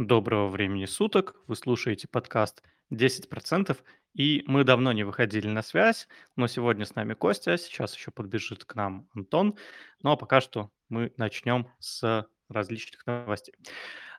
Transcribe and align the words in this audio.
Доброго 0.00 0.48
времени 0.48 0.86
суток. 0.86 1.36
Вы 1.46 1.56
слушаете 1.56 2.08
подкаст 2.08 2.62
"10%", 2.90 3.76
и 4.14 4.42
мы 4.46 4.64
давно 4.64 4.92
не 4.92 5.04
выходили 5.04 5.46
на 5.46 5.60
связь, 5.60 6.08
но 6.36 6.46
сегодня 6.46 6.86
с 6.86 6.94
нами 6.94 7.12
Костя, 7.12 7.58
сейчас 7.58 7.94
еще 7.94 8.10
подбежит 8.10 8.64
к 8.64 8.74
нам 8.74 9.06
Антон. 9.14 9.58
Ну, 10.02 10.10
а 10.12 10.16
пока 10.16 10.40
что 10.40 10.70
мы 10.88 11.12
начнем 11.18 11.68
с 11.80 12.26
различных 12.48 13.04
новостей. 13.04 13.54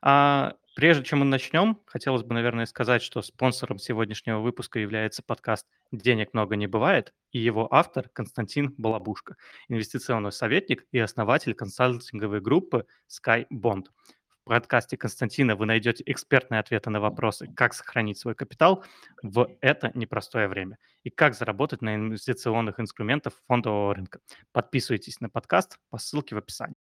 А, 0.03 0.53
прежде 0.75 1.03
чем 1.03 1.21
мы 1.21 1.25
начнем, 1.25 1.79
хотелось 1.85 2.21
бы, 2.21 2.35
наверное, 2.35 2.67
сказать, 2.67 3.01
что 3.01 3.23
спонсором 3.23 3.79
сегодняшнего 3.79 4.37
выпуска 4.37 4.77
является 4.77 5.23
подкаст 5.23 5.65
«Денег 5.91 6.35
много 6.35 6.57
не 6.57 6.67
бывает» 6.67 7.11
и 7.31 7.39
его 7.39 7.67
автор 7.73 8.07
Константин 8.09 8.75
Балабушка, 8.77 9.35
инвестиционный 9.67 10.31
советник 10.31 10.85
и 10.91 10.99
основатель 10.99 11.55
консалтинговой 11.55 12.39
группы 12.39 12.85
SkyBond. 13.09 13.85
В 14.20 14.20
подкасте 14.45 14.97
Константина 14.97 15.55
вы 15.55 15.65
найдете 15.65 16.03
экспертные 16.05 16.59
ответы 16.59 16.89
на 16.89 16.99
вопросы, 16.99 17.47
как 17.55 17.73
сохранить 17.73 18.17
свой 18.17 18.35
капитал 18.35 18.83
в 19.21 19.49
это 19.61 19.91
непростое 19.93 20.47
время 20.47 20.77
и 21.03 21.09
как 21.09 21.35
заработать 21.35 21.81
на 21.81 21.95
инвестиционных 21.95 22.79
инструментах 22.79 23.33
фондового 23.47 23.95
рынка. 23.95 24.19
Подписывайтесь 24.51 25.19
на 25.21 25.29
подкаст 25.29 25.77
по 25.89 25.97
ссылке 25.97 26.35
в 26.35 26.37
описании. 26.37 26.75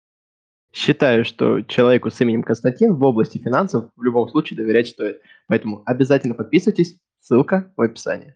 Считаю, 0.73 1.25
что 1.25 1.61
человеку 1.61 2.09
с 2.09 2.21
именем 2.21 2.43
Константин 2.43 2.93
в 2.93 3.03
области 3.03 3.37
финансов 3.37 3.89
в 3.95 4.03
любом 4.03 4.29
случае 4.29 4.57
доверять 4.57 4.87
стоит. 4.87 5.21
Поэтому 5.47 5.83
обязательно 5.85 6.33
подписывайтесь, 6.33 6.97
ссылка 7.19 7.73
в 7.75 7.81
описании. 7.81 8.35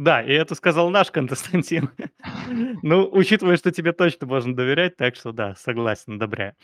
Да, 0.00 0.22
и 0.22 0.32
это 0.32 0.54
сказал 0.54 0.88
наш 0.88 1.10
Константин. 1.10 1.90
Ну, 2.82 3.08
учитывая, 3.12 3.56
что 3.56 3.70
тебе 3.70 3.92
точно 3.92 4.26
можно 4.26 4.56
доверять, 4.56 4.96
так 4.96 5.14
что 5.14 5.30
да, 5.32 5.54
согласен, 5.56 6.14
одобряю. 6.14 6.54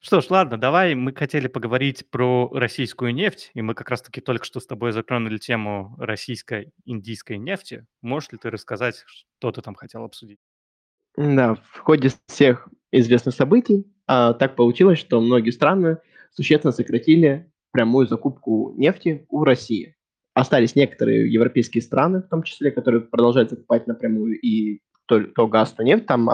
Что 0.00 0.20
ж, 0.22 0.30
ладно, 0.30 0.56
давай, 0.56 0.94
мы 0.94 1.12
хотели 1.12 1.46
поговорить 1.46 2.08
про 2.10 2.50
российскую 2.52 3.14
нефть, 3.14 3.50
и 3.52 3.60
мы 3.60 3.74
как 3.74 3.90
раз-таки 3.90 4.20
только 4.22 4.46
что 4.46 4.60
с 4.60 4.66
тобой 4.66 4.92
затронули 4.92 5.36
тему 5.36 5.94
российской 5.98 6.72
индийской 6.86 7.36
нефти. 7.36 7.86
Можешь 8.00 8.32
ли 8.32 8.38
ты 8.38 8.50
рассказать, 8.50 9.04
что 9.06 9.52
ты 9.52 9.60
там 9.60 9.74
хотел 9.74 10.04
обсудить? 10.04 10.38
Да, 11.16 11.56
в 11.74 11.78
ходе 11.80 12.10
всех 12.28 12.66
известных 12.92 13.34
событий 13.34 13.86
а, 14.06 14.32
так 14.32 14.56
получилось, 14.56 14.98
что 14.98 15.20
многие 15.20 15.50
страны 15.50 15.98
существенно 16.32 16.72
сократили 16.72 17.52
прямую 17.72 18.06
закупку 18.06 18.72
нефти 18.76 19.26
у 19.28 19.44
России. 19.44 19.95
Остались 20.36 20.76
некоторые 20.76 21.32
европейские 21.32 21.80
страны, 21.80 22.20
в 22.20 22.28
том 22.28 22.42
числе, 22.42 22.70
которые 22.70 23.00
продолжают 23.00 23.48
закупать 23.48 23.86
напрямую 23.86 24.38
и 24.38 24.80
то, 25.06 25.20
то 25.20 25.46
газ, 25.48 25.72
то 25.72 25.82
нефть. 25.82 26.04
Там 26.04 26.28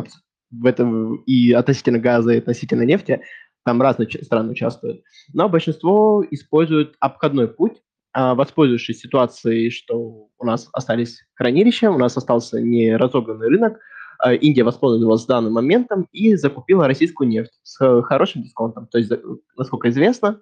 в 0.50 0.67
этом 0.67 1.19
и 1.19 1.53
относительно 1.53 2.00
газа, 2.00 2.33
и 2.33 2.39
относительно 2.39 2.83
нефти 2.83 3.23
там 3.64 3.80
разные 3.80 4.08
страны 4.08 4.50
участвуют. 4.50 5.05
Но 5.33 5.48
большинство 5.48 6.27
используют 6.33 6.97
обходной 6.98 7.47
путь, 7.47 7.80
а, 8.12 8.34
воспользовавшись 8.34 8.98
ситуацией, 8.98 9.70
что 9.70 10.27
у 10.36 10.45
нас 10.45 10.69
остались 10.73 11.20
хранилища, 11.34 11.92
у 11.92 11.98
нас 11.98 12.17
остался 12.17 12.61
не 12.61 12.97
разогнанный 12.97 13.47
рынок, 13.47 13.78
а 14.19 14.34
Индия 14.34 14.64
воспользовалась 14.64 15.27
данным 15.27 15.53
моментом 15.53 16.08
и 16.11 16.34
закупила 16.34 16.89
российскую 16.89 17.28
нефть 17.28 17.53
с 17.62 18.03
хорошим 18.03 18.42
дисконтом. 18.42 18.89
То 18.89 18.98
есть, 18.98 19.12
насколько 19.56 19.91
известно, 19.91 20.41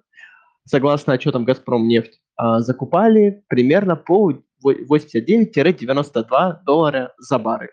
согласно 0.65 1.13
отчетам 1.13 1.45
«Газпром 1.45 1.87
нефть», 1.87 2.21
а, 2.35 2.61
закупали 2.61 3.43
примерно 3.47 3.95
по 3.95 4.33
89-92 4.63 6.63
доллара 6.65 7.13
за 7.17 7.39
баррель. 7.39 7.69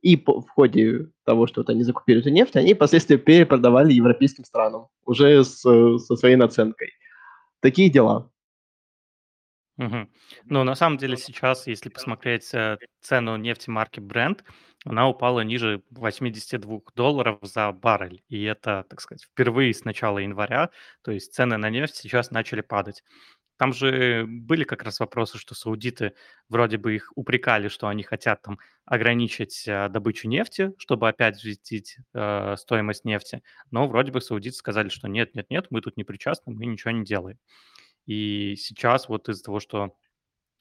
И 0.00 0.16
по, 0.16 0.40
в 0.40 0.48
ходе 0.50 1.10
того, 1.24 1.46
что 1.46 1.60
вот 1.60 1.70
они 1.70 1.84
закупили 1.84 2.20
эту 2.20 2.30
нефть, 2.30 2.56
они 2.56 2.74
впоследствии 2.74 3.16
перепродавали 3.16 3.92
европейским 3.92 4.44
странам 4.44 4.88
уже 5.04 5.44
с, 5.44 5.60
со 5.60 6.16
своей 6.16 6.36
наценкой. 6.36 6.90
Такие 7.60 7.88
дела. 7.88 8.31
Угу. 9.82 10.08
Ну, 10.44 10.64
на 10.64 10.74
самом 10.74 10.96
деле 10.96 11.16
сейчас, 11.16 11.66
если 11.66 11.88
посмотреть 11.88 12.54
э, 12.54 12.78
цену 13.00 13.36
нефти 13.36 13.68
марки 13.68 13.98
Brent, 13.98 14.42
она 14.84 15.08
упала 15.08 15.40
ниже 15.40 15.82
82 15.90 16.80
долларов 16.94 17.38
за 17.42 17.72
баррель. 17.72 18.22
И 18.28 18.42
это, 18.44 18.84
так 18.88 19.00
сказать, 19.00 19.24
впервые 19.24 19.74
с 19.74 19.84
начала 19.84 20.18
января. 20.18 20.70
То 21.02 21.10
есть 21.10 21.34
цены 21.34 21.56
на 21.56 21.68
нефть 21.70 21.96
сейчас 21.96 22.30
начали 22.30 22.60
падать. 22.60 23.02
Там 23.56 23.72
же 23.72 24.24
были 24.28 24.64
как 24.64 24.82
раз 24.82 25.00
вопросы, 25.00 25.38
что 25.38 25.54
саудиты 25.54 26.14
вроде 26.48 26.78
бы 26.78 26.94
их 26.94 27.12
упрекали, 27.16 27.68
что 27.68 27.88
они 27.88 28.02
хотят 28.02 28.42
там 28.42 28.58
ограничить 28.84 29.64
э, 29.66 29.88
добычу 29.88 30.28
нефти, 30.28 30.72
чтобы 30.78 31.08
опять 31.08 31.36
взвестить 31.36 31.96
э, 32.14 32.54
стоимость 32.56 33.04
нефти. 33.04 33.42
Но 33.70 33.88
вроде 33.88 34.12
бы 34.12 34.20
саудиты 34.20 34.56
сказали, 34.56 34.88
что 34.90 35.08
нет, 35.08 35.34
нет, 35.34 35.46
нет, 35.50 35.66
мы 35.70 35.80
тут 35.80 35.96
не 35.96 36.04
причастны, 36.04 36.52
мы 36.52 36.66
ничего 36.66 36.92
не 36.92 37.04
делаем. 37.04 37.38
И 38.06 38.56
сейчас 38.56 39.08
вот 39.08 39.28
из-за 39.28 39.44
того, 39.44 39.60
что 39.60 39.96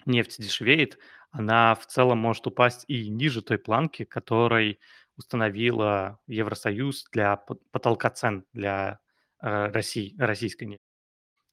нефть 0.06 0.41
дешевеет, 0.41 0.97
она 1.31 1.75
в 1.75 1.85
целом 1.85 2.18
может 2.19 2.46
упасть 2.47 2.85
и 2.88 3.09
ниже 3.09 3.41
той 3.41 3.57
планки, 3.57 4.03
которой 4.03 4.79
установила 5.18 6.19
Евросоюз 6.28 7.06
для 7.12 7.38
потолка 7.72 8.09
цен 8.09 8.46
для 8.53 9.00
э, 9.41 9.68
России, 9.68 10.16
российской 10.18 10.66
нефти. 10.66 10.84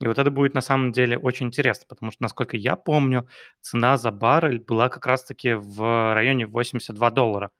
И 0.00 0.06
вот 0.06 0.18
это 0.18 0.30
будет 0.30 0.54
на 0.54 0.60
самом 0.60 0.92
деле 0.92 1.18
очень 1.18 1.46
интересно, 1.46 1.86
потому 1.88 2.12
что, 2.12 2.22
насколько 2.22 2.56
я 2.56 2.76
помню, 2.76 3.28
цена 3.60 3.98
за 3.98 4.12
баррель 4.12 4.60
была 4.60 4.88
как 4.88 5.06
раз-таки 5.06 5.54
в 5.54 6.14
районе 6.14 6.46
82 6.46 7.10
доллара 7.10 7.50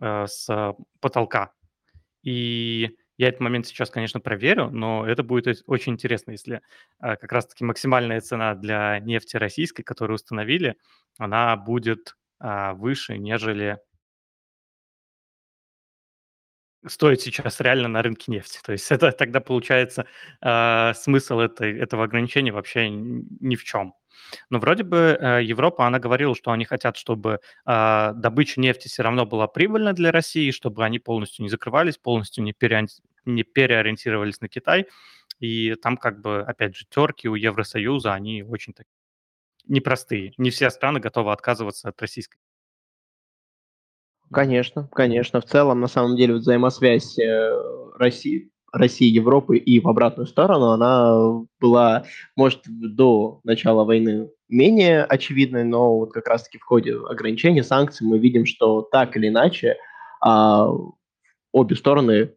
э, 0.00 0.26
с 0.26 0.74
потолка. 1.00 1.52
И 2.22 2.96
я 3.18 3.28
этот 3.28 3.40
момент 3.40 3.66
сейчас, 3.66 3.90
конечно, 3.90 4.20
проверю, 4.20 4.70
но 4.70 5.06
это 5.06 5.22
будет 5.22 5.62
очень 5.66 5.92
интересно, 5.94 6.32
если 6.32 6.60
э, 7.00 7.16
как 7.16 7.32
раз-таки 7.32 7.64
максимальная 7.64 8.20
цена 8.20 8.54
для 8.54 8.98
нефти 9.00 9.36
российской, 9.36 9.82
которую 9.82 10.16
установили, 10.16 10.76
она 11.18 11.56
будет 11.56 12.16
э, 12.40 12.72
выше, 12.72 13.16
нежели 13.18 13.78
стоит 16.86 17.20
сейчас 17.20 17.60
реально 17.60 17.88
на 17.88 18.02
рынке 18.02 18.30
нефти. 18.30 18.60
То 18.64 18.72
есть 18.72 18.90
это 18.92 19.12
тогда 19.12 19.40
получается 19.40 20.06
э, 20.42 20.92
смысл 20.94 21.40
этой, 21.40 21.78
этого 21.78 22.04
ограничения 22.04 22.52
вообще 22.52 22.88
ни 22.90 23.56
в 23.56 23.64
чем. 23.64 23.94
Но 24.50 24.58
вроде 24.58 24.82
бы 24.82 25.18
э, 25.18 25.42
Европа, 25.42 25.86
она 25.86 25.98
говорила, 25.98 26.34
что 26.34 26.50
они 26.50 26.64
хотят, 26.64 26.96
чтобы 26.96 27.40
э, 27.66 28.12
добыча 28.14 28.60
нефти 28.60 28.88
все 28.88 29.02
равно 29.02 29.26
была 29.26 29.46
прибыльна 29.46 29.92
для 29.92 30.12
России, 30.12 30.50
чтобы 30.50 30.84
они 30.84 30.98
полностью 30.98 31.42
не 31.42 31.48
закрывались, 31.48 31.98
полностью 31.98 32.44
не, 32.44 32.52
пере, 32.52 32.86
не 33.24 33.42
переориентировались 33.42 34.40
на 34.40 34.48
Китай. 34.48 34.86
И 35.38 35.74
там 35.74 35.96
как 35.96 36.20
бы, 36.20 36.40
опять 36.40 36.76
же, 36.76 36.86
терки 36.88 37.28
у 37.28 37.34
Евросоюза, 37.34 38.14
они 38.14 38.42
очень 38.42 38.72
такие 38.72 38.90
непростые. 39.68 40.32
Не 40.38 40.50
все 40.50 40.70
страны 40.70 41.00
готовы 41.00 41.32
отказываться 41.32 41.88
от 41.88 42.00
российской 42.00 42.38
Конечно, 44.32 44.88
конечно. 44.92 45.40
В 45.40 45.44
целом, 45.44 45.80
на 45.80 45.86
самом 45.86 46.16
деле, 46.16 46.34
взаимосвязь 46.34 47.16
э, 47.18 47.92
России, 47.96 48.50
России, 48.76 49.06
Европы 49.06 49.56
и 49.56 49.80
в 49.80 49.88
обратную 49.88 50.26
сторону, 50.26 50.70
она 50.70 51.44
была, 51.60 52.04
может, 52.36 52.62
до 52.66 53.40
начала 53.44 53.84
войны 53.84 54.30
менее 54.48 55.04
очевидной, 55.04 55.64
но 55.64 55.98
вот 55.98 56.12
как 56.12 56.28
раз-таки 56.28 56.58
в 56.58 56.64
ходе 56.64 56.96
ограничений, 56.96 57.62
санкций 57.62 58.06
мы 58.06 58.18
видим, 58.18 58.46
что 58.46 58.82
так 58.82 59.16
или 59.16 59.28
иначе 59.28 59.76
а, 60.20 60.68
обе 61.52 61.76
стороны 61.76 62.32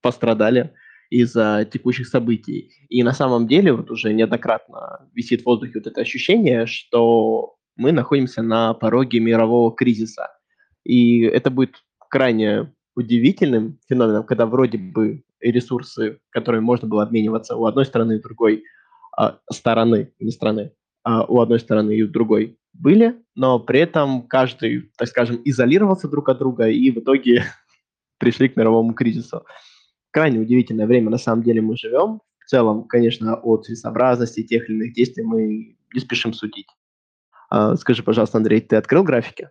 пострадали 0.00 0.72
из-за 1.10 1.68
текущих 1.70 2.08
событий. 2.08 2.72
И 2.88 3.02
на 3.02 3.12
самом 3.12 3.46
деле 3.46 3.72
вот 3.72 3.90
уже 3.90 4.12
неоднократно 4.12 5.08
висит 5.14 5.42
в 5.42 5.46
воздухе 5.46 5.74
вот 5.76 5.86
это 5.86 6.00
ощущение, 6.00 6.66
что 6.66 7.56
мы 7.76 7.92
находимся 7.92 8.42
на 8.42 8.74
пороге 8.74 9.20
мирового 9.20 9.74
кризиса– 9.74 10.30
и 10.84 11.20
это 11.22 11.50
будет 11.50 11.76
крайне 12.10 12.72
удивительным 12.94 13.78
феноменом, 13.88 14.24
когда 14.24 14.46
вроде 14.46 14.78
бы 14.78 15.22
ресурсы, 15.50 16.18
которыми 16.30 16.60
можно 16.62 16.88
было 16.88 17.02
обмениваться 17.02 17.56
у 17.56 17.66
одной 17.66 17.84
стороны 17.84 18.16
и 18.16 18.22
другой 18.22 18.64
а, 19.16 19.38
стороны, 19.50 20.12
не 20.18 20.30
страны, 20.30 20.72
а 21.04 21.24
у 21.24 21.40
одной 21.40 21.60
стороны 21.60 21.92
и 21.92 22.02
у 22.02 22.08
другой 22.08 22.58
были, 22.72 23.16
но 23.34 23.58
при 23.58 23.80
этом 23.80 24.22
каждый, 24.22 24.90
так 24.96 25.08
скажем, 25.08 25.40
изолировался 25.44 26.08
друг 26.08 26.28
от 26.28 26.38
друга 26.38 26.68
и 26.68 26.90
в 26.90 26.98
итоге 26.98 27.44
пришли 28.18 28.48
к 28.48 28.56
мировому 28.56 28.94
кризису. 28.94 29.44
Крайне 30.10 30.38
удивительное 30.38 30.86
время 30.86 31.10
на 31.10 31.18
самом 31.18 31.42
деле 31.42 31.60
мы 31.60 31.76
живем. 31.76 32.20
В 32.38 32.46
целом, 32.46 32.84
конечно, 32.84 33.36
о 33.36 33.56
целесообразности 33.56 34.42
тех 34.42 34.68
или 34.68 34.76
иных 34.76 34.94
действий 34.94 35.24
мы 35.24 35.76
не 35.94 36.00
спешим 36.00 36.32
судить. 36.32 36.66
А, 37.50 37.76
скажи, 37.76 38.02
пожалуйста, 38.02 38.38
Андрей, 38.38 38.60
ты 38.60 38.76
открыл 38.76 39.02
графики? 39.04 39.50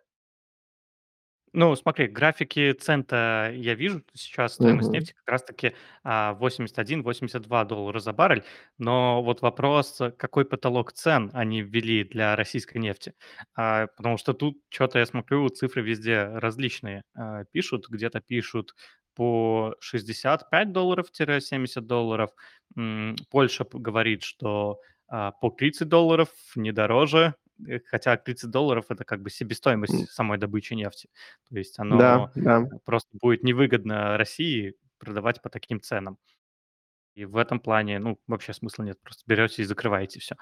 Ну, 1.53 1.75
смотри, 1.75 2.07
графики 2.07 2.71
цента 2.71 3.51
я 3.53 3.74
вижу, 3.75 4.01
сейчас 4.13 4.53
стоимость 4.56 4.94
Мгм. 4.94 4.94
нефти 4.94 5.12
как 5.13 5.27
раз-таки 5.33 5.74
а, 6.03 6.33
81-82 6.36 7.65
доллара 7.65 8.00
за 8.00 8.13
баррель, 8.13 8.44
но 8.77 9.21
вот 9.21 9.42
вопрос, 9.42 10.00
какой 10.18 10.45
потолок 10.45 10.94
цен 10.94 11.30
они 11.33 11.62
ввели 11.62 12.06
для 12.06 12.38
российской 12.38 12.77
нефти, 12.77 13.13
А, 13.53 13.88
потому 13.98 14.18
что 14.18 14.33
тут 14.33 14.59
что-то 14.69 15.00
я 15.00 15.06
смотрю, 15.06 15.50
цифры 15.50 15.81
везде 15.81 16.24
различные 16.24 17.03
а, 17.15 17.44
пишут, 17.51 17.89
где-то 17.89 18.21
пишут 18.21 18.74
по 19.13 19.75
65 19.81 20.71
долларов-70 20.71 21.86
долларов. 21.86 22.31
Польша 23.30 23.65
говорит, 23.71 24.24
что 24.24 24.80
а, 25.07 25.31
по 25.31 25.50
30 25.50 25.89
долларов, 25.89 26.30
не 26.56 26.71
дороже, 26.71 27.36
хотя 27.85 28.17
30 28.17 28.49
долларов 28.49 28.85
это 28.89 29.03
как 29.03 29.21
бы 29.21 29.29
себестоимость 29.29 30.11
самой 30.11 30.37
добычи 30.37 30.73
нефти. 30.73 31.09
То 31.49 31.57
есть 31.57 31.79
оно 31.79 31.97
Да, 31.97 32.31
да. 32.35 32.65
просто 32.85 33.09
будет 33.19 33.43
невыгодно 33.43 34.17
России 34.17 34.75
продавать 34.97 35.41
по 35.41 35.49
таким 35.49 35.81
ценам. 35.81 36.17
И 37.15 37.25
в 37.25 37.37
этом 37.37 37.59
плане, 37.59 37.99
ну, 37.99 38.19
вообще 38.27 38.53
смысла 38.53 38.83
нет, 38.83 39.01
просто 39.01 39.23
берете 39.27 39.61
и 39.61 39.65
закрываете 39.65 40.19
все. 40.19 40.35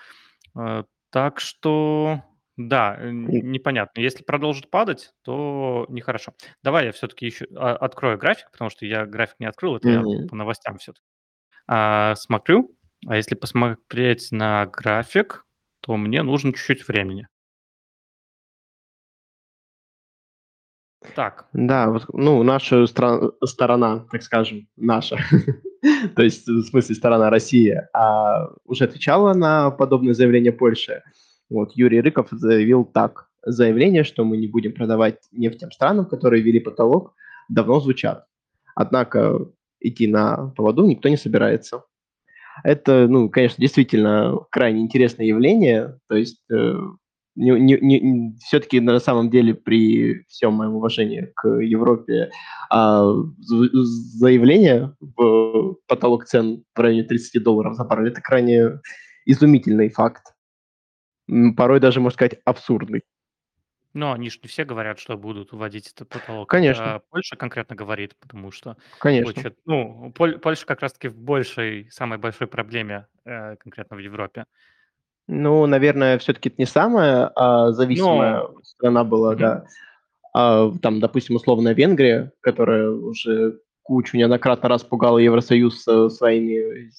Э, 0.55 0.83
так 1.09 1.39
что, 1.39 2.23
да, 2.57 2.95
э, 2.99 3.09
непонятно. 3.09 4.01
Если 4.01 4.23
продолжит 4.23 4.69
падать, 4.69 5.11
то 5.23 5.85
нехорошо. 5.89 6.33
Давай 6.61 6.85
я 6.85 6.91
все-таки 6.91 7.25
еще 7.25 7.47
а, 7.55 7.75
открою 7.75 8.17
график, 8.17 8.51
потому 8.51 8.69
что 8.69 8.85
я 8.85 9.05
график 9.05 9.39
не 9.39 9.47
открыл, 9.47 9.77
это 9.77 9.89
я 9.89 10.03
по 10.27 10.35
новостям 10.35 10.77
все-таки 10.77 11.05
а, 11.67 12.15
смотрю. 12.15 12.75
А 13.07 13.15
если 13.15 13.35
посмотреть 13.35 14.31
на 14.31 14.65
график, 14.67 15.45
то 15.81 15.97
мне 15.97 16.23
нужно 16.23 16.53
чуть-чуть 16.53 16.87
времени. 16.87 17.27
Так. 21.15 21.47
Да, 21.53 21.89
вот, 21.89 22.05
ну, 22.13 22.43
наша 22.43 22.83
стра- 22.83 23.31
сторона, 23.45 24.05
так 24.11 24.21
скажем, 24.21 24.67
наша, 24.75 25.17
то 26.15 26.23
есть 26.23 26.47
в 26.47 26.63
смысле 26.63 26.95
сторона 26.95 27.29
России, 27.29 27.81
а, 27.93 28.49
уже 28.65 28.83
отвечала 28.83 29.33
на 29.33 29.71
подобное 29.71 30.13
заявление 30.13 30.51
Польши. 30.51 31.01
Вот 31.49 31.71
Юрий 31.73 32.01
Рыков 32.01 32.27
заявил 32.31 32.85
так. 32.85 33.29
Заявление, 33.45 34.03
что 34.03 34.25
мы 34.25 34.35
не 34.37 34.47
будем 34.47 34.73
продавать 34.73 35.19
нефть 35.31 35.59
тем 35.59 35.71
странам, 35.71 36.05
которые 36.05 36.43
ввели 36.43 36.59
потолок, 36.59 37.15
давно 37.47 37.79
звучат. 37.79 38.25
Однако 38.75 39.49
идти 39.79 40.07
на 40.07 40.53
поводу 40.57 40.85
никто 40.85 41.07
не 41.07 41.17
собирается. 41.17 41.83
Это, 42.63 43.07
ну, 43.07 43.29
конечно, 43.29 43.61
действительно 43.61 44.37
крайне 44.51 44.81
интересное 44.81 45.25
явление. 45.25 45.97
То 46.07 46.15
есть 46.15 46.41
э, 46.51 46.73
не, 47.35 47.51
не, 47.59 47.79
не, 47.79 48.35
все-таки 48.39 48.79
на 48.79 48.99
самом 48.99 49.29
деле 49.29 49.53
при 49.53 50.23
всем 50.27 50.53
моем 50.53 50.75
уважении 50.75 51.31
к 51.35 51.47
Европе 51.47 52.31
а, 52.69 53.05
заявление 53.39 54.93
в 54.99 55.75
потолок 55.87 56.25
цен 56.25 56.63
в 56.75 56.79
районе 56.79 57.03
30 57.03 57.41
долларов 57.41 57.75
за 57.75 57.85
баррель 57.85 58.09
это 58.09 58.21
крайне 58.21 58.81
изумительный 59.25 59.89
факт. 59.89 60.33
Порой 61.55 61.79
даже, 61.79 62.01
можно 62.01 62.15
сказать, 62.15 62.39
абсурдный. 62.43 63.03
Но 63.93 64.13
они 64.13 64.29
же 64.29 64.39
не 64.43 64.47
все 64.47 64.65
говорят, 64.65 64.99
что 64.99 65.17
будут 65.17 65.51
вводить 65.51 65.91
этот 65.91 66.09
потолок. 66.09 66.49
Конечно. 66.49 66.83
Это 66.83 67.01
Польша 67.09 67.35
конкретно 67.35 67.75
говорит, 67.75 68.15
потому 68.19 68.51
что 68.51 68.77
Конечно. 68.99 69.33
хочет... 69.33 69.57
Ну, 69.65 70.11
Поль- 70.15 70.37
Польша 70.37 70.65
как 70.65 70.81
раз-таки 70.81 71.07
в 71.07 71.17
большей, 71.17 71.89
самой 71.91 72.19
большой 72.19 72.47
проблеме 72.47 73.07
э, 73.25 73.55
конкретно 73.55 73.97
в 73.97 73.99
Европе. 73.99 74.45
Ну, 75.27 75.65
наверное, 75.65 76.17
все-таки 76.19 76.49
это 76.49 76.55
не 76.59 76.65
самая 76.65 77.31
а, 77.35 77.71
зависимая 77.71 78.41
Но... 78.41 78.61
страна 78.63 79.03
была, 79.03 79.31
Мгм. 79.31 79.39
да. 79.39 79.65
А, 80.33 80.71
там, 80.81 80.99
допустим, 80.99 81.35
условная 81.35 81.73
Венгрия, 81.73 82.31
которая 82.41 82.89
уже 82.89 83.59
кучу 83.83 84.17
неоднократно 84.17 84.69
раз 84.69 84.83
пугала 84.83 85.17
Евросоюз 85.17 85.83
своими 85.83 86.91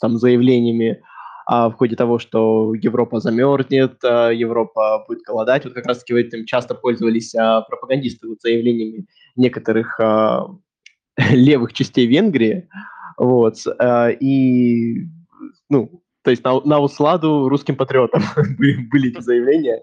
там 0.00 0.16
заявлениями 0.16 1.02
а, 1.02 1.17
в 1.48 1.72
ходе 1.72 1.96
того, 1.96 2.18
что 2.18 2.74
Европа 2.74 3.20
замерзнет, 3.20 4.04
а, 4.04 4.28
Европа 4.30 5.04
будет 5.08 5.22
голодать. 5.22 5.64
Вот 5.64 5.72
как 5.72 5.86
раз-таки 5.86 6.12
этим 6.12 6.44
часто 6.44 6.74
пользовались 6.74 7.34
а, 7.34 7.62
пропагандисты 7.62 8.28
вот, 8.28 8.42
заявлениями 8.42 9.06
некоторых 9.34 9.98
а, 9.98 10.46
левых 11.30 11.72
частей 11.72 12.06
Венгрии. 12.06 12.68
Вот, 13.16 13.56
а, 13.78 14.10
и, 14.10 15.06
ну, 15.70 16.02
то 16.22 16.30
есть 16.30 16.44
на, 16.44 16.60
на 16.60 16.80
усладу 16.80 17.48
русским 17.48 17.76
патриотам 17.76 18.22
были 18.58 19.08
эти 19.08 19.20
заявления. 19.22 19.82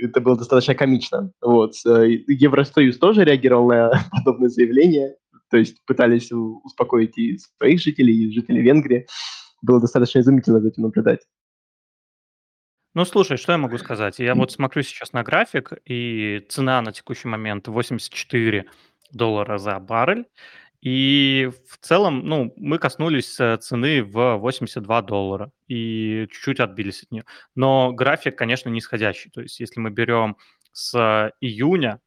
Это 0.00 0.20
было 0.20 0.36
достаточно 0.36 0.76
комично. 0.76 1.32
Вот. 1.40 1.74
Э, 1.84 2.06
Евросоюз 2.28 2.98
тоже 2.98 3.24
реагировал 3.24 3.68
на 3.68 3.90
подобные 4.12 4.50
заявления, 4.50 5.16
то 5.50 5.56
есть 5.56 5.84
пытались 5.84 6.30
успокоить 6.30 7.18
и 7.18 7.38
своих 7.38 7.80
жителей, 7.80 8.14
и 8.14 8.32
жителей 8.32 8.62
Венгрии 8.62 9.06
было 9.62 9.80
достаточно 9.80 10.20
изумительно 10.20 10.60
за 10.60 10.68
этим 10.68 10.82
наблюдать. 10.82 11.26
Ну, 12.94 13.06
слушай, 13.06 13.38
что 13.38 13.52
я 13.52 13.58
могу 13.58 13.78
сказать? 13.78 14.18
Я 14.18 14.34
вот 14.34 14.52
смотрю 14.52 14.82
сейчас 14.82 15.14
на 15.14 15.22
график, 15.22 15.72
и 15.86 16.44
цена 16.50 16.82
на 16.82 16.92
текущий 16.92 17.26
момент 17.26 17.66
84 17.66 18.66
доллара 19.12 19.56
за 19.56 19.78
баррель. 19.78 20.26
И 20.82 21.48
в 21.70 21.78
целом, 21.78 22.26
ну, 22.26 22.52
мы 22.56 22.78
коснулись 22.78 23.38
э, 23.38 23.56
цены 23.58 24.02
в 24.02 24.36
82 24.36 25.02
доллара 25.02 25.52
и 25.68 26.26
чуть-чуть 26.30 26.58
отбились 26.58 27.04
от 27.04 27.12
нее. 27.12 27.24
Но 27.54 27.92
график, 27.92 28.36
конечно, 28.36 28.68
нисходящий. 28.68 29.30
То 29.30 29.42
есть 29.42 29.60
если 29.60 29.78
мы 29.78 29.90
берем 29.90 30.36
с 30.72 31.32
июня, 31.40 32.00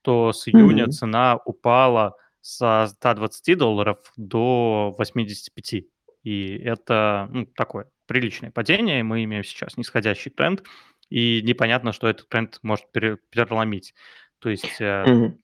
то 0.00 0.32
с 0.32 0.48
июня 0.48 0.84
mm-hmm. 0.84 0.90
цена 0.90 1.36
упала 1.44 2.16
с 2.40 2.88
120 2.96 3.58
долларов 3.58 3.98
до 4.16 4.94
85. 4.98 5.84
И 6.22 6.56
это 6.58 7.28
ну, 7.30 7.46
такое 7.46 7.90
приличное 8.06 8.50
падение, 8.50 9.02
мы 9.02 9.24
имеем 9.24 9.44
сейчас 9.44 9.76
нисходящий 9.76 10.30
тренд, 10.30 10.62
и 11.08 11.42
непонятно, 11.42 11.92
что 11.92 12.08
этот 12.08 12.28
тренд 12.28 12.58
может 12.62 12.90
переломить. 12.92 13.94
То 14.38 14.50
есть 14.50 14.80
mm-hmm. 14.80 15.38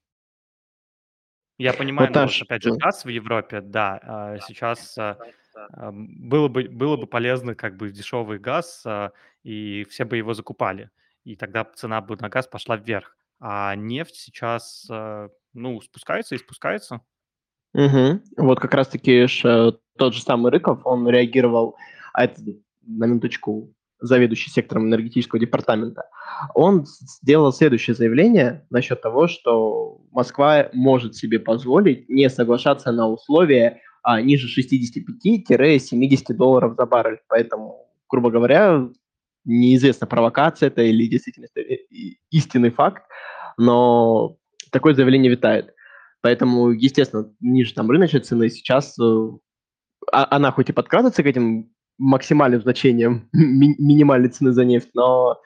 я 1.58 1.72
понимаю, 1.72 2.10
ну, 2.12 2.22
вот, 2.22 2.42
опять 2.42 2.62
же, 2.62 2.74
газ 2.76 3.04
в 3.04 3.08
Европе, 3.08 3.60
да, 3.60 3.98
а 4.02 4.38
сейчас 4.38 4.96
а, 4.98 5.18
было 5.92 6.48
бы, 6.48 6.68
было 6.68 6.96
бы 6.96 7.06
полезно 7.06 7.54
как 7.54 7.76
бы 7.76 7.90
дешевый 7.90 8.38
газ, 8.38 8.82
а, 8.86 9.12
и 9.42 9.84
все 9.90 10.04
бы 10.04 10.16
его 10.16 10.34
закупали, 10.34 10.90
и 11.24 11.36
тогда 11.36 11.64
цена 11.64 12.00
бы 12.00 12.16
на 12.16 12.28
газ 12.28 12.46
пошла 12.46 12.76
вверх. 12.76 13.16
А 13.40 13.76
нефть 13.76 14.16
сейчас, 14.16 14.88
ну, 15.52 15.80
спускается 15.80 16.34
и 16.34 16.38
спускается. 16.38 17.02
Угу. 17.74 18.20
Вот 18.38 18.60
как 18.60 18.74
раз-таки 18.74 19.26
э, 19.44 19.72
тот 19.98 20.14
же 20.14 20.22
самый 20.22 20.50
Рыков, 20.50 20.80
он 20.84 21.08
реагировал, 21.08 21.76
а 22.12 22.24
это 22.24 22.40
на 22.86 23.04
минуточку 23.06 23.74
заведующий 24.00 24.50
сектором 24.50 24.86
энергетического 24.86 25.40
департамента, 25.40 26.04
он 26.54 26.86
сделал 26.86 27.52
следующее 27.52 27.96
заявление 27.96 28.64
насчет 28.70 29.02
того, 29.02 29.26
что 29.26 30.00
Москва 30.12 30.68
может 30.72 31.16
себе 31.16 31.40
позволить 31.40 32.08
не 32.08 32.30
соглашаться 32.30 32.92
на 32.92 33.08
условия 33.08 33.80
а, 34.02 34.22
ниже 34.22 34.48
65-70 34.48 36.34
долларов 36.34 36.74
за 36.76 36.86
баррель. 36.86 37.20
Поэтому, 37.28 37.88
грубо 38.08 38.30
говоря, 38.30 38.88
неизвестна 39.44 40.06
провокация 40.06 40.68
это 40.68 40.82
или 40.82 41.06
действительно 41.06 41.48
истинный 42.30 42.70
факт, 42.70 43.02
но 43.56 44.36
такое 44.70 44.94
заявление 44.94 45.30
витает. 45.30 45.74
Поэтому, 46.20 46.70
естественно, 46.70 47.32
ниже 47.40 47.74
там 47.74 47.90
рыночной 47.90 48.20
цены 48.20 48.50
сейчас 48.50 48.98
э, 48.98 49.28
а, 50.12 50.36
она 50.36 50.50
хоть 50.50 50.70
и 50.70 50.72
подкрадывается 50.72 51.22
к 51.22 51.26
этим 51.26 51.70
максимальным 51.98 52.60
значениям 52.60 53.28
ми- 53.32 53.76
минимальной 53.78 54.28
цены 54.28 54.52
за 54.52 54.64
нефть, 54.64 54.90
но 54.94 55.40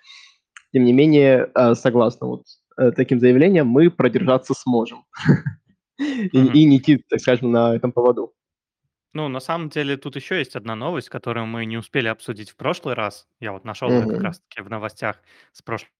тем 0.73 0.85
не 0.85 0.93
менее, 0.93 1.51
э, 1.55 1.75
согласно 1.75 2.27
вот 2.27 2.45
э, 2.79 2.93
таким 2.93 3.21
заявлениям, 3.21 3.69
мы 3.69 3.91
продержаться 3.91 4.55
сможем 4.55 5.05
и, 5.99 6.29
и 6.29 6.65
не 6.65 6.79
идти, 6.79 7.03
так 7.09 7.21
скажем, 7.21 7.53
на 7.53 7.75
этом 7.77 7.93
поводу. 7.93 8.33
Ну, 9.15 9.29
на 9.29 9.41
самом 9.41 9.69
деле, 9.69 9.99
тут 9.99 10.17
еще 10.17 10.39
есть 10.39 10.57
одна 10.57 10.75
новость, 10.75 11.11
которую 11.11 11.45
мы 11.47 11.67
не 11.67 11.77
успели 11.77 12.09
обсудить 12.09 12.51
в 12.51 12.57
прошлый 12.57 12.95
раз. 12.95 13.27
Я 13.41 13.53
вот 13.53 13.65
нашел 13.65 13.91
mm-hmm. 13.91 14.09
как 14.09 14.23
раз-таки 14.23 14.63
в 14.63 14.71
новостях 14.71 15.21
с 15.53 15.61
прошлого 15.61 15.93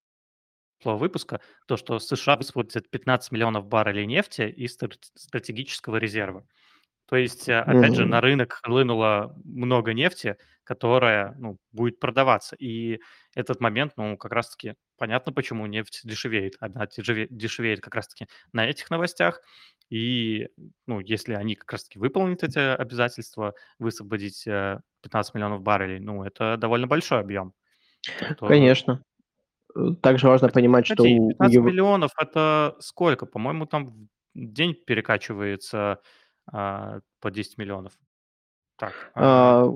выпуска, 0.85 1.41
то, 1.67 1.77
что 1.77 1.99
США 1.99 2.37
высвободят 2.37 2.91
15 2.91 3.33
миллионов 3.33 3.67
баррелей 3.67 4.07
нефти 4.07 4.43
из 4.43 4.77
стратегического 5.15 5.97
резерва. 5.97 6.47
То 7.13 7.17
есть, 7.17 7.49
э, 7.49 7.59
опять 7.59 7.95
же, 7.95 8.07
на 8.07 8.21
рынок 8.23 8.61
хлынуло 8.63 9.35
много 9.45 9.93
нефти, 9.93 10.37
которая 10.65 11.35
ну, 11.39 11.59
будет 11.71 12.01
продаваться. 12.01 12.57
И 12.57 13.01
этот 13.35 13.61
момент, 13.61 13.93
ну, 13.97 14.17
как 14.17 14.33
раз-таки 14.33 14.77
понятно, 14.97 15.33
почему 15.33 15.67
нефть 15.67 16.01
дешевеет. 16.05 16.55
Она 16.61 16.87
дешевеет 16.87 17.81
как 17.81 17.95
раз-таки 17.95 18.29
на 18.53 18.67
этих 18.67 18.89
новостях. 18.89 19.43
И, 19.91 20.49
ну, 20.87 21.01
если 21.01 21.35
они 21.35 21.55
как 21.55 21.73
раз-таки 21.73 21.99
выполнят 21.99 22.43
эти 22.45 22.59
обязательства, 22.59 23.53
высвободить 23.79 24.45
15 24.45 24.85
э, 25.35 25.37
миллионов 25.37 25.61
баррелей, 25.61 26.01
ну, 26.01 26.25
это 26.25 26.57
довольно 26.57 26.87
большой 26.87 27.21
объем. 27.21 27.53
То... 28.39 28.47
Конечно. 28.47 29.03
Также 30.01 30.29
важно 30.29 30.49
понимать, 30.49 30.87
что... 30.87 31.05
15 31.05 31.57
у... 31.57 31.63
миллионов– 31.63 32.13
это 32.21 32.77
сколько? 32.81 33.27
По-моему, 33.27 33.67
там 33.67 33.87
в 33.87 33.95
день 34.35 34.75
перекачивается 34.75 36.01
а, 36.51 37.01
по 37.21 37.31
10 37.31 37.59
миллионов. 37.59 37.93
Так. 38.79 38.93
А, 39.15 39.69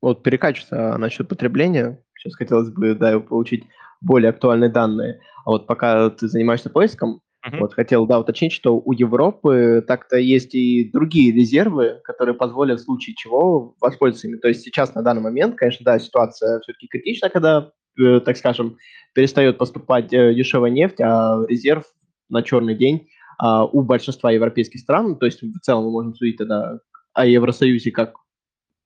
вот 0.00 0.22
перекачивается 0.22 0.96
насчет 0.98 1.28
потребления. 1.28 2.02
Сейчас 2.16 2.34
хотелось 2.34 2.70
бы 2.70 2.94
да, 2.94 3.18
получить 3.20 3.64
более 4.00 4.30
актуальные 4.30 4.70
данные. 4.70 5.20
А 5.44 5.50
вот 5.50 5.66
пока 5.66 6.10
ты 6.10 6.28
занимаешься 6.28 6.70
поиском, 6.70 7.22
Мгм. 7.46 7.60
Вот, 7.60 7.74
хотел, 7.74 8.06
да, 8.06 8.20
уточнить, 8.20 8.52
что 8.52 8.78
у 8.78 8.92
Европы 8.92 9.82
так-то 9.86 10.18
есть 10.18 10.54
и 10.54 10.90
другие 10.90 11.32
резервы, 11.32 12.00
которые 12.04 12.34
позволят 12.34 12.80
в 12.80 12.84
случае 12.84 13.16
чего 13.16 13.74
воспользоваться 13.80 14.28
ими. 14.28 14.36
То 14.36 14.48
есть 14.48 14.62
сейчас, 14.62 14.94
на 14.94 15.02
данный 15.02 15.22
момент, 15.22 15.56
конечно, 15.56 15.84
да, 15.84 15.98
ситуация 15.98 16.60
все-таки 16.60 16.86
критична, 16.86 17.30
когда, 17.30 17.72
так 17.96 18.36
скажем, 18.36 18.76
перестает 19.14 19.58
поступать 19.58 20.12
э, 20.12 20.34
дешевая 20.34 20.70
нефть, 20.70 21.00
а 21.00 21.42
резерв 21.48 21.84
на 22.28 22.42
черный 22.42 22.74
день 22.74 23.08
а, 23.38 23.64
у 23.64 23.82
большинства 23.82 24.30
европейских 24.30 24.80
стран, 24.80 25.16
то 25.16 25.26
есть 25.26 25.42
в 25.42 25.58
целом 25.60 25.84
мы 25.84 25.90
можем 25.90 26.14
судить 26.14 26.36
тогда 26.36 26.78
о 27.12 27.26
Евросоюзе 27.26 27.90
как 27.90 28.14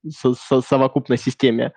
со- 0.09 0.35
со- 0.35 0.63
совокупной 0.63 1.19
системе, 1.19 1.73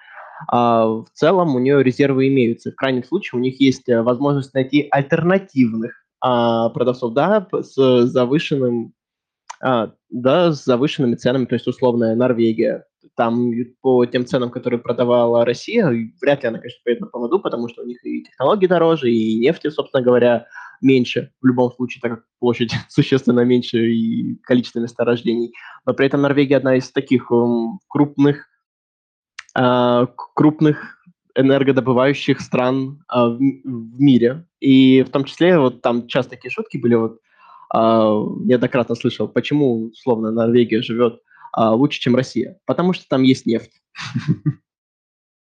а 0.48 0.86
в 0.86 1.08
целом 1.14 1.56
у 1.56 1.60
нее 1.60 1.84
резервы 1.84 2.28
имеются. 2.28 2.72
В 2.72 2.76
крайнем 2.76 3.04
случае 3.04 3.40
у 3.40 3.42
них 3.42 3.60
есть 3.60 3.90
э, 3.90 4.02
возможность 4.02 4.54
найти 4.54 4.88
альтернативных 4.92 6.06
а, 6.22 6.70
продавцов, 6.70 7.14
да, 7.14 7.48
с 7.52 8.06
завышенным, 8.06 8.94
а, 9.60 9.92
да, 10.10 10.52
с 10.52 10.64
завышенными 10.64 11.16
ценами, 11.16 11.46
то 11.46 11.56
есть 11.56 11.68
условная 11.68 12.16
Норвегия. 12.16 12.86
Там 13.16 13.52
по 13.82 14.06
тем 14.06 14.26
ценам, 14.26 14.50
которые 14.50 14.80
продавала 14.80 15.46
Россия, 15.46 15.88
вряд 16.22 16.44
ли 16.44 16.50
она, 16.50 16.60
конечно, 16.60 16.80
поедет 16.84 17.02
на 17.02 17.08
поводу, 17.08 17.40
потому 17.40 17.68
что 17.70 17.84
у 17.84 17.86
них 17.86 18.04
и 18.06 18.24
технологии 18.24 18.68
дороже, 18.68 19.12
и 19.12 19.40
нефти, 19.40 19.70
собственно 19.70 20.04
говоря, 20.04 20.48
меньше 20.82 21.32
в 21.42 21.46
любом 21.46 21.72
случае, 21.72 22.02
так 22.02 22.12
как 22.12 22.24
площадь 22.40 22.72
существенно 22.90 23.42
меньше 23.42 23.78
и 23.90 24.36
количество 24.44 24.80
месторождений. 24.80 25.54
Но 25.86 25.94
при 25.94 26.08
этом 26.08 26.22
Норвегия 26.22 26.58
одна 26.58 26.76
из 26.76 26.92
таких 26.92 27.32
м, 27.32 27.80
крупных 27.88 28.48
а, 29.60 30.06
крупных 30.36 30.98
энергодобывающих 31.36 32.42
стран 32.42 33.04
а, 33.08 33.30
в, 33.30 33.40
мире. 33.40 34.46
И 34.60 35.02
в 35.02 35.10
том 35.10 35.24
числе 35.24 35.58
вот 35.58 35.82
там 35.82 36.08
часто 36.08 36.32
такие 36.32 36.52
шутки 36.52 36.78
были, 36.78 36.94
вот 36.94 37.20
а, 37.74 38.24
неоднократно 38.44 38.96
слышал, 38.96 39.28
почему, 39.28 39.88
условно, 39.88 40.32
Норвегия 40.32 40.82
живет 40.82 41.22
лучше, 41.56 42.00
чем 42.00 42.16
Россия. 42.16 42.60
Потому 42.66 42.94
что 42.94 43.08
там 43.08 43.24
есть 43.24 43.46
нефть. 43.46 43.82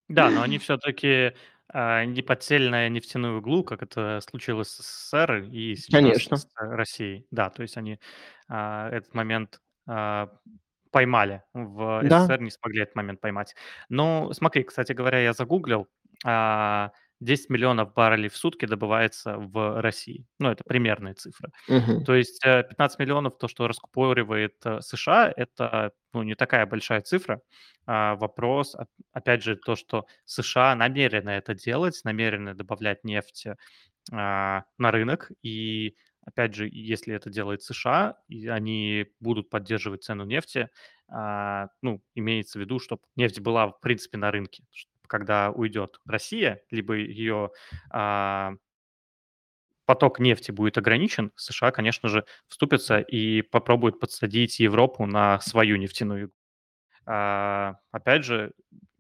Да, 0.09 0.31
но 0.31 0.41
они 0.41 0.57
все-таки 0.59 1.35
не 1.75 2.23
подсели 2.23 2.69
на 2.71 2.89
нефтяную 2.89 3.41
иглу, 3.41 3.63
как 3.63 3.83
это 3.83 4.21
случилось 4.27 4.69
с 4.69 4.79
СССР 4.79 5.49
и 5.53 5.75
сейчас 5.77 5.93
Конечно. 5.93 6.37
с 6.39 6.49
Россией. 6.57 7.27
Да, 7.31 7.51
то 7.51 7.61
есть 7.61 7.77
они 7.77 8.01
а, 8.49 8.89
этот 8.89 9.13
момент 9.13 9.61
а, 9.87 10.31
поймали. 10.91 11.43
В 11.53 12.01
Да. 12.05 12.21
СССР 12.25 12.41
не 12.41 12.51
смогли 12.51 12.83
этот 12.85 12.95
момент 12.97 13.21
поймать. 13.21 13.55
Ну, 13.91 14.33
смотри, 14.33 14.65
кстати 14.65 14.93
говоря, 14.93 15.21
я 15.21 15.35
загуглил. 15.35 15.87
а, 16.25 16.91
10 17.21 17.51
миллионов 17.51 17.93
баррелей 17.95 18.29
в 18.29 18.37
сутки 18.37 18.67
добывается 18.67 19.37
в 19.39 19.81
России. 19.81 20.27
Ну, 20.39 20.51
это 20.51 20.63
примерные 20.65 21.15
цифры. 21.15 21.51
Мгм. 21.69 22.05
То 22.05 22.15
есть 22.15 22.41
э, 22.45 22.63
15 22.63 22.99
миллионов, 22.99 23.39
то, 23.39 23.49
что 23.49 23.67
раскупоривает 23.67 24.55
э, 24.65 24.81
США, 24.81 25.33
это 25.37 25.93
ну, 26.13 26.23
не 26.23 26.35
такая 26.35 26.67
большая 26.67 27.01
цифра. 27.01 27.41
А, 27.87 28.17
вопрос, 28.17 28.75
оп- 28.75 28.89
опять 29.13 29.43
же, 29.43 29.57
то, 29.57 29.75
что 29.77 30.07
США 30.25 30.75
намерены 30.75 31.31
это 31.31 31.55
делать, 31.55 32.01
намерены 32.05 32.55
добавлять 32.55 33.05
нефть 33.05 33.47
а, 34.13 34.65
на 34.79 34.91
рынок, 34.91 35.31
и 35.43 35.97
опять 36.25 36.55
же, 36.55 36.69
если 36.71 37.15
это 37.15 37.31
делает 37.31 37.63
США, 37.63 38.17
и 38.29 38.47
они 38.49 39.07
будут 39.21 39.51
поддерживать 39.51 40.05
цену 40.05 40.25
нефти, 40.25 40.69
а, 41.09 41.69
ну, 41.83 42.03
имеется 42.15 42.59
в 42.59 42.61
виду, 42.61 42.79
чтобы 42.79 43.03
нефть 43.17 43.41
была, 43.41 43.69
в 43.69 43.81
принципе, 43.81 44.19
на 44.19 44.31
рынке. 44.31 44.65
Когда 45.09 45.51
уйдет 45.51 46.01
Россия, 46.07 46.63
либо 46.71 46.95
ее 46.95 47.51
а, 47.91 48.55
поток 49.85 50.21
нефти 50.21 50.53
будет 50.53 50.79
ограничен, 50.79 51.33
США, 51.35 51.73
конечно 51.73 52.09
же, 52.09 52.25
вступятся 52.47 53.01
и 53.01 53.43
попробуют 53.43 53.99
подсадить 53.99 54.61
Европу 54.61 55.07
на 55.07 55.41
свою 55.41 55.77
нефтяную 55.77 56.31
а, 57.11 57.77
опять 57.91 58.23
же, 58.25 58.53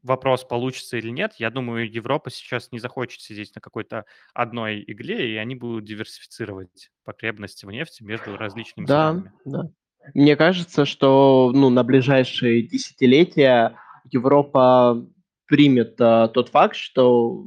вопрос, 0.02 0.42
получится 0.44 0.96
или 0.96 1.10
нет. 1.10 1.34
Я 1.38 1.50
думаю, 1.50 1.90
Европа 1.92 2.30
сейчас 2.30 2.72
не 2.72 2.78
захочет 2.78 3.20
сидеть 3.20 3.54
на 3.54 3.60
какой-то 3.60 4.06
одной 4.32 4.82
игле, 4.86 5.34
и 5.34 5.36
они 5.36 5.54
будут 5.54 5.84
диверсифицировать 5.84 6.90
потребности 7.04 7.66
в 7.66 7.70
нефти 7.70 8.02
между 8.02 8.36
различными 8.36 8.86
Да, 8.86 9.12
странами. 9.12 9.32
да. 9.44 9.70
Мне 10.14 10.36
кажется, 10.36 10.86
что 10.86 11.52
ну, 11.54 11.68
на 11.68 11.84
ближайшие 11.84 12.62
десятилетия 12.62 13.76
Европа 14.10 15.06
примет 15.48 16.00
а, 16.00 16.28
тот 16.28 16.50
факт, 16.50 16.76
что 16.76 17.46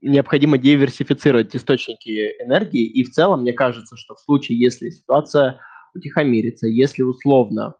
необходимо 0.00 0.56
диверсифицировать 0.56 1.54
источники 1.54 2.32
энергии. 2.40 2.84
И 2.84 3.04
в 3.04 3.10
целом, 3.10 3.42
мне 3.42 3.52
кажется, 3.52 3.96
что 3.96 4.14
в 4.14 4.20
случае, 4.20 4.58
если 4.58 4.90
ситуация 4.90 5.60
утихомирится, 5.94 6.66
если 6.66 7.02
условно, 7.02 7.74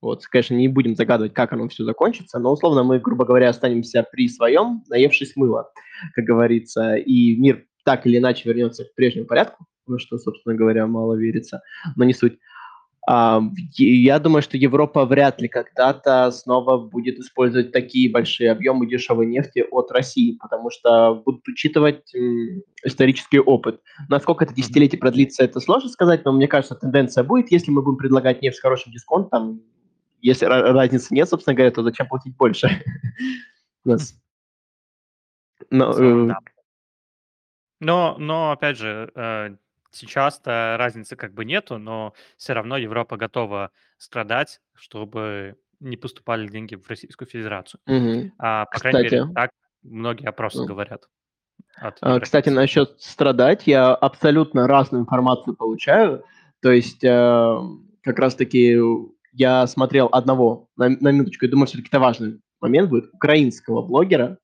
вот, 0.00 0.26
конечно, 0.26 0.54
не 0.54 0.68
будем 0.68 0.96
загадывать, 0.96 1.34
как 1.34 1.52
оно 1.52 1.68
все 1.68 1.84
закончится, 1.84 2.38
но 2.38 2.52
условно 2.52 2.82
мы, 2.82 2.98
грубо 2.98 3.24
говоря, 3.24 3.48
останемся 3.48 4.04
при 4.10 4.28
своем, 4.28 4.82
наевшись 4.88 5.36
мыла, 5.36 5.70
как 6.14 6.24
говорится, 6.24 6.96
и 6.96 7.36
мир 7.36 7.66
так 7.84 8.06
или 8.06 8.18
иначе 8.18 8.48
вернется 8.48 8.84
к 8.84 8.94
прежнему 8.94 9.26
порядку, 9.26 9.66
во 9.86 9.98
что, 9.98 10.18
собственно 10.18 10.54
говоря, 10.54 10.86
мало 10.86 11.14
верится, 11.14 11.62
но 11.96 12.04
не 12.04 12.14
суть. 12.14 12.38
Я 13.08 14.18
думаю, 14.20 14.42
что 14.42 14.56
Европа 14.56 15.04
вряд 15.04 15.40
ли 15.40 15.48
когда-то 15.48 16.30
снова 16.30 16.78
будет 16.78 17.18
использовать 17.18 17.72
такие 17.72 18.08
большие 18.08 18.52
объемы 18.52 18.86
дешевой 18.86 19.26
нефти 19.26 19.64
от 19.70 19.90
России, 19.90 20.38
потому 20.40 20.70
что 20.70 21.16
будут 21.24 21.46
учитывать 21.48 22.14
исторический 22.84 23.40
опыт. 23.40 23.80
Насколько 24.08 24.44
это 24.44 24.54
десятилетие 24.54 25.00
продлится, 25.00 25.42
это 25.42 25.58
сложно 25.58 25.88
сказать, 25.88 26.24
но 26.24 26.32
мне 26.32 26.46
кажется, 26.46 26.76
тенденция 26.76 27.24
будет, 27.24 27.50
если 27.50 27.72
мы 27.72 27.82
будем 27.82 27.98
предлагать 27.98 28.40
нефть 28.40 28.58
с 28.58 28.60
хорошим 28.60 28.92
дисконтом, 28.92 29.62
если 30.20 30.46
ра- 30.46 30.72
разницы 30.72 31.12
нет, 31.12 31.28
собственно 31.28 31.56
говоря, 31.56 31.72
то 31.72 31.82
зачем 31.82 32.06
платить 32.06 32.36
больше? 32.36 32.68
Э. 35.70 36.30
Но, 37.80 38.16
но 38.18 38.52
опять 38.52 38.76
же, 38.76 39.10
э, 39.14 39.56
сейчас-то 39.92 40.76
разницы 40.78 41.16
как 41.16 41.34
бы 41.34 41.44
нету, 41.44 41.78
но 41.78 42.14
все 42.36 42.52
равно 42.52 42.76
Европа 42.76 43.16
готова 43.16 43.70
страдать, 43.98 44.60
чтобы 44.74 45.56
не 45.80 45.96
поступали 45.96 46.48
деньги 46.48 46.74
в 46.74 46.88
Российскую 46.88 47.28
Федерацию. 47.28 47.80
мгм. 47.86 48.32
А, 48.38 48.66
по 48.66 48.78
крайней 48.78 49.08
Кстати, 49.08 49.20
мере, 49.20 49.34
так 49.34 49.50
многие 49.82 50.28
опросы 50.28 50.60
м, 50.60 50.66
говорят 50.66 51.08
А, 52.00 52.20
Кстати, 52.20 52.48
насчет 52.48 53.00
страдать, 53.00 53.66
я 53.66 53.94
абсолютно 53.94 54.66
разную 54.66 55.02
информацию 55.02 55.56
получаю. 55.56 56.24
То 56.60 56.70
есть, 56.70 57.02
э, 57.02 57.60
как 58.02 58.18
раз-таки 58.18 58.78
я 59.32 59.66
смотрел 59.66 60.08
одного, 60.12 60.68
на, 60.76 60.90
на 60.90 61.10
минуточку, 61.10 61.44
я 61.44 61.50
думаю, 61.50 61.66
все-таки 61.66 61.88
это 61.88 61.98
важный 61.98 62.40
момент 62.60 62.90
будет, 62.90 63.12
украинского 63.12 63.82
блогера, 63.82 64.38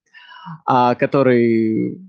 а, 0.67 0.95
который 0.95 2.00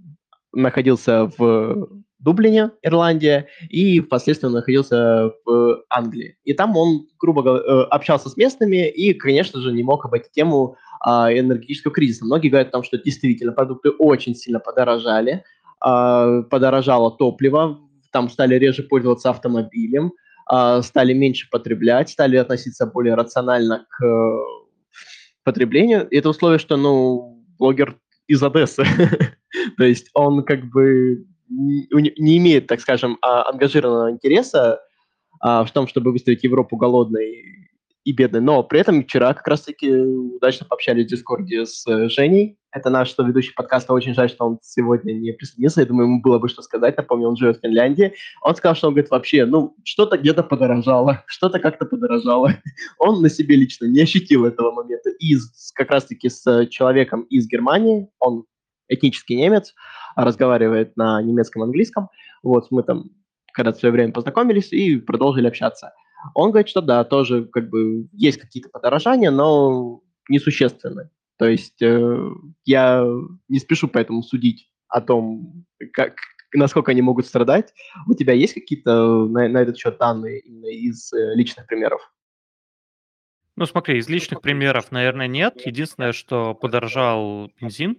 находился 0.53 1.25
в 1.38 1.89
Дублине, 2.19 2.71
Ирландия, 2.83 3.47
и 3.69 4.01
впоследствии 4.01 4.47
находился 4.47 5.31
в 5.45 5.83
Англии. 5.89 6.38
И 6.43 6.53
там 6.53 6.75
он, 6.75 7.07
грубо 7.17 7.41
говоря, 7.41 7.63
э, 7.63 7.83
общался 7.85 8.29
с 8.29 8.38
местными 8.38 8.89
и, 8.89 9.13
конечно 9.13 9.61
же, 9.61 9.71
не 9.71 9.83
мог 9.83 10.05
обойти 10.05 10.29
тему 10.31 10.75
а, 11.01 11.31
энергетического 11.31 11.93
кризиса. 11.93 12.25
Многие 12.25 12.49
говорят 12.49 12.69
о 12.69 12.71
том, 12.71 12.83
что 12.83 12.97
действительно 12.97 13.53
продукты 13.53 13.91
очень 13.91 14.35
сильно 14.35 14.59
подорожали, 14.59 15.43
а, 15.79 16.41
подорожало 16.43 17.11
топливо, 17.11 17.79
там 18.11 18.29
стали 18.29 18.55
реже 18.55 18.83
пользоваться 18.83 19.29
автомобилем, 19.29 20.11
а, 20.45 20.81
стали 20.81 21.13
меньше 21.13 21.47
потреблять, 21.49 22.09
стали 22.09 22.35
относиться 22.35 22.85
более 22.85 23.13
рационально 23.13 23.85
к 23.89 24.03
э, 24.03 24.39
потреблению. 25.43 26.07
Это 26.09 26.29
условие, 26.29 26.59
что, 26.59 26.75
ну, 26.75 27.45
блогер 27.57 27.97
из 28.27 28.41
Одессы. 28.41 28.83
То 29.77 29.83
есть 29.83 30.09
он 30.13 30.43
как 30.43 30.65
бы 30.65 31.25
не, 31.50 32.38
имеет, 32.38 32.68
так 32.68 32.79
скажем, 32.79 33.18
а, 33.22 33.50
ангажированного 33.50 34.12
интереса 34.12 34.79
а, 35.41 35.63
в 35.63 35.72
том, 35.72 35.88
чтобы 35.88 36.12
выставить 36.12 36.44
Европу 36.44 36.77
голодной 36.77 37.60
и 38.10 38.12
бедной. 38.12 38.41
Но 38.41 38.63
при 38.63 38.79
этом 38.79 39.03
вчера 39.03 39.34
как 39.34 39.48
раз-таки 39.48 39.91
удачно 39.91 40.65
пообщались 40.65 41.06
в 41.06 41.10
Дискорде 41.10 41.65
с 41.65 41.86
э, 41.88 42.10
Женей. 42.10 42.58
Это 42.72 42.89
наш 42.89 43.13
ведущий 43.18 43.53
подкаста. 43.53 43.94
Очень 43.94 44.13
жаль, 44.13 44.29
что 44.29 44.46
он 44.46 44.60
сегодня 44.62 45.13
не 45.13 45.32
присоединился. 45.32 45.82
Я 45.82 45.88
думаю, 45.88 46.08
ему 46.08 46.22
было 46.22 46.39
бы 46.39 46.50
что 46.50 46.62
сказать. 46.62 46.98
Напомню, 46.98 47.27
он 47.27 47.36
живет 47.36 47.58
в 47.58 47.62
Финляндии. 47.62 48.13
Он 48.41 48.56
сказал, 48.56 48.75
что 48.75 48.88
он 48.88 48.94
говорит, 48.94 49.12
вообще, 49.12 49.46
ну, 49.46 49.75
что-то 49.84 50.18
где-то 50.18 50.44
подорожало, 50.44 51.24
что-то 51.27 51.60
как-то 51.60 51.86
подорожало. 51.86 52.53
Он 53.00 53.22
на 53.22 53.29
себе 53.29 53.56
лично 53.56 53.86
не 53.86 54.01
ощутил 54.01 54.46
этого 54.46 54.72
момента. 54.72 55.10
И 55.20 55.36
как 55.75 55.91
раз-таки 55.91 56.29
с 56.29 56.46
э, 56.48 56.68
человеком 56.68 57.24
из 57.24 57.48
Германии, 57.48 58.10
он 58.20 58.46
этнический 58.88 59.36
немец, 59.36 59.74
разговаривает 60.16 60.96
на 60.98 61.22
немецком 61.22 61.63
английском. 61.63 62.10
Вот 62.44 62.72
мы 62.72 62.84
там 62.84 63.12
когда-то 63.54 63.78
в 63.78 63.80
свое 63.80 63.92
время 63.92 64.13
познакомились 64.13 64.72
и 64.72 64.98
продолжили 64.98 65.48
общаться. 65.48 65.94
Он 66.34 66.51
говорит, 66.51 66.70
что 66.70 66.82
да, 66.82 67.04
тоже 67.04 67.46
как 67.46 67.70
бы 67.70 68.08
есть 68.12 68.39
какие-то 68.39 68.70
подорожания, 68.70 69.32
но 69.32 70.01
несущественные. 70.28 71.10
То 71.38 71.48
есть 71.48 71.82
э, 71.82 72.30
я 72.66 73.06
не 73.48 73.60
спешу 73.60 73.88
поэтому 73.88 74.22
судить 74.24 74.70
о 74.89 75.01
том, 75.01 75.66
как, 75.94 76.16
насколько 76.54 76.92
они 76.92 77.01
могут 77.01 77.25
страдать. 77.25 77.74
У 78.08 78.13
тебя 78.13 78.34
есть 78.34 78.54
какие-то 78.54 79.25
на, 79.25 79.48
на 79.48 79.60
этот 79.60 79.78
счет 79.78 79.98
данные 79.98 80.42
именно 80.42 80.68
из 80.68 81.13
э, 81.13 81.36
личных 81.36 81.66
примеров? 81.68 82.01
Ну, 83.56 83.66
смотри, 83.66 83.98
из 83.98 84.08
личных 84.10 84.42
примеров, 84.42 84.92
наверное, 84.92 85.28
нет. 85.28 85.66
Единственное, 85.66 86.12
что 86.12 86.54
подорожал 86.54 87.51
бензин. 87.60 87.98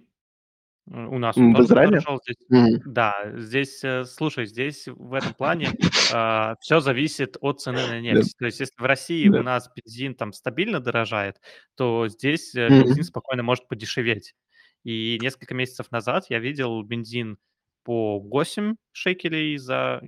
У 0.87 1.18
нас 1.18 1.37
он 1.37 1.52
В 1.54 1.60
Израиле? 1.60 2.00
здесь. 2.25 2.37
Мгм. 2.49 2.80
Да, 2.87 3.14
здесь, 3.37 3.84
э, 3.84 4.04
слушай, 4.04 4.46
здесь 4.46 4.88
в 4.88 5.12
этом 5.12 5.34
плане 5.34 5.68
все 6.60 6.80
зависит 6.80 7.37
от 7.40 7.60
цены 7.60 7.87
на 7.87 8.00
нефть. 8.00 8.37
То 8.38 8.46
есть, 8.46 8.60
если 8.60 8.75
в 8.78 8.84
России 8.84 9.28
у 9.28 9.32
да. 9.32 9.42
нас 9.42 9.70
бензин 9.75 10.14
там 10.14 10.32
стабильно 10.32 10.80
дорожает, 10.80 11.37
то 11.76 12.08
здесь 12.08 12.54
э, 12.54 12.70
бензин 12.70 13.02
Мгм. 13.02 13.04
спокойно 13.04 13.42
может 13.42 13.68
подешеветь. 13.68 14.34
И 14.82 15.18
несколько 15.20 15.54
месяцев 15.54 15.90
назад 15.92 16.26
я 16.30 16.38
видел 16.38 16.82
бензин 16.82 17.38
по 17.84 18.18
8 18.18 18.76
шекелей 18.92 19.58
за, 19.58 20.02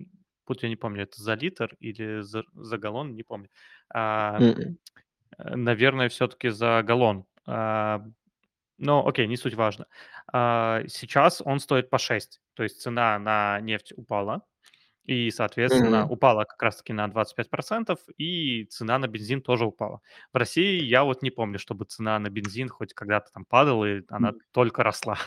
будь 0.46 0.62
я 0.62 0.68
не 0.70 0.76
помню, 0.76 1.02
это 1.02 1.22
за 1.22 1.34
литр 1.34 1.76
или 1.78 2.20
за, 2.22 2.42
за 2.54 2.78
галлон, 2.78 3.14
не 3.14 3.22
помню. 3.22 3.48
А, 3.94 4.40
Мгм. 4.40 4.78
Э, 5.38 5.56
наверное, 5.56 6.08
все-таки 6.08 6.48
за 6.50 6.82
галлон. 6.82 7.26
А, 7.46 8.04
но 8.78 9.06
окей, 9.06 9.26
не 9.26 9.36
суть 9.36 9.54
важно. 9.54 9.86
А, 10.32 10.82
сейчас 10.88 11.42
он 11.44 11.60
стоит 11.60 11.90
по 11.90 11.98
6, 11.98 12.40
то 12.54 12.62
есть 12.62 12.80
цена 12.80 13.18
на 13.18 13.60
нефть 13.60 13.92
упала, 13.96 14.42
и, 15.04 15.30
соответственно, 15.30 16.02
Мгм. 16.04 16.12
упала 16.12 16.44
как 16.44 16.62
раз-таки 16.62 16.92
на 16.92 17.06
25%, 17.08 17.98
и 18.18 18.64
цена 18.66 18.98
на 18.98 19.08
бензин 19.08 19.42
тоже 19.42 19.66
упала. 19.66 20.00
В 20.32 20.36
России 20.36 20.82
я 20.82 21.04
вот 21.04 21.22
не 21.22 21.30
помню, 21.30 21.58
чтобы 21.58 21.84
цена 21.84 22.18
на 22.18 22.30
бензин 22.30 22.68
хоть 22.68 22.94
когда-то 22.94 23.30
там 23.34 23.44
падала, 23.44 23.84
и 23.84 24.02
она 24.08 24.32
только 24.52 24.82
росла. 24.82 25.18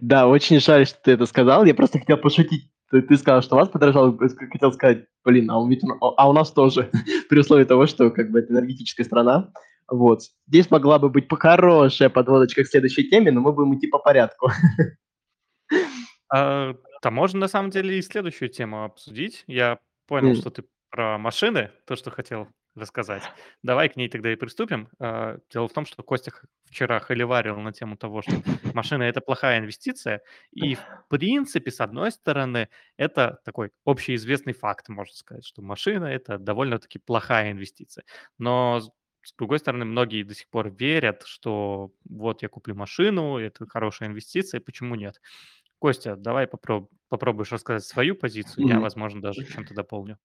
Да, 0.00 0.28
очень 0.28 0.60
жаль, 0.60 0.86
что 0.86 0.98
ты 1.02 1.10
это 1.12 1.26
сказал. 1.26 1.66
Я 1.66 1.74
просто 1.74 1.98
хотел 1.98 2.16
пошутить. 2.16 2.70
Ты, 2.90 3.02
ты 3.02 3.18
сказал, 3.18 3.42
что 3.42 3.56
у 3.56 3.58
вас 3.58 3.68
подорожало, 3.68 4.16
я 4.18 4.46
хотел 4.48 4.72
сказать, 4.72 5.04
блин, 5.24 5.50
а, 5.50 5.58
у- 5.58 5.68
у- 5.68 6.14
а 6.16 6.30
у 6.30 6.32
нас 6.32 6.52
тоже, 6.52 6.90
при 7.28 7.40
условии 7.40 7.64
того, 7.64 7.86
что 7.86 8.10
как 8.10 8.30
бы 8.30 8.38
это 8.38 8.52
энергетическая 8.54 9.04
страна. 9.04 9.52
Вот. 9.88 10.22
Здесь 10.46 10.70
могла 10.70 10.98
бы 10.98 11.08
быть 11.08 11.26
хорошая 11.30 12.08
подводочка 12.08 12.64
к 12.64 12.68
следующей 12.68 13.08
теме, 13.08 13.30
но 13.30 13.40
мы 13.40 13.52
будем 13.52 13.76
идти 13.76 13.86
по 13.86 13.98
порядку. 13.98 14.50
А, 16.30 16.74
да, 17.02 17.10
можно 17.10 17.40
на 17.40 17.48
самом 17.48 17.70
деле 17.70 17.98
и 17.98 18.02
следующую 18.02 18.48
тему 18.48 18.84
обсудить. 18.84 19.44
Я 19.46 19.78
понял, 20.06 20.34
что 20.34 20.50
ты 20.50 20.64
про 20.90 21.18
машины, 21.18 21.70
то, 21.86 21.96
что 21.96 22.10
хотел 22.10 22.48
рассказать. 22.74 23.22
Давай 23.62 23.88
к 23.88 23.96
ней 23.96 24.08
тогда 24.08 24.32
и 24.32 24.36
приступим. 24.36 24.88
А, 24.98 25.38
Дело 25.50 25.68
в 25.68 25.72
том, 25.72 25.86
что 25.86 26.02
Костя 26.02 26.32
вчера 26.64 26.98
холиварил 27.00 27.56
на 27.58 27.72
тему 27.72 27.96
того, 27.96 28.22
что 28.22 28.32
машина– 28.74 29.04
это 29.04 29.20
плохая 29.20 29.58
инвестиция. 29.58 30.22
И, 30.52 30.74
в 30.74 31.04
принципе, 31.08 31.70
с 31.70 31.80
одной 31.80 32.10
стороны, 32.10 32.68
это 32.96 33.38
такой 33.44 33.70
общеизвестный 33.84 34.54
факт, 34.54 34.88
можно 34.88 35.14
сказать, 35.14 35.44
что 35.44 35.62
машина– 35.62 36.06
это 36.06 36.38
довольно-таки 36.38 36.98
плохая 36.98 37.52
инвестиция. 37.52 38.04
Но, 38.38 38.80
с 39.24 39.32
другой 39.34 39.58
стороны, 39.58 39.84
многие 39.84 40.22
до 40.22 40.34
сих 40.34 40.48
пор 40.48 40.70
верят, 40.70 41.22
что 41.24 41.92
вот 42.08 42.42
я 42.42 42.48
куплю 42.48 42.74
машину, 42.74 43.38
это 43.38 43.66
хорошая 43.66 44.08
инвестиция, 44.08 44.60
почему 44.60 44.94
нет? 44.94 45.20
Костя, 45.78 46.16
давай 46.16 46.46
попроб 46.46 46.90
попробуешь 47.08 47.52
рассказать 47.52 47.84
свою 47.84 48.16
позицию, 48.16 48.66
я, 48.66 48.80
возможно, 48.80 49.20
даже 49.20 49.44
чем-то 49.44 49.74
дополню. 49.74 50.18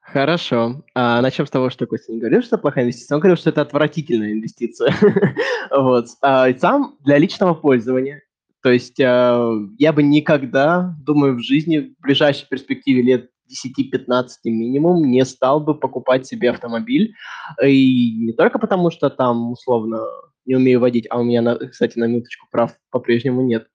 Хорошо. 0.00 0.84
А, 0.94 1.20
начнем 1.22 1.46
с 1.46 1.50
того, 1.50 1.70
что 1.70 1.86
Костя 1.86 2.12
не 2.12 2.18
говорил, 2.18 2.42
что 2.42 2.56
это 2.56 2.62
плохая 2.62 2.84
инвестиция. 2.84 3.14
Он 3.14 3.20
говорил, 3.20 3.36
что 3.36 3.50
это 3.50 3.62
отвратительная 3.62 4.32
инвестиция. 4.32 4.94
Вот. 5.70 6.08
А, 6.20 6.48
и 6.48 6.58
сам 6.58 6.96
для 7.04 7.16
личного 7.16 7.54
пользования. 7.54 8.22
То 8.60 8.72
есть 8.72 9.00
а, 9.00 9.52
я 9.78 9.92
бы 9.92 10.02
никогда, 10.02 10.96
думаю, 11.00 11.36
в 11.36 11.42
жизни, 11.42 11.94
в 11.96 12.02
ближайшей 12.02 12.48
перспективе 12.48 13.02
лет 13.02 13.30
10-15 13.50 14.28
минимум, 14.44 15.10
не 15.10 15.24
стал 15.24 15.60
бы 15.60 15.74
покупать 15.74 16.26
себе 16.26 16.50
автомобиль. 16.50 17.14
И 17.62 18.16
не 18.18 18.32
только 18.32 18.58
потому, 18.58 18.90
что 18.90 19.10
там, 19.10 19.52
условно, 19.52 20.04
не 20.46 20.56
умею 20.56 20.80
водить, 20.80 21.06
а 21.10 21.20
у 21.20 21.24
меня, 21.24 21.56
кстати, 21.56 21.98
на 21.98 22.04
минуточку 22.04 22.46
прав 22.50 22.72
по-прежнему 22.90 23.42
нет. 23.42 23.66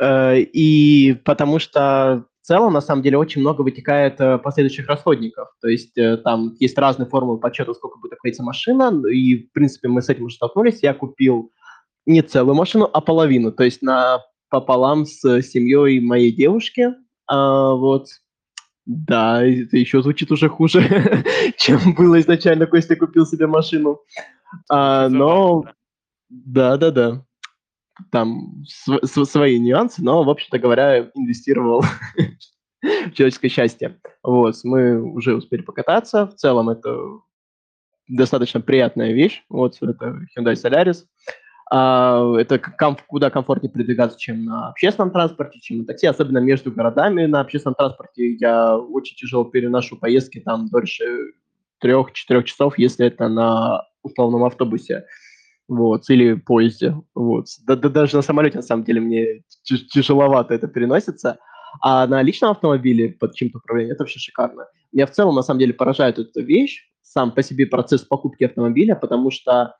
Э, 0.00 0.38
и 0.38 1.14
потому 1.24 1.58
что 1.58 2.24
в 2.42 2.46
целом, 2.46 2.72
на 2.72 2.80
самом 2.80 3.02
деле, 3.02 3.18
очень 3.18 3.42
много 3.42 3.62
вытекает 3.62 4.20
э, 4.20 4.38
последующих 4.38 4.88
расходников. 4.88 5.48
То 5.60 5.68
есть 5.68 5.96
э, 5.98 6.16
там 6.16 6.54
есть 6.58 6.78
разные 6.78 7.06
формулы 7.06 7.38
подсчета, 7.38 7.74
сколько 7.74 7.98
будет 7.98 8.14
обходиться 8.14 8.42
машина, 8.42 8.90
ну 8.90 9.06
и, 9.06 9.46
в 9.48 9.52
принципе, 9.52 9.88
мы 9.88 10.00
с 10.00 10.08
этим 10.08 10.24
уже 10.24 10.36
столкнулись. 10.36 10.82
Я 10.82 10.94
купил 10.94 11.52
не 12.06 12.22
целую 12.22 12.54
машину, 12.54 12.88
а 12.90 13.00
половину, 13.02 13.52
то 13.52 13.64
есть 13.64 13.82
на 13.82 14.24
пополам 14.48 15.04
с 15.04 15.42
семьей 15.42 16.00
моей 16.00 16.32
девушки. 16.32 16.94
А, 17.26 17.74
вот. 17.74 18.06
Да, 18.88 19.44
это 19.44 19.76
еще 19.76 20.02
звучит 20.02 20.32
уже 20.32 20.48
хуже, 20.48 21.22
чем 21.58 21.94
было 21.94 22.18
изначально. 22.20 22.66
Костя 22.66 22.96
купил 22.96 23.26
себе 23.26 23.46
машину. 23.46 24.00
А, 24.70 25.10
но 25.10 25.64
да. 26.30 26.76
да-да-да 26.76 27.24
там 28.10 28.64
св- 28.66 29.04
св- 29.04 29.28
свои 29.28 29.58
нюансы, 29.58 30.02
но, 30.02 30.22
в 30.22 30.30
общем-то 30.30 30.58
говоря, 30.58 31.10
инвестировал 31.14 31.82
в 32.82 33.12
человеческое 33.12 33.48
счастье. 33.48 34.00
Вот, 34.22 34.56
мы 34.64 35.02
уже 35.02 35.36
успели 35.36 35.62
покататься. 35.62 36.26
В 36.26 36.34
целом 36.36 36.70
это 36.70 36.96
достаточно 38.08 38.60
приятная 38.60 39.12
вещь. 39.12 39.44
Вот, 39.48 39.76
это 39.82 40.20
Hyundai 40.36 40.54
Solaris. 40.54 41.04
А, 41.70 42.34
это 42.38 42.58
к- 42.58 42.76
ком- 42.76 42.96
куда 43.06 43.30
комфортнее 43.30 43.70
передвигаться, 43.70 44.18
чем 44.18 44.44
на 44.44 44.68
общественном 44.68 45.10
транспорте, 45.10 45.60
чем 45.60 45.78
на 45.78 45.84
такси, 45.84 46.06
особенно 46.06 46.38
между 46.38 46.72
городами. 46.72 47.26
На 47.26 47.40
общественном 47.40 47.74
транспорте 47.74 48.32
я 48.34 48.76
очень 48.78 49.16
тяжело 49.16 49.44
переношу 49.44 49.96
поездки 49.96 50.40
там 50.40 50.68
дольше 50.68 51.04
трех-четырех 51.80 52.44
часов, 52.44 52.78
если 52.78 53.06
это 53.06 53.28
на 53.28 53.84
условном 54.02 54.44
автобусе 54.44 55.04
вот, 55.68 56.08
или 56.08 56.32
поезде, 56.34 56.94
вот. 57.14 57.46
Да, 57.66 57.76
да 57.76 57.90
даже 57.90 58.16
на 58.16 58.22
самолете, 58.22 58.56
на 58.56 58.62
самом 58.62 58.84
деле, 58.84 59.00
мне 59.02 59.42
тя- 59.62 59.76
тяжеловато 59.92 60.54
это 60.54 60.66
переносится. 60.66 61.38
А 61.82 62.06
на 62.06 62.22
личном 62.22 62.52
автомобиле 62.52 63.10
под 63.10 63.34
чьим-то 63.34 63.58
управлением 63.58 63.92
это 63.94 64.04
вообще 64.04 64.18
шикарно. 64.18 64.66
Меня 64.92 65.06
в 65.06 65.10
целом, 65.10 65.34
на 65.34 65.42
самом 65.42 65.60
деле, 65.60 65.74
поражает 65.74 66.18
эта 66.18 66.40
вещь, 66.40 66.88
сам 67.02 67.30
по 67.32 67.42
себе 67.42 67.66
процесс 67.66 68.00
покупки 68.00 68.44
автомобиля, 68.44 68.94
потому 68.94 69.30
что, 69.30 69.76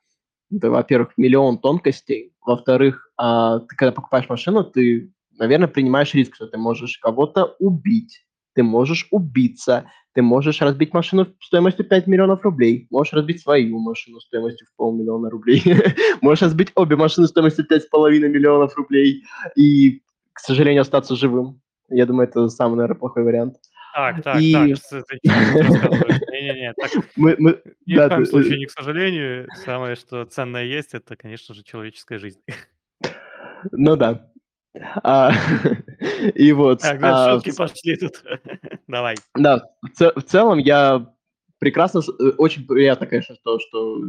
это, 0.54 0.70
во-первых, 0.70 1.12
миллион 1.16 1.58
тонкостей, 1.58 2.32
во-вторых, 2.44 3.10
а, 3.16 3.60
ты 3.60 3.76
когда 3.76 3.92
покупаешь 3.92 4.28
машину, 4.28 4.64
ты, 4.64 5.12
наверное, 5.38 5.68
принимаешь 5.68 6.14
риск, 6.14 6.34
что 6.34 6.46
ты 6.46 6.58
можешь 6.58 6.98
кого-то 6.98 7.56
убить, 7.58 8.24
ты 8.54 8.62
можешь 8.62 9.06
убиться, 9.10 9.90
ты 10.14 10.22
можешь 10.22 10.60
разбить 10.60 10.94
машину 10.94 11.26
стоимостью 11.40 11.84
5 11.84 12.06
миллионов 12.06 12.42
рублей, 12.42 12.86
можешь 12.90 13.12
разбить 13.12 13.40
свою 13.40 13.78
машину 13.78 14.20
стоимостью 14.20 14.66
в 14.66 14.76
полмиллиона 14.76 15.30
рублей, 15.30 15.62
можешь 16.22 16.42
разбить 16.42 16.72
обе 16.74 16.96
машины 16.96 17.28
стоимостью 17.28 17.66
5,5 17.70 18.10
миллионов 18.28 18.74
рублей 18.76 19.24
и, 19.54 20.02
к 20.32 20.40
сожалению, 20.40 20.82
остаться 20.82 21.14
живым. 21.14 21.60
Я 21.90 22.04
думаю, 22.04 22.28
это 22.28 22.48
самый, 22.48 22.76
наверное, 22.76 22.98
плохой 22.98 23.24
вариант. 23.24 23.56
Так, 23.94 24.22
так, 24.22 24.34
так, 24.34 24.40
И? 24.40 25.28
Не-не-не, 26.30 26.72
так 26.74 26.90
мы, 27.16 27.34
мы, 27.38 27.60
ни 27.86 27.94
в 27.94 28.08
коем 28.08 28.24
т- 28.24 28.30
случае 28.30 28.54
э, 28.56 28.58
не 28.58 28.66
к 28.66 28.70
сожалению. 28.70 29.48
Самое, 29.64 29.96
что 29.96 30.24
ценное 30.24 30.64
есть, 30.64 30.94
это, 30.94 31.16
конечно 31.16 31.54
же, 31.54 31.62
человеческая 31.62 32.18
жизнь. 32.18 32.40
ну 33.72 33.96
да. 33.96 34.30
А, 35.02 35.32
и 36.34 36.52
вот, 36.52 36.80
Так, 36.80 37.00
а, 37.02 37.32
в 37.32 37.34
шутки 37.44 37.56
пошли 37.56 37.96
тут. 37.96 38.22
Давай. 38.86 39.16
Да, 39.34 39.64
в, 39.82 39.88
ц- 39.90 40.12
в 40.14 40.22
целом 40.22 40.58
я 40.58 41.12
прекрасно, 41.58 42.00
э, 42.00 42.30
очень 42.38 42.66
приятно, 42.66 43.06
конечно, 43.06 43.34
то, 43.42 43.58
что 43.58 44.02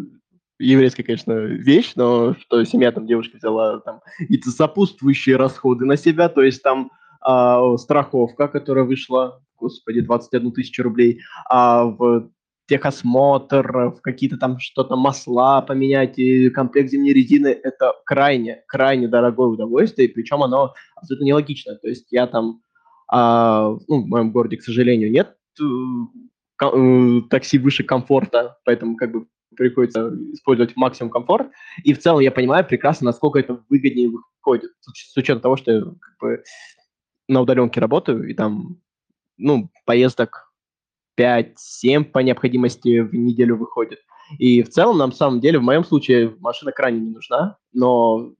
еврейская, 0.59 1.03
конечно, 1.03 1.31
вещь, 1.31 1.93
но 1.95 2.35
что 2.35 2.63
семья 2.65 2.91
там 2.91 3.07
девушки 3.07 3.37
взяла 3.37 3.79
там 3.79 4.01
какие-то 4.17 4.51
сопутствующие 4.51 5.37
расходы 5.37 5.85
на 5.85 5.97
себя, 5.97 6.29
то 6.29 6.41
есть 6.43 6.61
там 6.61 6.91
а, 7.21 7.77
страховка, 7.77 8.47
которая 8.47 8.85
вышла, 8.85 9.41
господи, 9.57 10.01
21 10.01 10.51
тысячу 10.51 10.83
рублей, 10.83 11.21
а 11.49 11.85
в 11.85 12.29
техосмотр, 12.67 13.95
в 13.95 14.01
какие-то 14.01 14.37
там 14.37 14.59
что-то 14.59 14.95
масла 14.95 15.61
поменять, 15.61 16.19
и 16.19 16.49
комплект 16.49 16.91
зимней 16.91 17.13
резины, 17.13 17.47
это 17.47 17.93
крайне, 18.05 18.63
крайне 18.67 19.07
дорогое 19.07 19.47
удовольствие, 19.47 20.07
причем 20.07 20.43
оно 20.43 20.73
абсолютно 20.95 21.25
нелогично. 21.25 21.75
То 21.75 21.87
есть 21.87 22.07
я 22.11 22.27
там 22.27 22.61
а, 23.11 23.75
ну, 23.87 24.03
в 24.03 24.07
моем 24.07 24.31
городе, 24.31 24.57
к 24.57 24.61
сожалению, 24.61 25.11
нет 25.11 25.35
э, 25.59 25.63
э, 26.63 27.21
такси 27.29 27.57
выше 27.57 27.83
комфорта, 27.83 28.59
поэтому 28.63 28.95
как 28.95 29.11
бы 29.11 29.25
приходится 29.55 30.11
использовать 30.33 30.75
максимум 30.75 31.11
комфорт. 31.11 31.47
И 31.83 31.93
в 31.93 31.99
целом 31.99 32.19
я 32.19 32.31
понимаю 32.31 32.65
прекрасно, 32.65 33.05
насколько 33.05 33.39
это 33.39 33.63
выгоднее 33.67 34.09
выходит, 34.09 34.71
с 34.79 34.89
уч- 34.89 35.11
с 35.11 35.17
учетом 35.17 35.41
того, 35.41 35.57
что 35.57 35.95
как 35.99 36.17
бы 36.21 36.43
на 37.29 37.41
удаленке 37.41 37.79
работаю, 37.79 38.29
и 38.29 38.33
там, 38.33 38.81
ну, 39.37 39.69
поездок 39.85 40.51
5-7 41.19 42.05
по 42.05 42.19
необходимости 42.19 42.99
в 42.99 43.13
неделю 43.13 43.57
выходит. 43.57 43.99
И 44.37 44.61
в 44.63 44.69
целом, 44.69 44.97
на 44.97 45.11
самом 45.11 45.39
деле, 45.39 45.59
в 45.59 45.63
моем 45.63 45.83
случае 45.83 46.35
машина 46.39 46.71
крайне 46.71 46.99
не 46.99 47.11
нужна, 47.11 47.57
но 47.73 48.33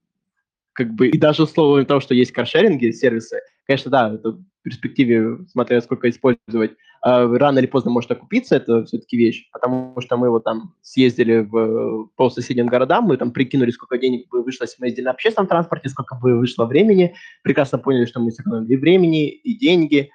как 0.72 0.94
бы, 0.94 1.08
и 1.08 1.18
даже 1.18 1.44
условием 1.44 1.86
того, 1.86 2.00
что 2.00 2.14
есть 2.14 2.32
каршеринги, 2.32 2.90
сервисы, 2.90 3.40
конечно, 3.66 3.90
да, 3.90 4.14
это 4.14 4.32
в 4.32 4.44
перспективе, 4.62 5.38
смотря 5.48 5.80
сколько 5.80 6.08
использовать, 6.10 6.72
э, 6.72 7.36
рано 7.36 7.58
или 7.58 7.66
поздно 7.66 7.90
может 7.90 8.10
окупиться, 8.10 8.56
это 8.56 8.84
все-таки 8.84 9.16
вещь, 9.16 9.48
потому 9.52 9.94
что 10.00 10.16
мы 10.16 10.30
вот 10.30 10.44
там 10.44 10.74
съездили 10.82 11.40
в, 11.40 12.08
по 12.16 12.30
соседним 12.30 12.66
городам, 12.66 13.04
мы 13.04 13.16
там 13.16 13.32
прикинули, 13.32 13.70
сколько 13.70 13.98
денег 13.98 14.28
бы 14.28 14.42
вышло, 14.42 14.64
если 14.64 14.76
мы 14.80 14.88
ездили 14.88 15.04
на 15.04 15.12
общественном 15.12 15.48
транспорте, 15.48 15.88
сколько 15.88 16.16
бы 16.16 16.38
вышло 16.38 16.66
времени, 16.66 17.14
прекрасно 17.42 17.78
поняли, 17.78 18.06
что 18.06 18.20
мы 18.20 18.30
сэкономили 18.30 18.76
времени 18.76 19.28
и 19.28 19.56
деньги, 19.56 20.10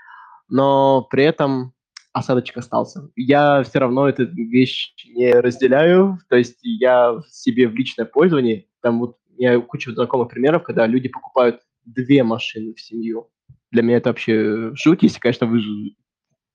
но 0.47 1.01
при 1.09 1.23
этом 1.23 1.73
осадочек 2.13 2.57
остался. 2.57 3.09
Я 3.15 3.61
все 3.63 3.79
равно 3.79 4.07
эту 4.07 4.25
вещь 4.25 4.93
не 5.13 5.33
разделяю, 5.33 6.19
то 6.29 6.37
есть 6.37 6.59
я 6.61 7.19
себе 7.29 7.67
в 7.67 7.75
личное 7.75 8.05
пользование, 8.05 8.67
там 8.81 8.99
вот 8.99 9.17
я 9.37 9.59
кучу 9.59 9.93
знакомых 9.93 10.29
примеров, 10.29 10.63
когда 10.63 10.87
люди 10.87 11.09
покупают 11.09 11.61
две 11.85 12.23
машины 12.23 12.73
в 12.73 12.81
семью. 12.81 13.29
Для 13.71 13.81
меня 13.81 13.97
это 13.97 14.09
вообще 14.09 14.71
жуть, 14.75 15.03
если, 15.03 15.19
конечно, 15.19 15.47
вы... 15.47 15.61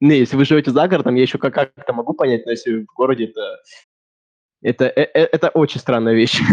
Не, 0.01 0.19
если 0.19 0.37
вы 0.37 0.45
живете 0.45 0.71
за 0.71 0.89
городом, 0.89 1.15
я 1.15 1.23
еще 1.23 1.39
как- 1.39 1.55
как-то 1.55 1.93
могу 1.93 2.15
понять, 2.15 2.47
но 2.47 2.53
если 2.53 2.85
в 2.85 2.95
городе, 2.95 3.25
это... 3.27 3.59
Это, 4.63 4.87
это, 4.87 5.37
это 5.37 5.49
очень 5.51 5.81
странная 5.81 6.15
вещь. 6.15 6.41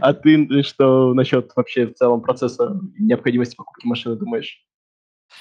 А 0.00 0.12
ты 0.12 0.64
что 0.64 1.14
насчет 1.14 1.52
вообще 1.54 1.86
в 1.86 1.94
целом 1.94 2.20
процесса 2.20 2.80
необходимости 2.98 3.54
покупки 3.54 3.86
машины 3.86 4.16
думаешь? 4.16 4.66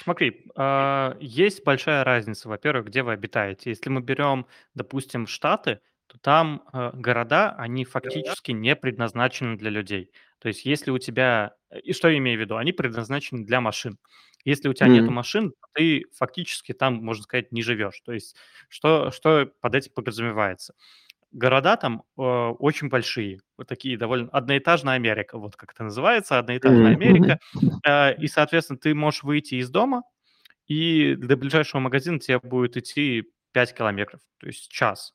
Смотри, 0.04 0.46
а, 0.56 1.18
есть 1.20 1.64
большая 1.64 2.04
разница, 2.04 2.50
во-первых, 2.50 2.88
где 2.88 3.04
вы 3.04 3.14
обитаете. 3.14 3.70
Если 3.70 3.90
мы 3.90 4.02
берем, 4.02 4.46
допустим, 4.76 5.28
Штаты, 5.28 5.80
то 6.08 6.18
там 6.20 6.64
э, 6.74 6.92
города, 6.94 7.52
они 7.58 7.86
фактически 7.86 8.52
не 8.52 8.76
предназначены 8.76 9.58
для 9.58 9.70
людей. 9.70 10.12
То 10.40 10.48
есть 10.50 10.66
если 10.66 10.92
у 10.92 10.98
тебя... 11.00 11.54
э, 11.70 11.80
И 11.82 11.94
что 11.94 12.10
я 12.10 12.18
имею 12.18 12.38
в 12.40 12.42
виду? 12.42 12.58
Они 12.58 12.72
предназначены 12.74 13.46
для 13.46 13.62
машин. 13.62 13.98
Если 14.46 14.70
у 14.70 14.74
тебя 14.74 14.88
нету 14.90 15.12
М, 15.12 15.14
машин, 15.14 15.54
ты 15.74 16.06
фактически 16.16 16.74
там, 16.74 16.96
можно 17.04 17.24
сказать, 17.24 17.52
не 17.52 17.62
живешь. 17.64 18.00
То 18.06 18.14
есть 18.14 18.36
что, 18.70 19.12
что 19.12 19.52
под 19.62 19.76
этим 19.76 19.92
подразумевается? 19.94 20.74
Города 21.32 21.76
там 21.78 22.04
э, 22.18 22.22
очень 22.22 22.90
большие, 22.90 23.40
вот 23.58 23.68
такие 23.68 23.98
довольно... 23.98 24.30
Одноэтажная 24.32 24.96
Америка, 24.96 25.38
вот 25.38 25.56
как 25.58 25.74
это 25.74 25.84
называется, 25.84 26.40
одноэтажная 26.40 26.94
м, 26.94 26.96
Америка. 26.96 27.40
Э, 27.86 28.16
и, 28.18 28.28
соответственно, 28.28 28.80
ты 28.80 28.96
можешь 28.96 29.24
выйти 29.24 29.56
из 29.56 29.70
дома, 29.70 30.04
и 30.68 31.16
до 31.16 31.38
ближайшего 31.38 31.82
магазина 31.82 32.20
тебе 32.20 32.40
будет 32.40 32.78
идти 32.78 33.26
5 33.54 33.74
километров, 33.76 34.22
то 34.40 34.48
есть 34.48 34.70
час. 34.72 35.14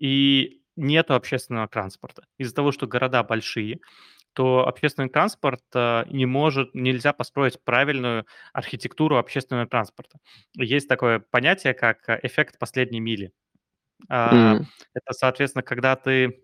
И 0.00 0.62
нету 0.76 1.14
общественного 1.14 1.68
транспорта. 1.68 2.24
Из-за 2.38 2.54
того, 2.54 2.72
что 2.72 2.88
города 2.88 3.22
большие, 3.22 3.80
то 4.34 4.66
общественный 4.66 5.10
транспорт 5.10 5.62
э, 5.74 6.04
не 6.08 6.26
может, 6.26 6.74
нельзя 6.74 7.12
построить 7.12 7.62
правильную 7.64 8.26
архитектуру 8.52 9.18
общественного 9.18 9.66
транспорта. 9.68 10.18
Есть 10.56 10.88
такое 10.88 11.20
понятие, 11.20 11.74
как 11.74 12.08
э, 12.08 12.20
эффект 12.22 12.58
последней 12.58 13.00
мили. 13.00 13.32
М, 14.08 14.66
это, 14.94 15.12
соответственно, 15.12 15.62
когда 15.62 15.96
ты, 15.96 16.42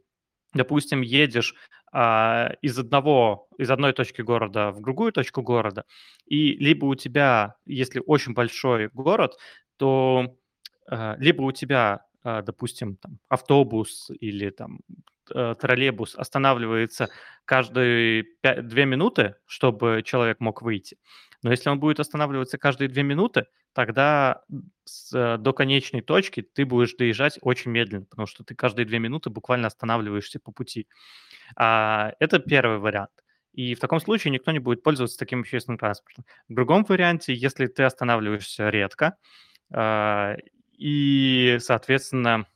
допустим, 0.54 1.02
едешь 1.02 1.54
а, 1.92 2.52
из 2.62 2.78
одного, 2.78 3.48
из 3.58 3.70
одной 3.70 3.92
точки 3.92 4.22
города 4.22 4.70
в 4.72 4.80
другую 4.82 5.12
точку 5.12 5.42
города, 5.42 5.84
и 6.26 6.52
либо 6.56 6.86
у 6.86 6.94
тебя, 6.94 7.56
если 7.66 8.02
очень 8.04 8.34
большой 8.34 8.88
город, 8.92 9.36
то 9.78 10.36
а, 10.90 11.16
либо 11.18 11.42
у 11.42 11.52
тебя, 11.52 12.02
допустим, 12.42 12.96
там, 12.96 13.18
автобус 13.28 14.10
или 14.20 14.50
там 14.50 14.80
э, 15.34 15.54
троллейбус 15.60 16.14
останавливается 16.16 17.08
каждые 17.44 18.24
5, 18.42 18.66
2 18.68 18.84
минуты, 18.84 19.36
чтобы 19.46 20.02
человек 20.04 20.40
мог 20.40 20.62
выйти. 20.62 20.98
Но 21.42 21.50
если 21.50 21.68
он 21.70 21.78
будет 21.80 22.00
останавливаться 22.00 22.58
каждые 22.58 22.88
2 22.88 23.02
минуты, 23.02 23.46
тогда 23.72 24.42
с, 24.84 25.12
э, 25.14 25.38
до 25.38 25.52
конечной 25.52 26.00
точки 26.02 26.42
ты 26.42 26.64
будешь 26.64 26.94
доезжать 26.94 27.38
очень 27.42 27.70
медленно, 27.70 28.06
потому 28.06 28.26
что 28.26 28.44
ты 28.44 28.54
каждые 28.54 28.86
2 28.86 28.98
минуты 28.98 29.30
буквально 29.30 29.68
останавливаешься 29.68 30.40
по 30.40 30.52
пути. 30.52 30.86
А, 31.56 32.12
это 32.20 32.38
первый 32.38 32.78
вариант. 32.78 33.10
И 33.52 33.74
в 33.74 33.80
таком 33.80 34.00
случае 34.00 34.32
никто 34.32 34.52
не 34.52 34.58
будет 34.58 34.82
пользоваться 34.82 35.18
таким 35.18 35.40
общественным 35.40 35.78
транспортом. 35.78 36.24
В 36.48 36.54
другом 36.54 36.84
варианте, 36.88 37.34
если 37.34 37.66
ты 37.66 37.84
останавливаешься 37.84 38.68
редко, 38.70 39.16
а, 39.72 40.36
и, 40.78 41.58
соответственно, 41.60 42.46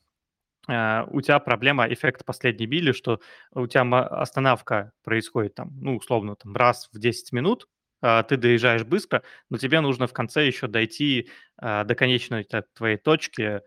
а, 0.68 1.06
у 1.10 1.20
тебя 1.20 1.38
проблема 1.40 1.86
эффекта 1.92 2.24
последней 2.24 2.66
мили, 2.66 2.92
что 2.92 3.20
у 3.52 3.66
тебя 3.66 3.82
остановка 4.02 4.92
происходит 5.04 5.54
там, 5.54 5.70
ну, 5.80 5.96
условно, 5.96 6.36
там 6.36 6.54
раз 6.56 6.88
в 6.92 6.98
10 6.98 7.32
минут, 7.32 7.68
а, 8.02 8.22
ты 8.22 8.36
доезжаешь 8.36 8.84
быстро, 8.84 9.22
но 9.50 9.58
тебе 9.58 9.80
нужно 9.80 10.06
в 10.06 10.12
конце 10.12 10.46
еще 10.46 10.66
дойти 10.68 11.28
а, 11.58 11.84
до 11.84 11.94
конечной 11.94 12.46
твоей 12.74 12.96
точки, 12.96 13.62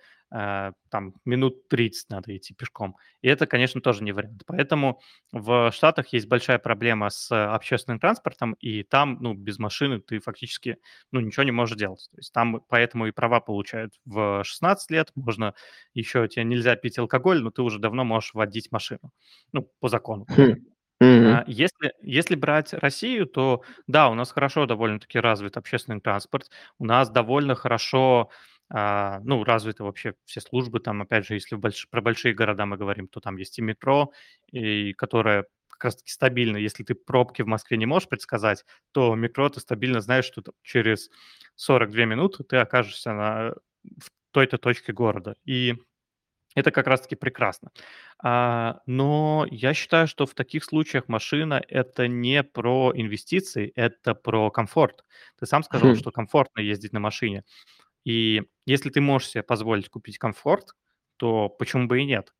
там 0.89 1.13
минут 1.25 1.67
30 1.67 2.09
надо 2.09 2.35
идти 2.35 2.53
пешком. 2.55 2.95
И 3.21 3.27
это, 3.27 3.45
конечно, 3.45 3.81
тоже 3.81 4.03
не 4.03 4.11
вариант. 4.11 4.41
Поэтому 4.47 4.99
в 5.31 5.71
Штатах 5.71 6.07
есть 6.13 6.27
большая 6.27 6.57
проблема 6.59 7.09
с 7.09 7.29
общественным 7.53 7.99
транспортом, 7.99 8.53
и 8.53 8.83
там, 8.83 9.17
ну, 9.21 9.33
без 9.33 9.59
машины 9.59 9.99
ты 9.99 10.19
фактически, 10.19 10.77
ну, 11.11 11.19
ничего 11.19 11.43
не 11.43 11.51
можешь 11.51 11.77
делать. 11.77 12.07
То 12.11 12.17
есть 12.17 12.33
там 12.33 12.61
поэтому 12.67 13.07
и 13.07 13.11
права 13.11 13.39
получают 13.41 13.93
в 14.05 14.43
16 14.43 14.89
лет, 14.91 15.11
можно 15.15 15.53
еще 15.93 16.27
тебе 16.27 16.43
нельзя 16.45 16.75
пить 16.75 16.97
алкоголь, 16.97 17.41
но 17.43 17.51
ты 17.51 17.61
уже 17.61 17.79
давно 17.79 18.03
можешь 18.03 18.33
водить 18.33 18.71
машину, 18.71 19.11
ну, 19.51 19.69
по 19.79 19.87
закону. 19.89 20.27
хм, 20.35 20.55
А, 21.25 21.43
если 21.47 21.93
если 22.01 22.35
брать 22.35 22.73
Россию, 22.73 23.27
то 23.27 23.63
да, 23.87 24.09
у 24.09 24.15
нас 24.15 24.31
хорошо 24.31 24.65
довольно-таки 24.65 25.19
развит 25.19 25.57
общественный 25.57 26.01
транспорт, 26.01 26.49
у 26.79 26.85
нас 26.85 27.09
довольно 27.09 27.55
хорошо, 27.55 28.29
а, 28.73 29.21
ну, 29.23 29.43
развиты 29.45 29.83
вообще 29.85 30.15
все 30.25 30.41
службы. 30.41 30.79
Там, 30.81 31.01
опять 31.03 31.25
же, 31.27 31.35
если 31.35 31.55
больш 31.55 31.87
про 31.89 32.01
большие 32.01 32.33
города 32.33 32.65
мы 32.65 32.77
говорим, 32.77 33.07
то 33.07 33.21
там 33.21 33.37
есть 33.37 33.59
и 33.59 33.61
метро, 33.61 34.11
и 34.51 34.93
которое 34.93 35.45
как 35.69 35.85
раз 35.85 35.97
таки 35.97 36.11
стабильно. 36.11 36.57
Если 36.57 36.83
ты 36.83 36.95
пробки 36.95 37.41
в 37.43 37.47
Москве 37.47 37.77
не 37.77 37.85
можешь 37.85 38.09
предсказать, 38.09 38.65
то 38.93 39.15
метро 39.15 39.49
ты 39.49 39.59
стабильно 39.61 40.01
знаешь, 40.01 40.25
что 40.25 40.43
через 40.63 41.09
42 41.55 42.05
минуты 42.05 42.43
ты 42.43 42.57
окажешься 42.57 43.13
на 43.13 43.53
в 43.83 44.09
той-то 44.31 44.57
точке 44.57 44.93
города. 44.93 45.35
И 45.45 45.75
это 46.55 46.71
как 46.71 46.87
раз-таки 46.87 47.15
прекрасно. 47.15 47.71
А, 48.23 48.81
но 48.85 49.47
я 49.49 49.73
считаю, 49.73 50.07
что 50.07 50.25
в 50.27 50.35
таких 50.35 50.63
случаях 50.65 51.07
машина- 51.07 51.61
это 51.67 52.07
не 52.07 52.43
про 52.43 52.91
инвестиции, 52.95 53.71
это 53.75 54.15
про 54.15 54.51
комфорт. 54.51 55.03
Ты 55.39 55.47
сам 55.47 55.63
сказал, 55.63 55.93
хм, 55.93 55.95
что 55.95 56.11
комфортно 56.11 56.61
ездить 56.61 56.93
на 56.93 56.99
машине. 56.99 57.43
И 58.05 58.43
если 58.65 58.89
ты 58.89 59.01
можешь 59.01 59.29
себе 59.29 59.43
позволить 59.43 59.89
купить 59.89 60.17
комфорт, 60.17 60.75
то 61.17 61.49
почему 61.49 61.87
бы 61.87 62.01
и 62.01 62.05
нет? 62.05 62.33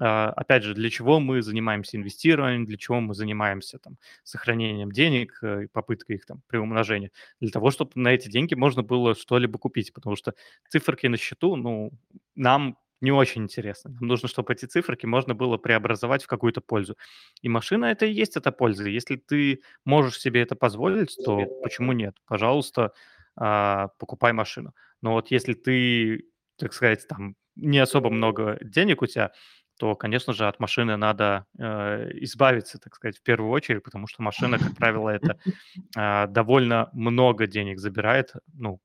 А, 0.00 0.30
опять 0.30 0.62
же, 0.62 0.74
для 0.74 0.88
чего 0.90 1.20
мы 1.20 1.42
занимаемся 1.42 1.96
инвестированием, 1.98 2.64
для 2.66 2.78
чего 2.78 3.00
мы 3.00 3.14
занимаемся 3.14 3.78
там 3.78 3.98
сохранением 4.24 4.92
денег, 4.92 5.38
э, 5.42 5.64
и 5.64 5.66
попыткой 5.66 6.16
их 6.16 6.26
там 6.26 6.42
приумножения? 6.48 7.10
Для 7.40 7.50
того, 7.50 7.70
чтобы 7.70 7.92
на 7.96 8.08
эти 8.08 8.28
деньги 8.28 8.54
можно 8.54 8.82
было 8.82 9.14
что-либо 9.14 9.58
купить, 9.58 9.92
потому 9.92 10.16
что 10.16 10.34
циферки 10.68 11.06
на 11.06 11.18
счету, 11.18 11.56
ну, 11.56 11.92
нам 12.34 12.78
не 13.02 13.12
очень 13.12 13.42
интересно. 13.44 13.90
Нам 13.92 14.08
нужно, 14.08 14.28
чтобы 14.28 14.52
эти 14.52 14.66
циферки 14.66 15.06
можно 15.06 15.34
было 15.34 15.56
преобразовать 15.58 16.22
в 16.24 16.26
какую-то 16.26 16.60
пользу. 16.60 16.96
И 17.42 17.48
машина- 17.48 17.86
это 17.86 18.06
и 18.06 18.12
есть 18.12 18.36
эта 18.36 18.52
польза. 18.52 18.88
Если 18.88 19.16
ты 19.16 19.62
можешь 19.84 20.18
себе 20.20 20.42
это 20.42 20.54
позволить, 20.56 21.16
то 21.24 21.46
почему 21.62 21.92
нет? 21.92 22.16
Пожалуйста, 22.26 22.92
а, 23.40 23.88
покупай 23.98 24.32
машину. 24.32 24.74
Но 25.00 25.12
вот 25.12 25.30
если 25.30 25.54
ты, 25.54 26.24
так 26.56 26.74
сказать, 26.74 27.08
там 27.08 27.34
не 27.56 27.78
особо 27.78 28.10
много 28.10 28.58
денег 28.60 29.02
у 29.02 29.06
тебя, 29.06 29.32
то, 29.78 29.96
конечно 29.96 30.34
же, 30.34 30.46
от 30.46 30.60
машины 30.60 30.96
надо, 30.96 31.46
э, 31.58 32.10
избавиться, 32.22 32.78
так 32.78 32.94
сказать, 32.94 33.16
в 33.16 33.22
первую 33.22 33.50
очередь, 33.50 33.82
потому 33.82 34.06
что 34.06 34.22
машина, 34.22 34.58
как 34.58 34.76
правило, 34.76 35.08
это, 35.08 35.38
а, 35.96 36.26
довольно 36.26 36.90
много 36.92 37.46
денег 37.46 37.78
забирает. 37.78 38.34
Ну, 38.52 38.78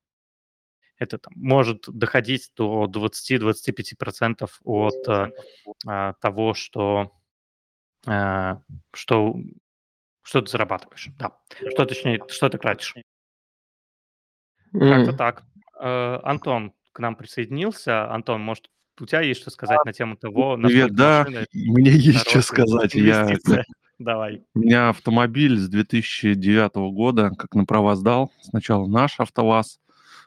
это 0.98 1.18
там 1.18 1.34
может 1.36 1.84
доходить 1.88 2.50
до 2.56 2.88
20-25 2.88 4.62
от, 4.63 5.08
э, 5.10 5.32
а, 5.86 6.13
того, 6.13 6.54
что, 6.54 7.12
а, 8.08 8.62
что 8.94 9.36
что 10.26 10.41
ты 10.41 10.50
зарабатываешь. 10.50 11.10
Да. 11.20 11.38
Что 11.70 11.86
точнее, 11.86 12.20
что 12.30 12.50
ты 12.50 12.58
тратишь. 12.58 12.96
Как-то 14.80 15.14
так. 15.14 15.44
Э, 15.80 16.20
Антон 16.24 16.74
к 16.92 17.00
нам 17.00 17.16
присоединился. 17.16 18.12
Антон, 18.12 18.42
может, 18.42 18.70
у 19.00 19.06
тебя 19.06 19.22
есть 19.22 19.42
что 19.42 19.52
сказать 19.52 19.84
на 19.86 19.94
тему 19.94 20.16
того, 20.16 20.56
Привет, 20.56 20.92
насколько 20.92 20.96
да, 20.96 21.46
мне 21.54 21.92
есть 21.92 22.30
что 22.30 22.42
сказать. 22.42 22.94
Я? 22.96 23.38
Давай. 23.98 24.44
у 24.54 24.60
меня 24.60 24.90
автомобиль 24.90 25.58
с 25.58 25.70
2009 25.70 26.76
года, 26.94 27.32
как 27.38 27.56
на 27.56 27.66
права 27.66 27.96
сдал. 27.96 28.32
Сначала 28.42 28.88
наш 28.88 29.20
АвтоВАЗ, 29.20 29.80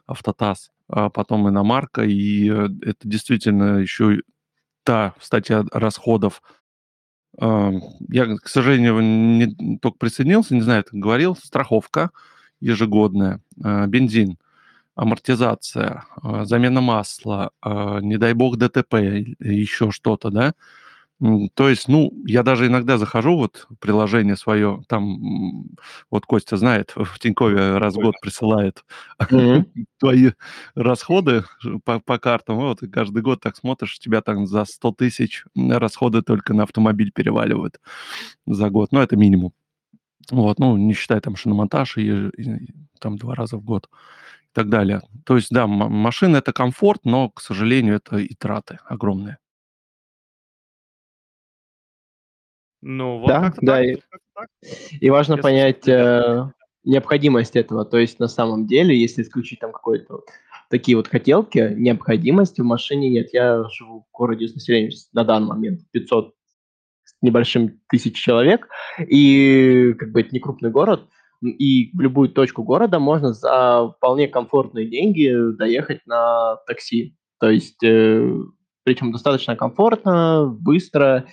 Автотаз, 0.07 0.71
а 0.87 1.09
потом 1.09 1.47
иномарка. 1.49 2.03
И 2.03 2.49
э, 2.49 2.67
это 2.81 3.07
действительно 3.07 3.77
еще 3.77 4.21
та 4.83 5.13
статья 5.19 5.63
расходов 5.71 6.41
А, 7.37 7.71
я, 8.07 8.37
к 8.37 8.47
сожалению, 8.47 8.99
не 9.01 9.77
только 9.77 9.99
присоединился, 9.99 10.55
не 10.55 10.61
знаю, 10.61 10.83
как 10.83 10.95
говорил, 10.95 11.35
страховка 11.35 12.09
ежегодная, 12.59 13.41
а, 13.63 13.87
бензин, 13.87 14.37
амортизация, 14.95 16.05
а, 16.21 16.45
замена 16.45 16.81
масла, 16.81 17.51
не 18.01 18.17
дай 18.17 18.33
бог 18.33 18.57
ДТП, 18.57 18.95
еще 19.39 19.91
что-то, 19.91 20.29
да, 20.29 20.53
то 21.53 21.67
есть, 21.67 21.89
ну, 21.89 22.13
я 22.25 22.43
даже 22.43 22.67
иногда 22.67 22.97
захожу 22.97 23.35
вот 23.35 23.67
в 23.69 23.75
приложение 23.75 24.37
свое, 24.37 24.81
там, 24.87 25.65
вот 26.09 26.25
Костя 26.25 26.55
знает, 26.55 26.93
в 26.95 27.19
Тинькове 27.19 27.77
раз 27.77 27.95
в 27.95 27.99
год 27.99 28.15
присылает 28.21 28.85
mm-hmm. 29.21 29.65
твои 29.99 30.31
расходы 30.75 31.43
по, 31.83 31.99
по 31.99 32.19
картам, 32.19 32.55
вот, 32.59 32.83
и 32.83 32.87
каждый 32.87 33.21
год 33.21 33.41
так 33.41 33.57
смотришь, 33.57 33.99
тебя 33.99 34.21
там 34.21 34.47
за 34.47 34.63
100 34.63 34.91
тысяч 34.93 35.43
расходы 35.55 36.21
только 36.21 36.53
на 36.53 36.63
автомобиль 36.63 37.11
переваливают 37.11 37.81
за 38.45 38.69
год, 38.69 38.93
ну, 38.93 39.01
это 39.01 39.17
минимум. 39.17 39.51
Вот, 40.31 40.59
ну, 40.59 40.77
не 40.77 40.93
считая 40.93 41.21
там 41.21 41.35
шиномонтаж 41.35 41.97
и, 41.97 42.27
и 42.29 42.73
там 42.99 43.17
два 43.17 43.35
раза 43.35 43.57
в 43.57 43.63
год 43.63 43.89
и 44.43 44.53
так 44.53 44.69
далее. 44.69 45.01
То 45.25 45.35
есть, 45.35 45.49
да, 45.51 45.67
машина 45.67 46.37
это 46.37 46.53
комфорт, 46.53 47.01
но, 47.05 47.29
к 47.29 47.41
сожалению, 47.41 47.95
это 47.95 48.17
и 48.17 48.33
траты 48.35 48.79
огромные. 48.85 49.37
Ну, 52.81 53.19
вот 53.19 53.27
Да, 53.27 53.41
как-то 53.41 53.65
да, 53.65 53.77
так, 53.77 53.85
и, 53.85 53.95
как-то 53.95 54.19
так. 54.35 54.49
и 55.01 55.09
важно 55.09 55.33
Если 55.33 55.41
понять 55.41 55.87
э, 55.87 56.51
необходимость 56.83 57.55
этого. 57.55 57.85
То 57.85 57.97
есть 57.97 58.19
на 58.19 58.27
самом 58.27 58.67
деле, 58.67 58.97
если 58.97 59.21
исключить 59.21 59.59
там 59.59 59.71
какой-то 59.71 60.13
вот 60.13 60.25
такие 60.69 60.95
вот 60.95 61.07
хотелки, 61.07 61.73
необходимости 61.75 62.61
в 62.61 62.65
машине 62.65 63.09
нет. 63.09 63.29
Я 63.33 63.63
живу 63.69 64.05
в 64.09 64.17
городе 64.17 64.47
с 64.47 64.55
населением 64.55 64.91
на 65.13 65.23
данный 65.25 65.47
момент 65.47 65.81
500 65.91 66.29
с 66.29 66.33
небольшим 67.21 67.79
тысяч 67.89 68.15
человек, 68.15 68.67
и 68.99 69.93
как 69.97 70.11
бы 70.11 70.21
это 70.21 70.29
не 70.31 70.39
крупный 70.39 70.69
город, 70.69 71.07
и 71.41 71.89
в 71.93 72.01
любую 72.01 72.29
точку 72.29 72.63
города 72.63 72.99
можно 72.99 73.33
за 73.33 73.93
вполне 73.97 74.27
комфортные 74.27 74.85
деньги 74.85 75.33
доехать 75.57 76.01
на 76.05 76.57
такси. 76.67 77.15
То 77.39 77.49
есть, 77.49 77.81
э, 77.83 78.43
причем 78.83 79.11
достаточно 79.11 79.55
комфортно, 79.55 80.45
быстро, 80.59 81.25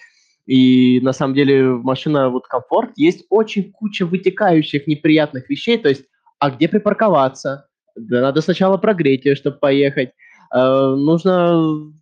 и 0.47 1.01
на 1.01 1.13
самом 1.13 1.35
деле 1.35 1.65
машина 1.65 2.29
вот 2.31 2.47
комфорт, 2.47 2.93
есть 2.97 3.27
очень 3.31 3.73
куча 3.73 4.07
вытекающих 4.07 4.87
неприятных 4.87 5.51
вещей, 5.51 5.77
то 5.77 5.89
есть, 5.89 6.05
а 6.39 6.51
где 6.51 6.69
припарковаться? 6.69 7.69
Надо 7.97 8.43
сначала 8.43 8.77
прогреть 8.77 9.25
ее, 9.25 9.35
чтобы 9.35 9.59
поехать. 9.59 10.11
Э, 10.55 10.95
нужно 10.97 11.93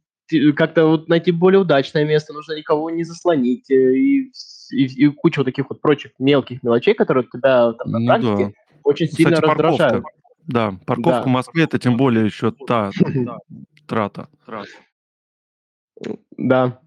как-то 0.56 0.86
вот 0.86 1.08
найти 1.08 1.32
более 1.32 1.60
удачное 1.60 2.04
место, 2.04 2.32
нужно 2.32 2.54
никого 2.54 2.90
не 2.90 3.04
заслонить, 3.04 3.70
э, 3.70 3.74
и, 3.94 4.32
и, 4.72 4.84
и 4.84 5.08
куча 5.08 5.40
вот 5.40 5.44
таких 5.44 5.68
вот 5.70 5.80
прочих 5.80 6.12
мелких 6.18 6.62
мелочей, 6.62 6.94
которые 6.94 7.24
тебя 7.32 7.72
там 7.72 7.90
на 7.90 7.98
Ну 7.98 8.06
практике 8.06 8.44
да. 8.46 8.78
очень 8.84 9.06
Кстати, 9.06 9.22
сильно 9.22 9.40
парковка. 9.40 9.62
раздражают. 9.68 10.04
Да, 10.46 10.74
парковка 10.86 11.22
в 11.22 11.24
Да. 11.24 11.30
Москве 11.30 11.64
это 11.64 11.78
тем 11.78 11.96
более 11.96 12.24
еще 12.26 12.52
та 12.66 12.90
трата. 13.86 14.28
Да, 16.36 16.80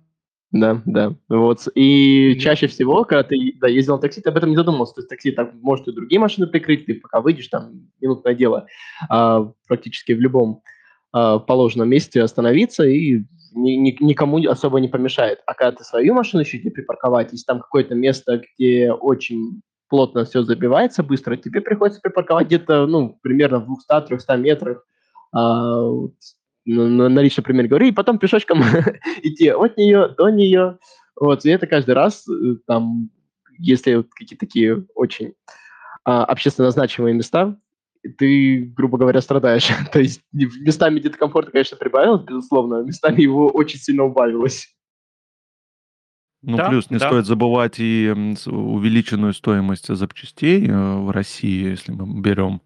да, 0.52 0.82
да. 0.86 1.16
Вот. 1.30 1.68
И 1.76 2.38
чаще 2.40 2.68
всего, 2.68 3.04
когда 3.04 3.24
ты 3.24 3.54
да, 3.60 3.68
ездил 3.68 3.96
на 3.96 4.02
такси, 4.02 4.22
ты 4.22 4.30
об 4.30 4.38
этом 4.38 4.50
не 4.50 4.56
задумывался. 4.56 4.96
То 4.96 5.02
есть 5.02 5.10
такси 5.10 5.32
так 5.32 5.54
может 5.56 5.88
и 5.88 5.92
другие 5.92 6.20
машины 6.20 6.48
прикрыть, 6.48 6.86
ты 6.86 6.96
пока 6.96 7.22
выйдешь, 7.22 7.48
там 7.48 7.90
минутное 8.00 8.34
дело, 8.34 8.68
а, 9.10 9.52
практически 9.68 10.14
в 10.14 10.22
любом 10.22 10.62
положенном 11.48 11.90
месте 11.90 12.22
остановиться 12.22 12.84
и 12.84 13.24
ни- 13.54 13.76
ни- 13.76 14.04
никому 14.04 14.38
особо 14.50 14.80
не 14.80 14.88
помешает. 14.88 15.40
А 15.46 15.54
когда 15.54 15.78
ты 15.78 15.84
свою 15.84 16.14
машину 16.14 16.44
еще 16.44 16.58
где 16.58 16.72
припарковать, 16.72 17.32
если 17.32 17.46
там 17.46 17.60
какое-то 17.60 17.96
место, 17.96 18.42
где 18.58 18.92
очень 18.92 19.62
плотно 19.90 20.26
все 20.26 20.44
забивается 20.44 21.04
быстро, 21.04 21.38
тебе 21.38 21.62
приходится 21.62 22.02
припарковать 22.02 22.48
где-то, 22.48 22.88
ну, 22.88 23.18
примерно 23.22 23.60
в 23.60 23.80
200-300 23.92 24.38
метрах 24.38 24.86
а, 25.34 25.90
на, 26.66 27.10
на 27.10 27.20
личном 27.20 27.44
примере 27.44 27.70
говорю, 27.70 27.88
и 27.88 27.94
потом 27.94 28.20
пешочком 28.20 28.62
идти 29.24 29.50
от 29.50 29.78
нее 29.78 30.10
до 30.10 30.30
нее. 30.30 30.78
Вот, 31.20 31.46
и 31.46 31.50
это 31.50 31.68
каждый 31.68 31.96
раз, 31.96 32.28
э, 32.28 32.58
там, 32.68 33.10
если 33.58 33.96
вот 33.96 34.08
какие-то 34.12 34.46
такие 34.46 34.86
очень 34.94 35.34
а, 36.04 36.26
общественно 36.26 36.70
значимые 36.72 37.16
места, 37.16 37.58
ты, 38.18 38.62
грубо 38.76 38.98
говоря, 38.98 39.22
страдаешь. 39.22 39.68
То 39.92 40.00
есть 40.00 40.22
в- 40.32 40.62
местами 40.62 41.00
где-то 41.00 41.18
комфорта, 41.18 41.52
конечно, 41.52 41.78
прибавилось, 41.78 42.24
безусловно, 42.24 42.80
а 42.80 42.84
местами 42.84 43.22
его 43.22 43.50
очень 43.50 43.80
сильно 43.80 44.04
убавилось. 44.04 44.74
Ну, 46.44 46.58
Да, 46.58 46.70
плюс 46.70 46.90
не 46.90 46.98
да. 46.98 47.08
стоит 47.08 47.26
забывать 47.26 47.80
и 47.80 48.10
увеличенную 48.46 49.34
стоимость 49.34 49.88
запчастей 49.94 50.68
э, 50.68 50.98
в 50.98 51.10
России, 51.12 51.70
если 51.70 51.92
мы 51.92 52.22
берем. 52.22 52.62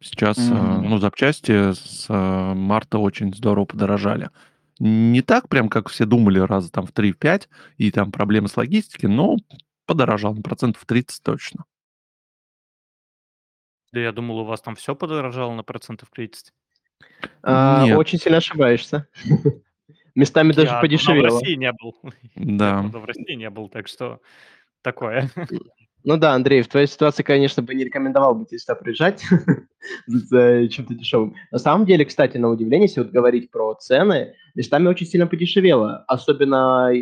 Сейчас, 0.00 0.38
э, 0.38 0.52
Мгм. 0.52 0.88
ну, 0.90 0.98
запчасти 0.98 1.72
с 1.72 2.06
э, 2.08 2.54
марта 2.54 2.98
очень 2.98 3.34
здорово 3.34 3.64
подорожали. 3.64 4.30
Не 4.78 5.22
так 5.22 5.48
прям, 5.48 5.68
как 5.68 5.88
все 5.88 6.04
думали, 6.04 6.38
раза 6.38 6.70
там 6.70 6.86
в 6.86 6.92
3-5, 6.92 7.48
и 7.78 7.90
там 7.90 8.12
проблемы 8.12 8.48
с 8.48 8.56
логистикой, 8.56 9.10
но 9.10 9.36
подорожал 9.86 10.34
на 10.34 10.42
процентов 10.42 10.84
30 10.86 11.22
точно. 11.22 11.64
Да 13.96 14.00
я 14.00 14.12
думал, 14.12 14.40
у 14.40 14.44
вас 14.44 14.60
там 14.60 14.76
все 14.76 14.94
подорожало 14.94 15.54
на 15.54 15.62
процентов 15.62 16.10
30. 16.12 16.52
А, 17.42 17.86
Нет, 17.86 17.96
очень 17.96 18.18
сильно 18.18 18.36
ошибаешься. 18.36 19.08
Местами 20.14 20.52
даже 20.52 20.66
Я 20.66 20.72
давно 20.72 20.78
в 20.78 20.82
подешевело. 20.82 21.40
России 21.40 21.54
не 21.54 21.72
был. 21.72 21.96
Да. 22.34 22.82
в 22.82 23.04
России 23.06 23.32
не 23.32 23.48
был, 23.48 23.70
так 23.70 23.88
что 23.88 24.20
такое. 24.82 25.30
Ну 26.04 26.18
да, 26.18 26.34
Андрей, 26.34 26.60
в 26.62 26.68
твоей 26.68 26.86
ситуации, 26.86 27.22
конечно, 27.22 27.62
бы 27.64 27.74
не 27.74 27.84
рекомендовал 27.84 28.34
бы 28.34 28.44
тебе 28.44 28.58
сюда 28.58 28.74
приезжать 28.76 29.24
за 30.06 30.68
чем-то 30.68 30.94
дешевым. 30.94 31.34
На 31.50 31.58
самом 31.58 31.84
деле, 31.86 32.04
кстати, 32.04 32.36
на 32.36 32.48
удивление, 32.48 32.86
если 32.86 33.00
вот 33.00 33.10
говорить 33.10 33.50
про 33.50 33.74
цены, 33.74 34.34
местами 34.54 34.86
очень 34.88 35.06
сильно 35.06 35.26
подешевело. 35.26 36.04
Особенно 36.06 36.92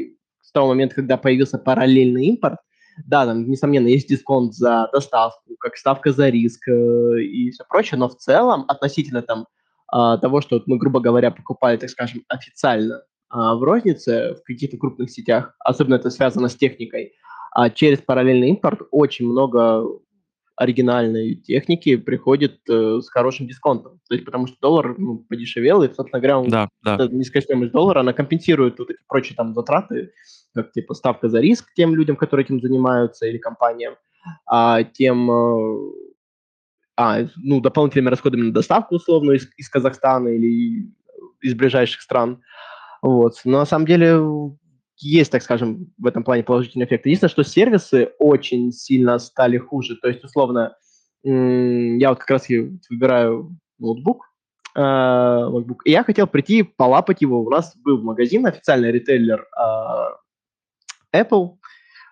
с 0.40 0.52
того 0.52 0.68
момента, 0.68 0.94
когда 0.94 1.16
появился 1.18 1.58
параллельный 1.58 2.26
импорт. 2.26 2.60
Да, 3.06 3.26
там, 3.26 3.48
несомненно, 3.48 3.88
есть 3.88 4.08
дисконт 4.08 4.54
за 4.54 4.88
доставку, 4.92 5.56
как 5.58 5.76
ставка 5.76 6.12
за 6.12 6.28
риск 6.28 6.68
э, 6.68 7.20
и 7.20 7.50
все 7.50 7.64
прочее, 7.68 7.98
но 7.98 8.08
в 8.08 8.16
целом 8.16 8.64
относительно 8.68 9.22
там 9.22 9.46
а, 9.88 10.18
того, 10.18 10.40
что 10.40 10.62
мы, 10.66 10.76
грубо 10.76 11.00
говоря, 11.00 11.30
покупали, 11.30 11.76
так 11.76 11.88
скажем, 11.90 12.24
официально 12.28 13.02
а, 13.28 13.54
в 13.54 13.62
рознице, 13.62 14.34
в 14.34 14.42
каких-то 14.42 14.76
крупных 14.76 15.10
сетях, 15.10 15.54
особенно 15.60 15.94
это 15.96 16.10
связано 16.10 16.48
с 16.48 16.56
техникой, 16.56 17.12
а 17.52 17.70
через 17.70 17.98
параллельный 17.98 18.48
импорт 18.48 18.80
очень 18.90 19.26
много 19.26 19.86
оригинальной 20.56 21.34
техники 21.34 21.96
приходит 21.96 22.60
э, 22.68 23.00
с 23.02 23.08
хорошим 23.08 23.46
дисконтом. 23.46 24.00
То 24.08 24.14
есть 24.14 24.24
потому 24.24 24.46
что 24.46 24.56
доллар 24.60 24.96
ну, 24.98 25.18
подешевел, 25.18 25.82
и, 25.82 25.92
собственно 25.92 26.20
говоря, 26.20 26.38
он, 26.38 26.48
Да, 26.48 26.68
да. 26.82 26.94
эта 26.94 27.08
низкая 27.08 27.42
стоимость 27.42 27.72
доллара, 27.72 28.00
она 28.00 28.12
компенсирует 28.12 28.78
вот 28.78 28.90
эти 28.90 29.00
прочие 29.08 29.36
там 29.36 29.54
затраты, 29.54 30.12
как 30.54 30.72
типа 30.72 30.94
ставка 30.94 31.28
за 31.28 31.40
риск 31.40 31.72
тем 31.74 31.94
людям, 31.94 32.16
которые 32.16 32.44
этим 32.44 32.60
занимаются, 32.60 33.26
или 33.26 33.38
компаниям, 33.38 33.96
а 34.46 34.82
тем 34.84 35.30
э, 35.30 35.92
а, 36.96 37.26
ну, 37.36 37.60
дополнительными 37.60 38.10
расходами 38.10 38.42
на 38.42 38.52
доставку, 38.52 38.96
условно, 38.96 39.32
из, 39.32 39.48
из 39.56 39.68
Казахстана 39.68 40.28
или 40.28 40.88
из 41.42 41.54
ближайших 41.54 42.00
стран. 42.00 42.42
Вот. 43.02 43.34
Но 43.44 43.58
на 43.58 43.66
самом 43.66 43.86
деле 43.86 44.18
есть, 44.96 45.32
так 45.32 45.42
скажем, 45.42 45.92
в 45.98 46.06
этом 46.06 46.24
плане 46.24 46.44
положительный 46.44 46.86
эффект. 46.86 47.06
Единственное, 47.06 47.30
что 47.30 47.42
сервисы 47.44 48.12
очень 48.18 48.72
сильно 48.72 49.18
стали 49.18 49.58
хуже. 49.58 49.96
То 49.96 50.08
есть, 50.08 50.24
условно, 50.24 50.76
я 51.22 52.10
вот 52.10 52.18
как 52.18 52.30
раз 52.30 52.48
выбираю 52.48 53.58
ноутбук, 53.78 54.26
э, 54.76 54.80
MacBook, 54.80 55.78
и 55.84 55.90
я 55.90 56.04
хотел 56.04 56.26
прийти 56.26 56.62
полапать 56.62 57.22
его. 57.22 57.42
У 57.42 57.50
нас 57.50 57.76
был 57.76 58.02
магазин, 58.02 58.46
официальный 58.46 58.92
ритейлер 58.92 59.40
э, 59.40 60.23
Apple, 61.14 61.56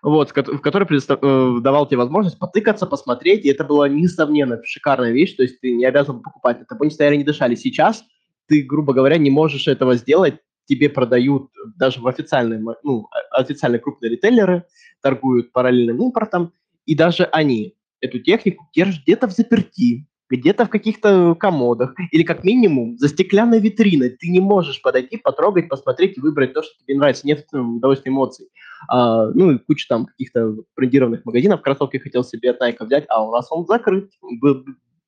вот, 0.02 0.30
в 0.30 0.32
ко- 0.32 0.42
в 0.42 0.60
который 0.60 0.86
предостав- 0.86 1.20
э, 1.22 1.60
давал 1.60 1.86
тебе 1.86 1.98
возможность 1.98 2.38
потыкаться, 2.38 2.86
посмотреть, 2.86 3.44
и 3.44 3.48
это 3.50 3.64
была 3.64 3.88
несомненно 3.88 4.60
шикарная 4.64 5.12
вещь, 5.12 5.34
то 5.36 5.42
есть 5.42 5.60
ты 5.60 5.72
не 5.72 5.84
обязан 5.84 6.22
покупать, 6.22 6.60
на 6.60 6.64
тобой 6.66 6.88
не 6.88 6.94
стояли, 6.94 7.16
не 7.16 7.24
дышали. 7.24 7.54
Сейчас 7.54 8.04
ты, 8.48 8.62
грубо 8.62 8.92
говоря, 8.92 9.16
не 9.18 9.30
можешь 9.30 9.68
этого 9.68 9.94
сделать, 9.94 10.34
тебе 10.66 10.88
продают 10.88 11.50
даже 11.76 12.00
в 12.00 12.06
официальные, 12.06 12.60
ну, 12.82 13.08
официальные 13.30 13.80
крупные 13.80 14.10
ритейлеры, 14.10 14.64
торгуют 15.00 15.52
параллельным 15.52 16.02
импортом, 16.02 16.52
и 16.86 16.94
даже 16.94 17.24
они 17.24 17.74
эту 18.00 18.18
технику 18.18 18.68
держат 18.74 19.02
где-то 19.02 19.28
в 19.28 19.32
заперти, 19.32 20.06
где-то 20.28 20.64
в 20.64 20.70
каких-то 20.70 21.34
комодах, 21.34 21.94
или 22.10 22.22
как 22.22 22.42
минимум 22.42 22.96
за 22.98 23.08
стеклянной 23.08 23.60
витриной. 23.60 24.10
Ты 24.10 24.28
не 24.30 24.40
можешь 24.40 24.80
подойти, 24.82 25.16
потрогать, 25.16 25.68
посмотреть 25.68 26.16
и 26.16 26.20
выбрать 26.20 26.54
то, 26.54 26.62
что 26.62 26.72
тебе 26.84 26.96
нравится. 26.96 27.26
Нет 27.26 27.46
удовольствия 27.52 28.10
эмоций. 28.10 28.48
А, 28.88 29.26
ну 29.28 29.52
и 29.52 29.58
куча 29.58 29.86
там 29.88 30.06
каких-то 30.06 30.56
брендированных 30.76 31.24
магазинов. 31.24 31.62
Кроссовки 31.62 31.98
хотел 31.98 32.24
себе 32.24 32.50
от 32.50 32.60
Nike 32.60 32.84
взять, 32.84 33.04
а 33.08 33.24
у 33.26 33.32
нас 33.32 33.50
он 33.50 33.66
закрыт. 33.66 34.10
Был- 34.40 34.64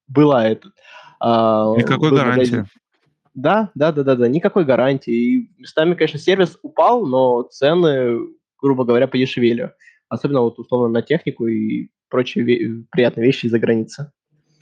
была 0.09 0.47
это. 0.49 0.71
а, 1.21 1.75
Никакой 1.77 2.11
гарантии. 2.11 2.39
магазин. 2.57 2.67
Да, 3.35 3.71
да, 3.75 3.91
да, 3.93 4.05
да, 4.05 4.15
да, 4.15 4.29
никакой 4.29 4.65
гарантии. 4.65 5.13
И 5.13 5.51
местами, 5.59 5.95
конечно, 5.95 6.19
сервис 6.21 6.59
упал, 6.63 7.05
но 7.07 7.43
цены 7.43 8.29
грубо 8.65 8.85
говоря, 8.85 9.07
подешевели. 9.07 9.73
Особенно 10.09 10.41
вот 10.41 10.59
условно 10.59 10.89
на 10.89 11.03
технику 11.03 11.47
и 11.47 11.91
прочие 12.09 12.45
ве- 12.47 12.85
приятные 12.91 13.27
вещи 13.27 13.45
из-за 13.45 13.59
границы. 13.59 14.11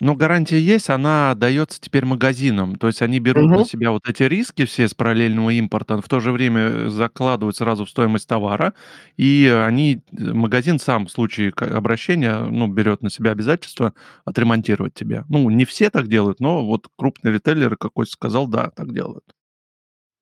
Но 0.00 0.14
гарантия 0.16 0.59
есть, 0.59 0.90
она 0.90 1.35
дается 1.37 1.81
теперь 1.81 2.05
магазинам. 2.05 2.76
То 2.76 2.88
есть 2.88 3.02
они 3.02 3.20
берут 3.20 3.55
на 3.55 3.59
Мгм. 3.59 3.64
себя 3.64 3.92
вот 3.92 4.09
эти 4.09 4.24
риски 4.24 4.64
все 4.64 4.88
с 4.88 4.94
параллельного 4.94 5.50
импорта, 5.50 6.00
в 6.00 6.09
то 6.09 6.18
же 6.20 6.33
время 6.33 6.61
э, 6.62 6.88
закладывают 6.88 7.57
сразу 7.57 7.85
в 7.85 7.90
стоимость 7.90 8.28
товара, 8.28 8.74
и 9.16 9.46
они, 9.64 10.02
э, 10.16 10.33
магазин 10.33 10.78
сам 10.81 11.07
в 11.07 11.11
случае 11.11 11.52
обращения, 11.57 12.38
ну, 12.40 12.66
берет 12.66 13.02
на 13.02 13.11
себя 13.11 13.31
обязательство 13.31 13.94
отремонтировать 14.24 14.94
тебе. 14.94 15.24
Ну, 15.28 15.48
не 15.50 15.64
все 15.64 15.88
так 15.90 16.09
делают, 16.09 16.40
но 16.40 16.64
вот 16.66 16.88
крупные 16.96 17.35
ритейлеры, 17.35 17.76
как 17.76 17.92
Костя 17.92 18.14
сказал, 18.14 18.48
да, 18.48 18.70
так 18.70 18.92
делают. 18.92 19.24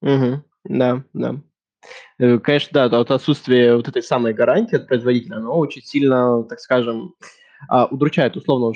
Мгм. 0.02 0.44
Да, 0.64 1.04
да. 1.12 1.36
Э, 2.18 2.38
Конечно, 2.38 2.88
да, 2.90 2.98
вот 2.98 3.10
отсутствие 3.10 3.76
вот 3.76 3.88
этой 3.88 4.02
самой 4.02 4.34
гарантии 4.34 4.76
от 4.76 4.88
производителя, 4.88 5.36
оно 5.36 5.56
очень 5.58 5.82
сильно, 5.82 6.44
так 6.44 6.60
скажем, 6.60 7.14
а, 7.68 7.86
удручает. 7.86 8.36
Условно 8.36 8.66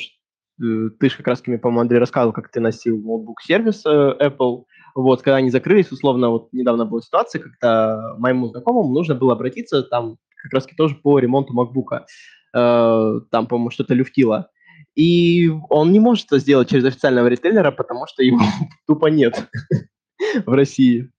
ты 0.58 1.10
же 1.10 1.16
как 1.16 1.26
раз, 1.28 1.40
по-моему, 1.40 1.80
Андрей 1.80 1.98
рассказывал, 1.98 2.32
как 2.32 2.50
ты 2.50 2.60
носил 2.60 2.98
ноутбук-сервис 2.98 3.82
э, 3.86 4.14
Apple. 4.20 4.64
Вот, 4.94 5.22
когда 5.22 5.36
они 5.36 5.50
закрылись, 5.50 5.90
условно, 5.90 6.30
вот 6.30 6.52
недавно 6.52 6.84
была 6.86 7.00
ситуация, 7.02 7.40
когда 7.42 8.14
моему 8.18 8.48
знакомому 8.48 8.92
нужно 8.92 9.14
было 9.16 9.32
обратиться 9.32 9.82
там 9.82 10.16
как 10.36 10.52
раз 10.52 10.66
тоже 10.76 10.94
по 10.94 11.18
ремонту 11.18 11.52
MacBook. 11.54 12.02
Э, 12.54 13.20
Там, 13.30 13.46
по-моему, 13.46 13.70
что-то 13.70 13.94
люфтило. 13.94 14.50
И 14.94 15.50
он 15.70 15.90
не 15.90 15.98
может 15.98 16.26
это 16.26 16.38
сделать 16.38 16.68
через 16.70 16.84
официального 16.84 17.26
ритейлера, 17.26 17.72
потому 17.72 18.06
что 18.06 18.22
его 18.22 18.38
тупо 18.86 19.06
нет 19.06 19.48
в 20.46 20.52
России. 20.52 21.10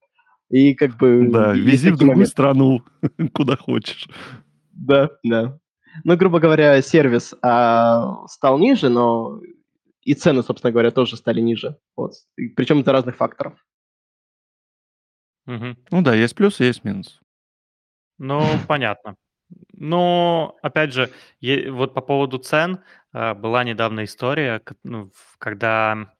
И 0.50 0.74
как 0.76 0.96
бы 0.98 1.28
Да, 1.30 1.54
вези 1.54 1.90
в 1.90 1.98
другую 1.98 2.12
моменты. 2.18 2.32
страну, 2.32 2.82
куда 3.34 3.58
хочешь. 3.58 4.08
Да, 4.72 5.10
да. 5.24 5.58
Ну, 6.04 6.18
грубо 6.18 6.40
говоря, 6.40 6.82
сервис 6.82 7.34
а, 7.42 8.26
стал 8.28 8.58
ниже, 8.60 8.90
но 8.90 9.40
и 10.04 10.14
цены, 10.14 10.44
собственно 10.44 10.72
говоря, 10.72 10.92
тоже 10.92 11.16
стали 11.18 11.42
ниже. 11.42 11.78
Вот. 11.96 12.14
И 12.38 12.50
Причем 12.50 12.80
из-за 12.82 12.92
разных 12.92 13.16
факторов. 13.16 13.54
Мгм. 15.46 15.78
Ну 15.92 16.02
да, 16.02 16.14
есть 16.16 16.36
плюс, 16.36 16.60
есть 16.60 16.84
минус. 16.84 17.20
Ну, 18.18 18.40
понятно. 18.68 19.16
Но, 19.74 20.58
опять 20.64 20.94
же, 20.94 21.12
е- 21.40 21.72
вот 21.72 21.94
по 21.94 22.02
поводу 22.02 22.40
цен, 22.40 22.80
а, 23.14 23.34
была 23.36 23.64
недавно 23.64 24.04
история, 24.04 24.60
к- 24.60 24.76
ну, 24.84 25.12
когда 25.38 26.12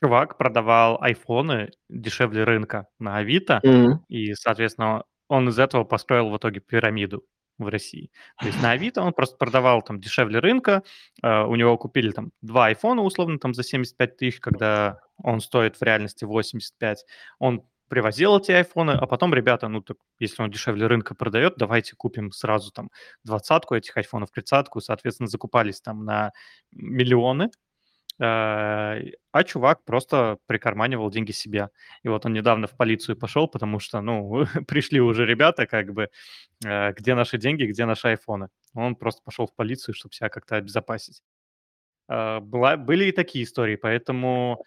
чувак 0.00 0.36
продавал 0.36 0.98
айфоны 1.00 1.70
дешевле 1.88 2.42
рынка 2.44 2.88
на 2.98 3.18
Авито, 3.18 3.60
Мгм. 3.62 4.04
и, 4.08 4.34
соответственно, 4.34 5.04
он 5.28 5.48
из 5.48 5.58
этого 5.58 5.84
построил 5.84 6.30
в 6.30 6.36
итоге 6.36 6.60
пирамиду 6.60 7.22
в 7.62 7.68
России. 7.68 8.10
То 8.38 8.46
есть 8.46 8.62
на 8.62 8.72
Авито 8.72 9.02
он 9.02 9.12
просто 9.12 9.36
продавал 9.36 9.82
там 9.82 10.00
дешевле 10.00 10.38
рынка, 10.38 10.82
а, 11.22 11.46
у 11.46 11.54
него 11.56 11.76
купили 11.78 12.10
там 12.12 12.32
два 12.40 12.66
айфона 12.66 13.02
условно 13.02 13.38
там 13.38 13.54
за 13.54 13.62
75 13.62 14.16
тысяч, 14.16 14.40
когда 14.40 15.00
он 15.16 15.40
стоит 15.40 15.76
в 15.76 15.82
реальности 15.82 16.24
85. 16.24 17.04
Он 17.38 17.64
привозил 17.92 18.38
эти 18.38 18.52
айфоны, 18.52 18.92
а 18.92 19.06
потом, 19.06 19.34
ребята, 19.34 19.68
ну 19.68 19.82
так, 19.82 19.98
если 20.18 20.42
он 20.42 20.50
дешевле 20.50 20.86
рынка 20.86 21.14
продает, 21.14 21.56
давайте 21.58 21.94
купим 21.94 22.32
сразу 22.32 22.72
там 22.72 22.88
двадцатку 23.22 23.74
этих 23.74 23.94
айфонов, 23.94 24.30
тридцатку, 24.30 24.80
соответственно, 24.80 25.26
закупались 25.26 25.82
там 25.82 26.06
на 26.06 26.32
миллионы, 26.70 27.50
а 28.20 28.98
а 29.32 29.44
чувак 29.44 29.84
просто 29.84 30.38
прикарманивал 30.46 31.10
деньги 31.10 31.32
себе. 31.32 31.70
И 32.02 32.08
вот 32.08 32.26
он 32.26 32.34
недавно 32.34 32.66
в 32.66 32.76
полицию 32.76 33.16
пошел, 33.16 33.48
потому 33.48 33.80
что, 33.80 34.00
ну, 34.00 34.44
пришли 34.68 35.00
уже 35.00 35.24
ребята, 35.24 35.66
как 35.66 35.92
бы, 35.92 36.08
э, 36.64 36.92
где 36.92 37.14
наши 37.14 37.38
деньги, 37.38 37.64
где 37.64 37.86
наши 37.86 38.08
айфоны. 38.08 38.48
Он 38.74 38.94
просто 38.94 39.22
пошел 39.24 39.46
в 39.46 39.54
полицию, 39.54 39.94
чтобы 39.94 40.14
себя 40.14 40.28
как-то 40.28 40.56
обезопасить. 40.56 41.22
А, 42.08 42.40
Была, 42.40 42.76
были 42.76 43.06
и 43.06 43.12
такие 43.12 43.44
истории, 43.44 43.76
поэтому 43.76 44.62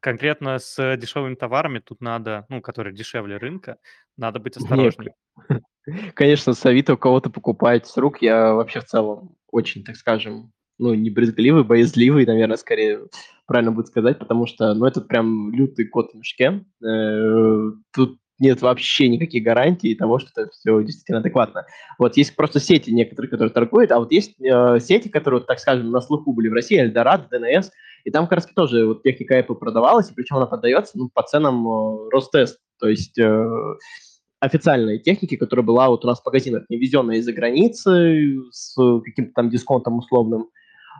конкретно 0.00 0.58
с 0.58 0.96
дешевыми 0.96 1.34
товарами 1.34 1.78
тут 1.78 2.00
надо, 2.00 2.46
ну, 2.48 2.60
которые 2.60 2.94
дешевле 2.94 3.36
рынка, 3.36 3.78
надо 4.16 4.38
быть 4.38 4.56
Не, 4.56 4.62
осторожней. 4.62 5.12
Конечно, 6.14 6.52
с 6.54 6.64
у 6.64 6.96
кого-то 6.96 7.30
покупать 7.30 7.86
с 7.86 7.96
рук 7.96 8.22
я 8.22 8.52
вообще 8.54 8.80
в 8.80 8.84
целом 8.84 9.36
очень, 9.50 9.84
так 9.84 9.96
скажем, 9.96 10.52
ну, 10.78 10.94
не 10.94 11.10
брезгливый, 11.10 11.64
боязливый, 11.64 12.26
наверное, 12.26 12.56
скорее 12.56 13.00
правильно 13.46 13.72
будет 13.72 13.88
сказать, 13.88 14.18
потому 14.18 14.46
что, 14.46 14.74
ну, 14.74 14.86
это 14.86 15.00
прям 15.00 15.52
лютый 15.52 15.86
кот 15.86 16.12
в 16.12 16.16
мешке. 16.16 16.64
Э, 16.84 17.70
Тут 17.92 18.18
нет 18.40 18.62
вообще 18.62 19.08
никаких 19.08 19.44
гарантий 19.44 19.94
того, 19.94 20.18
что 20.18 20.30
это 20.34 20.50
все 20.50 20.82
действительно 20.82 21.20
адекватно. 21.20 21.66
Вот 21.98 22.16
есть 22.16 22.34
просто 22.34 22.58
сети 22.58 22.90
некоторые, 22.90 23.30
которые 23.30 23.52
торгуют, 23.52 23.92
а 23.92 23.98
вот 23.98 24.10
есть 24.12 24.34
э, 24.40 24.80
сети, 24.80 25.08
которые, 25.08 25.40
так 25.42 25.60
скажем, 25.60 25.90
на 25.90 26.00
слуху 26.00 26.32
были 26.32 26.48
в 26.48 26.52
России, 26.52 26.80
Эльдорад, 26.80 27.28
ДНС, 27.30 27.70
и 28.04 28.10
там 28.10 28.24
как 28.24 28.38
раз 28.38 28.46
тоже 28.54 28.86
вот 28.86 29.02
техника 29.02 29.38
Apple 29.38 29.54
продавалась, 29.54 30.10
и 30.10 30.14
причем 30.14 30.36
она 30.36 30.46
продается 30.46 30.98
ну, 30.98 31.10
по 31.12 31.22
ценам 31.22 31.66
э, 31.66 32.08
Ростест, 32.10 32.58
то 32.80 32.88
есть 32.88 33.18
официальной 34.40 34.98
техники, 34.98 35.36
которая 35.36 35.64
была 35.64 35.88
вот 35.88 36.04
у 36.04 36.08
нас 36.08 36.20
в 36.20 36.26
магазинах, 36.26 36.64
не 36.68 36.76
везенная 36.76 37.16
из-за 37.16 37.32
границы 37.32 38.42
с 38.50 38.76
каким-то 39.04 39.32
там 39.34 39.48
дисконтом 39.48 39.98
условным, 39.98 40.50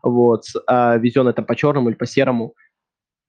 вот, 0.04 0.44
а 0.66 0.96
везенная 0.98 1.32
там 1.32 1.44
по 1.44 1.56
черному 1.56 1.88
или 1.88 1.96
по 1.96 2.06
серому. 2.06 2.54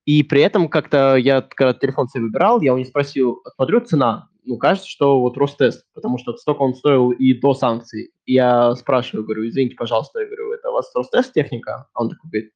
И 0.06 0.22
при 0.22 0.42
этом 0.42 0.70
как-то 0.70 1.16
я, 1.16 1.42
когда 1.42 1.74
телефон 1.74 2.08
себе 2.08 2.24
выбирал, 2.24 2.62
я 2.62 2.74
у 2.74 2.78
него 2.78 2.88
спросил, 2.88 3.42
смотрю, 3.56 3.80
цена, 3.80 4.30
ну, 4.44 4.58
кажется, 4.58 4.88
что 4.88 5.20
вот 5.20 5.38
Ростест, 5.38 5.86
потому 5.96 6.20
что 6.20 6.36
столько 6.38 6.62
он 6.62 6.76
стоил 6.76 7.12
и 7.12 7.34
до 7.34 7.56
санкций. 7.56 8.12
Я 8.28 8.76
спрашиваю, 8.76 9.26
говорю, 9.26 9.48
извините, 9.48 9.76
пожалуйста, 9.76 10.20
я 10.20 10.28
говорю, 10.28 10.54
это 10.54 10.70
у 10.70 10.74
вас 10.74 10.92
Ростест 10.94 11.34
техника? 11.34 11.88
А 11.94 12.04
он 12.04 12.10
такой 12.10 12.30
говорит, 12.30 12.52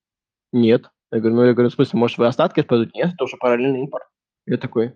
нет. 0.52 0.86
Я 1.12 1.20
говорю, 1.20 1.36
ну, 1.38 1.44
я 1.46 1.54
говорю, 1.54 1.70
в 1.70 1.74
смысле, 1.74 1.98
может, 2.00 2.18
вы 2.20 2.28
остатки 2.28 2.60
используете? 2.60 2.92
Нет, 2.96 3.14
это 3.16 3.24
уже 3.24 3.38
параллельный 3.38 3.80
импорт. 3.80 4.06
Я 4.46 4.58
такой, 4.58 4.94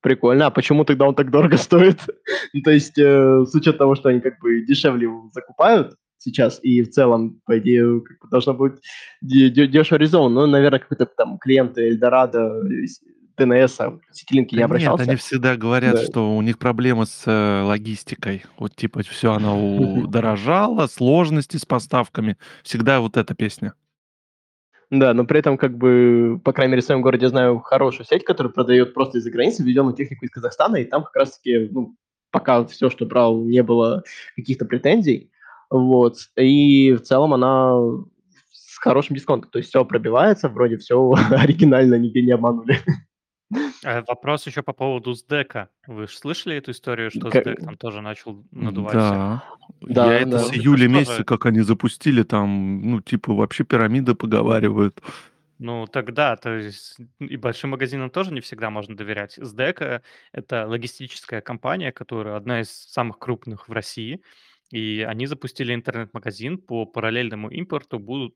прикольно, 0.00 0.46
а 0.46 0.50
почему 0.50 0.84
тогда 0.84 1.08
он 1.08 1.16
так 1.16 1.32
дорого 1.32 1.56
стоит? 1.56 1.98
ну, 2.52 2.60
то 2.62 2.70
есть, 2.70 2.96
э, 2.96 3.44
с 3.44 3.52
учетом 3.54 3.78
того, 3.78 3.94
что 3.96 4.10
они 4.10 4.20
как 4.20 4.38
бы 4.38 4.60
дешевле 4.60 5.04
его 5.04 5.30
закупают 5.32 5.96
сейчас, 6.18 6.60
и 6.62 6.82
в 6.82 6.90
целом, 6.90 7.40
по 7.46 7.58
идее, 7.58 8.02
должно 8.30 8.54
быть 8.54 8.74
де- 9.22 9.50
де- 9.50 9.66
дешево 9.66 9.98
реализовано. 9.98 10.42
Ну, 10.42 10.46
наверное, 10.46 10.80
какой-то 10.80 11.06
там 11.06 11.38
клиент 11.38 11.78
Эльдорадо, 11.78 12.62
ТНС, 13.36 13.78
Ситилинки 14.10 14.54
не 14.54 14.58
Да 14.58 14.62
нет, 14.62 14.64
обращался. 14.64 15.02
они 15.04 15.14
всегда 15.16 15.56
говорят, 15.56 15.94
Да. 15.94 16.02
что 16.04 16.36
у 16.36 16.42
них 16.42 16.58
проблемы 16.58 17.06
с 17.06 17.22
э, 17.26 17.62
логистикой. 17.62 18.44
Вот 18.58 18.74
типа 18.74 19.02
все 19.02 19.32
оно 19.32 19.76
удорожало, 20.02 20.86
сложности 20.90 21.56
с 21.56 21.64
поставками. 21.64 22.36
Всегда 22.64 23.00
вот 23.00 23.16
эта 23.16 23.34
песня. 23.34 23.74
Да, 24.90 25.12
но 25.14 25.24
при 25.24 25.38
этом, 25.38 25.58
как 25.58 25.76
бы, 25.76 26.40
по 26.42 26.52
крайней 26.52 26.72
мере, 26.72 26.82
в 26.82 26.84
своем 26.84 27.02
городе 27.02 27.26
я 27.26 27.28
знаю 27.30 27.58
хорошую 27.60 28.06
сеть, 28.06 28.24
которая 28.24 28.52
продает 28.52 28.94
просто 28.94 29.18
из-за 29.18 29.30
границы 29.30 29.62
введенную 29.62 29.94
технику 29.94 30.24
из 30.24 30.30
Казахстана, 30.30 30.76
и 30.76 30.84
там 30.84 31.04
как 31.04 31.14
раз-таки, 31.14 31.68
ну, 31.70 31.94
пока 32.30 32.64
все, 32.64 32.88
что 32.88 33.04
брал, 33.04 33.44
не 33.44 33.62
было 33.62 34.02
каких-то 34.34 34.64
претензий, 34.64 35.30
вот, 35.70 36.16
и 36.36 36.92
в 36.92 37.00
целом 37.00 37.34
она 37.34 37.78
с 38.52 38.78
хорошим 38.78 39.16
дисконтом, 39.16 39.50
то 39.50 39.58
есть 39.58 39.70
все 39.70 39.84
пробивается, 39.84 40.48
вроде 40.48 40.76
все 40.78 41.12
оригинально, 41.30 41.96
нигде 41.96 42.22
не 42.22 42.32
обманули. 42.32 42.78
А 43.84 44.02
Вопрос 44.06 44.46
еще 44.46 44.62
по 44.62 44.72
поводу 44.72 45.14
СДЭКа. 45.14 45.70
Вы 45.86 46.06
же 46.06 46.16
слышали 46.16 46.56
эту 46.56 46.72
историю, 46.72 47.10
что 47.10 47.30
Как- 47.30 47.44
СДЭК 47.44 47.60
там 47.64 47.76
тоже 47.76 48.02
начал 48.02 48.44
надувать 48.50 48.92
всех? 48.92 49.10
Да. 49.10 49.44
Да, 49.80 50.12
Я 50.12 50.20
это 50.20 50.30
да. 50.32 50.38
с 50.40 50.52
июля 50.52 50.88
месяца, 50.88 51.24
как 51.24 51.46
они 51.46 51.60
запустили, 51.60 52.22
там, 52.22 52.82
ну, 52.82 53.00
типа, 53.00 53.32
вообще 53.32 53.64
пирамиды 53.64 54.14
поговаривают. 54.14 55.00
Ну, 55.58 55.86
тогда, 55.86 56.36
то 56.36 56.54
есть 56.56 56.98
и 57.18 57.36
большим 57.36 57.70
магазинам 57.70 58.10
тоже 58.10 58.32
не 58.32 58.40
всегда 58.40 58.70
можно 58.70 58.96
доверять. 58.96 59.38
СДЭК— 59.40 60.02
это 60.32 60.66
логистическая 60.66 61.40
компания, 61.40 61.90
которая 61.90 62.36
одна 62.36 62.60
из 62.60 62.70
самых 62.70 63.18
крупных 63.18 63.68
в 63.68 63.72
России, 63.72 64.20
и 64.70 65.04
они 65.08 65.26
запустили 65.26 65.74
интернет-магазин 65.74 66.58
по 66.58 66.86
параллельному 66.86 67.48
импорту, 67.50 67.98
будут 67.98 68.34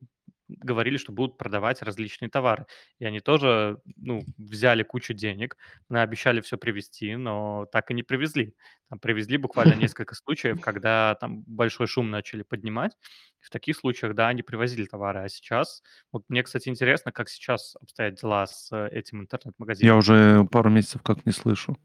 говорили, 0.49 0.97
что 0.97 1.13
будут 1.13 1.39
продавать 1.39 1.83
различные 1.83 2.29
товары. 2.29 2.67
И 2.99 3.05
они 3.05 3.21
тоже, 3.21 3.79
ну, 3.97 4.23
взяли 4.39 4.83
кучу 4.83 5.15
денег, 5.15 5.57
обещали 5.89 6.41
все 6.41 6.59
привезти, 6.59 7.17
но 7.17 7.67
так 7.73 7.91
и 7.91 7.95
не 7.95 8.03
привезли. 8.03 8.55
Там 8.89 8.99
привезли 8.99 9.37
буквально 9.39 9.75
несколько 9.91 10.15
случаев, 10.15 10.61
когда 10.61 11.17
там 11.21 11.43
большой 11.47 11.87
шум 11.87 12.11
начали 12.11 12.43
поднимать. 12.43 12.97
В 13.41 13.51
таких 13.51 13.77
случаях, 13.77 14.15
да, 14.15 14.29
они 14.29 14.43
привозили 14.43 14.85
товары, 14.85 15.21
а 15.21 15.29
сейчас 15.29 15.83
вот 16.13 16.25
мне, 16.29 16.43
кстати, 16.43 16.69
интересно, 16.69 17.11
как 17.13 17.29
сейчас 17.29 17.77
обстоят 17.81 18.15
дела 18.15 18.47
с 18.47 18.71
э, 18.73 18.89
этим 18.93 19.19
Я 19.19 19.23
интернет-магазином. 19.23 19.99
уже 19.99 20.45
пару 20.45 20.71
месяцев 20.71 21.03
как 21.03 21.27
не 21.27 21.33
слышу 21.33 21.77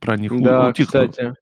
про 0.00 0.16
них. 0.16 0.32
Да, 0.40 0.68
утихло. 0.68 1.06
кстати. 1.08 1.34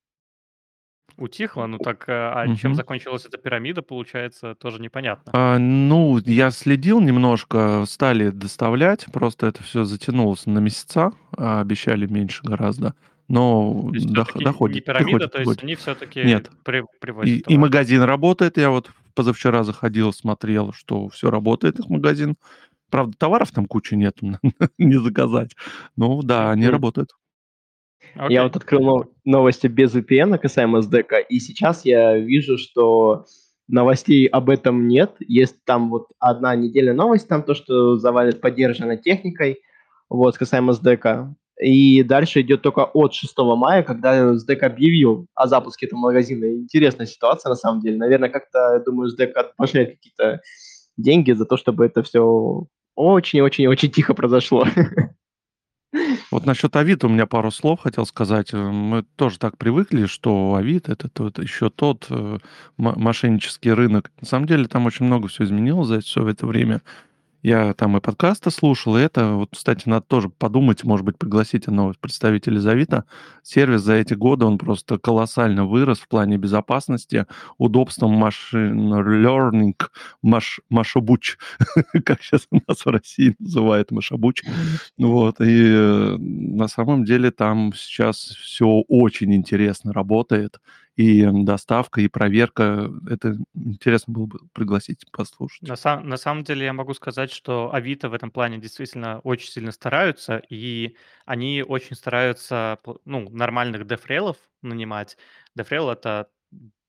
Утихло, 1.17 1.67
ну 1.67 1.79
так, 1.79 2.09
э, 2.09 2.13
а 2.13 2.47
чем 2.57 2.73
Мгм. 2.73 2.77
закончилась 2.77 3.25
эта 3.27 3.39
пирамида, 3.39 3.83
получается, 3.83 4.55
тоже 4.55 4.81
непонятно. 4.81 5.31
А, 5.35 5.59
ну, 5.59 6.19
я 6.25 6.51
следил 6.51 7.01
немножко, 7.01 7.85
стали 7.87 8.31
доставлять, 8.31 9.07
просто 9.13 9.47
это 9.47 9.63
все 9.63 9.85
затянулось 9.85 10.47
на 10.47 10.59
месяца, 10.59 11.13
а 11.37 11.61
обещали 11.61 12.07
меньше 12.07 12.43
гораздо. 12.43 12.95
но 13.29 13.89
То 13.89 13.95
есть 13.95 14.07
дох- 14.09 14.25
все-таки 14.25 14.39
не 14.41 14.45
доходит, 14.45 14.85
пирамида, 14.85 15.05
приходит, 15.07 15.33
то 15.33 15.39
есть 15.39 15.49
приходит. 15.49 15.63
они 15.63 15.75
все-таки 15.77 16.23
Нет. 16.25 16.51
при- 16.65 16.81
И, 16.81 16.85
привозят 17.01 17.37
и 17.39 17.43
товар. 17.45 17.61
магазин 17.61 18.03
работает. 18.03 18.59
Я 18.59 18.71
вот 18.71 18.91
позавчера 19.15 19.63
заходил, 19.65 20.13
смотрел, 20.13 20.73
что 20.73 21.09
все 21.09 21.31
работает, 21.31 21.79
их 21.79 21.89
магазин. 21.89 22.35
Правда, 22.91 23.17
товаров 23.17 23.51
там 23.53 23.65
кучи 23.67 23.95
нет, 23.95 24.19
не 24.79 25.01
заказать. 25.01 25.53
Ну 25.97 26.21
да, 26.23 26.51
они 26.51 26.65
Мгм. 26.65 26.73
работают. 26.73 27.11
Я 28.15 28.25
Окей. 28.25 28.41
вот 28.41 28.57
открыл 28.57 28.81
нов- 28.83 29.07
новости 29.25 29.67
без 29.67 29.95
VPN 29.95 30.39
касаемо 30.39 30.81
SDK, 30.81 31.25
и 31.29 31.41
сейчас 31.41 31.85
я 31.85 32.19
вижу, 32.19 32.59
что 32.59 33.27
новостей 33.69 34.27
об 34.27 34.51
этом 34.51 34.89
нет. 34.89 35.13
Есть 35.21 35.65
там 35.65 35.91
вот 35.91 36.09
одна 36.19 36.55
недельная 36.55 36.95
новость, 36.95 37.29
там 37.29 37.43
то, 37.43 37.55
что 37.55 37.97
завалит 37.97 38.41
поддержанной 38.41 38.99
техникой, 38.99 39.61
вот, 40.09 40.37
касаемо 40.37 40.73
SDK. 40.73 41.33
И 41.61 42.03
дальше 42.03 42.41
идет 42.41 42.63
только 42.63 42.85
от 42.85 43.15
6 43.15 43.35
мая, 43.57 43.83
когда 43.83 44.33
SDK 44.35 44.61
объявил 44.61 45.27
о 45.35 45.47
запуске 45.47 45.87
этого 45.87 46.01
магазина. 46.01 46.47
Интересная 46.47 47.07
ситуация, 47.07 47.51
на 47.51 47.57
самом 47.57 47.81
деле. 47.81 47.99
Наверное, 47.99 48.31
как-то, 48.31 48.75
я 48.75 48.79
думаю, 48.81 49.11
SDK 49.11 49.53
пошлет 49.57 49.91
какие-то 49.91 50.41
деньги 50.97 51.33
за 51.33 51.45
то, 51.45 51.57
чтобы 51.57 51.87
это 51.87 52.03
все 52.03 52.67
очень-очень-очень 52.95 53.91
тихо 53.91 54.15
произошло. 54.15 54.67
Вот 56.31 56.47
насчет 56.47 56.75
Авито 56.77 57.07
у 57.07 57.11
меня 57.11 57.27
пару 57.27 57.51
слов 57.51 57.81
хотел 57.81 58.07
сказать. 58.07 58.53
Э, 58.53 58.57
Мы 58.57 59.05
тоже 59.17 59.39
так 59.39 59.59
привыкли, 59.59 60.07
что 60.07 60.55
Авито 60.55 60.93
это 60.93 61.09
тот, 61.09 61.39
еще 61.39 61.71
тот 61.71 62.07
э, 62.09 62.39
мошеннический 62.79 63.73
рынок. 63.73 64.11
На 64.21 64.27
самом 64.27 64.47
деле 64.47 64.67
там 64.67 64.87
очень 64.87 65.07
много 65.07 65.29
все 65.29 65.45
изменилось 65.45 65.89
за 65.89 66.01
все 66.01 66.27
это 66.29 66.47
время. 66.47 66.83
Я 67.43 67.75
там 67.75 67.97
и 67.97 68.01
подкасты 68.01 68.53
слушал, 68.53 68.97
и 68.97 69.01
это, 69.01 69.33
вот, 69.33 69.51
кстати, 69.53 69.89
надо 69.89 70.07
тоже 70.07 70.29
подумать, 70.29 70.85
может 70.85 71.05
быть, 71.05 71.19
пригласить 71.19 71.67
одного 71.67 71.91
из 71.91 71.97
Авито. 72.67 73.05
Сервис 73.43 73.81
за 73.81 73.95
эти 73.95 74.15
годы, 74.15 74.45
он 74.45 74.59
просто 74.59 74.97
колоссально 74.97 75.67
вырос 75.67 75.99
в 75.99 76.07
плане 76.07 76.37
безопасности, 76.37 77.27
удобства 77.59 78.07
машин 78.07 78.95
learning, 78.95 79.75
маш, 80.23 80.61
машобуч, 80.71 81.37
как 82.05 82.23
сейчас 82.23 82.47
у 82.53 82.61
нас 82.69 82.85
в 82.85 82.89
России 82.89 83.35
называют 83.41 83.91
машобуч. 83.91 84.45
Вот, 84.97 85.41
и 85.41 85.67
э, 85.67 86.17
на 86.19 86.69
самом 86.69 87.05
деле 87.05 87.33
там 87.33 87.73
сейчас 87.75 88.19
все 88.19 88.67
очень 88.87 89.35
интересно 89.35 89.93
работает, 89.93 90.61
и 90.97 91.27
доставка, 91.45 92.01
и 92.01 92.09
проверка. 92.09 92.91
Это 93.09 93.37
интересно 93.55 94.13
было 94.13 94.27
бы 94.27 94.39
пригласить, 94.53 95.05
послушать. 95.11 95.69
На, 95.69 95.77
сам- 95.77 96.09
на 96.09 96.17
самом 96.17 96.45
деле 96.45 96.67
я 96.67 96.73
могу 96.73 96.93
сказать, 96.95 97.31
что 97.31 97.73
Авито 97.73 98.09
в 98.09 98.15
этом 98.15 98.31
плане 98.31 98.59
действительно 98.59 99.21
очень 99.21 99.51
сильно 99.51 99.73
стараются, 99.73 100.43
и 100.49 100.97
они 101.25 101.65
очень 101.67 101.97
стараются 101.97 102.79
ну, 103.05 103.29
нормальных 103.31 103.87
дефрейлов 103.87 104.37
нанимать. 104.61 105.17
Дефрейл— 105.55 105.91
это, 105.91 106.29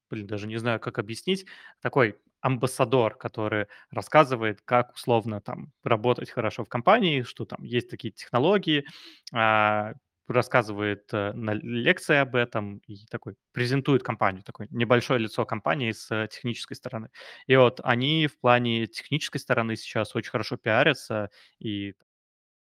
блин, 0.09 0.27
даже 0.27 0.47
не 0.47 0.57
знаю, 0.57 0.79
как 0.79 0.99
объяснить, 0.99 1.45
такой 1.81 2.17
амбассадор, 2.41 3.15
который 3.15 3.67
рассказывает, 3.89 4.59
как 4.65 4.93
условно 4.95 5.39
там 5.39 5.71
работать 5.83 6.29
хорошо 6.29 6.65
в 6.65 6.69
компании, 6.69 7.21
что 7.21 7.45
там 7.45 7.63
есть 7.63 7.89
такие 7.89 8.11
технологии, 8.11 8.85
а, 9.31 9.93
рассказывает 10.27 11.09
э, 11.13 11.33
на 11.33 11.51
лекции 11.53 12.15
об 12.15 12.35
этом 12.35 12.77
и 12.87 13.05
такой 13.09 13.35
презентует 13.51 14.03
компанию, 14.03 14.43
такое 14.43 14.67
небольшое 14.71 15.19
лицо 15.19 15.45
компании 15.45 15.91
с 15.91 16.09
э, 16.11 16.27
технической 16.31 16.75
стороны. 16.77 17.09
И 17.47 17.55
вот 17.55 17.79
они 17.83 18.27
в 18.27 18.39
плане 18.39 18.87
технической 18.87 19.41
стороны 19.41 19.75
сейчас 19.75 20.15
очень 20.15 20.31
хорошо 20.31 20.57
пиарятся, 20.57 21.29
и 21.59 21.93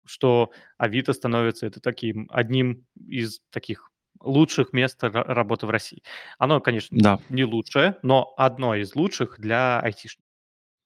что 0.06 0.52
Авито 0.78 1.14
становится 1.14 1.66
это 1.68 1.82
таким 1.82 2.28
одним 2.32 2.86
из 2.96 3.42
таких 3.50 3.90
лучших 4.22 4.72
мест 4.74 5.04
ра- 5.04 5.24
работы 5.24 5.66
в 5.68 5.70
России. 5.70 6.02
Оно, 6.38 6.62
конечно, 6.62 6.98
Да. 7.00 7.20
не 7.30 7.44
лучшее, 7.44 7.98
но 8.04 8.34
одно 8.38 8.76
из 8.76 8.96
лучших 8.96 9.40
для 9.40 9.80
айтишников. 9.80 10.26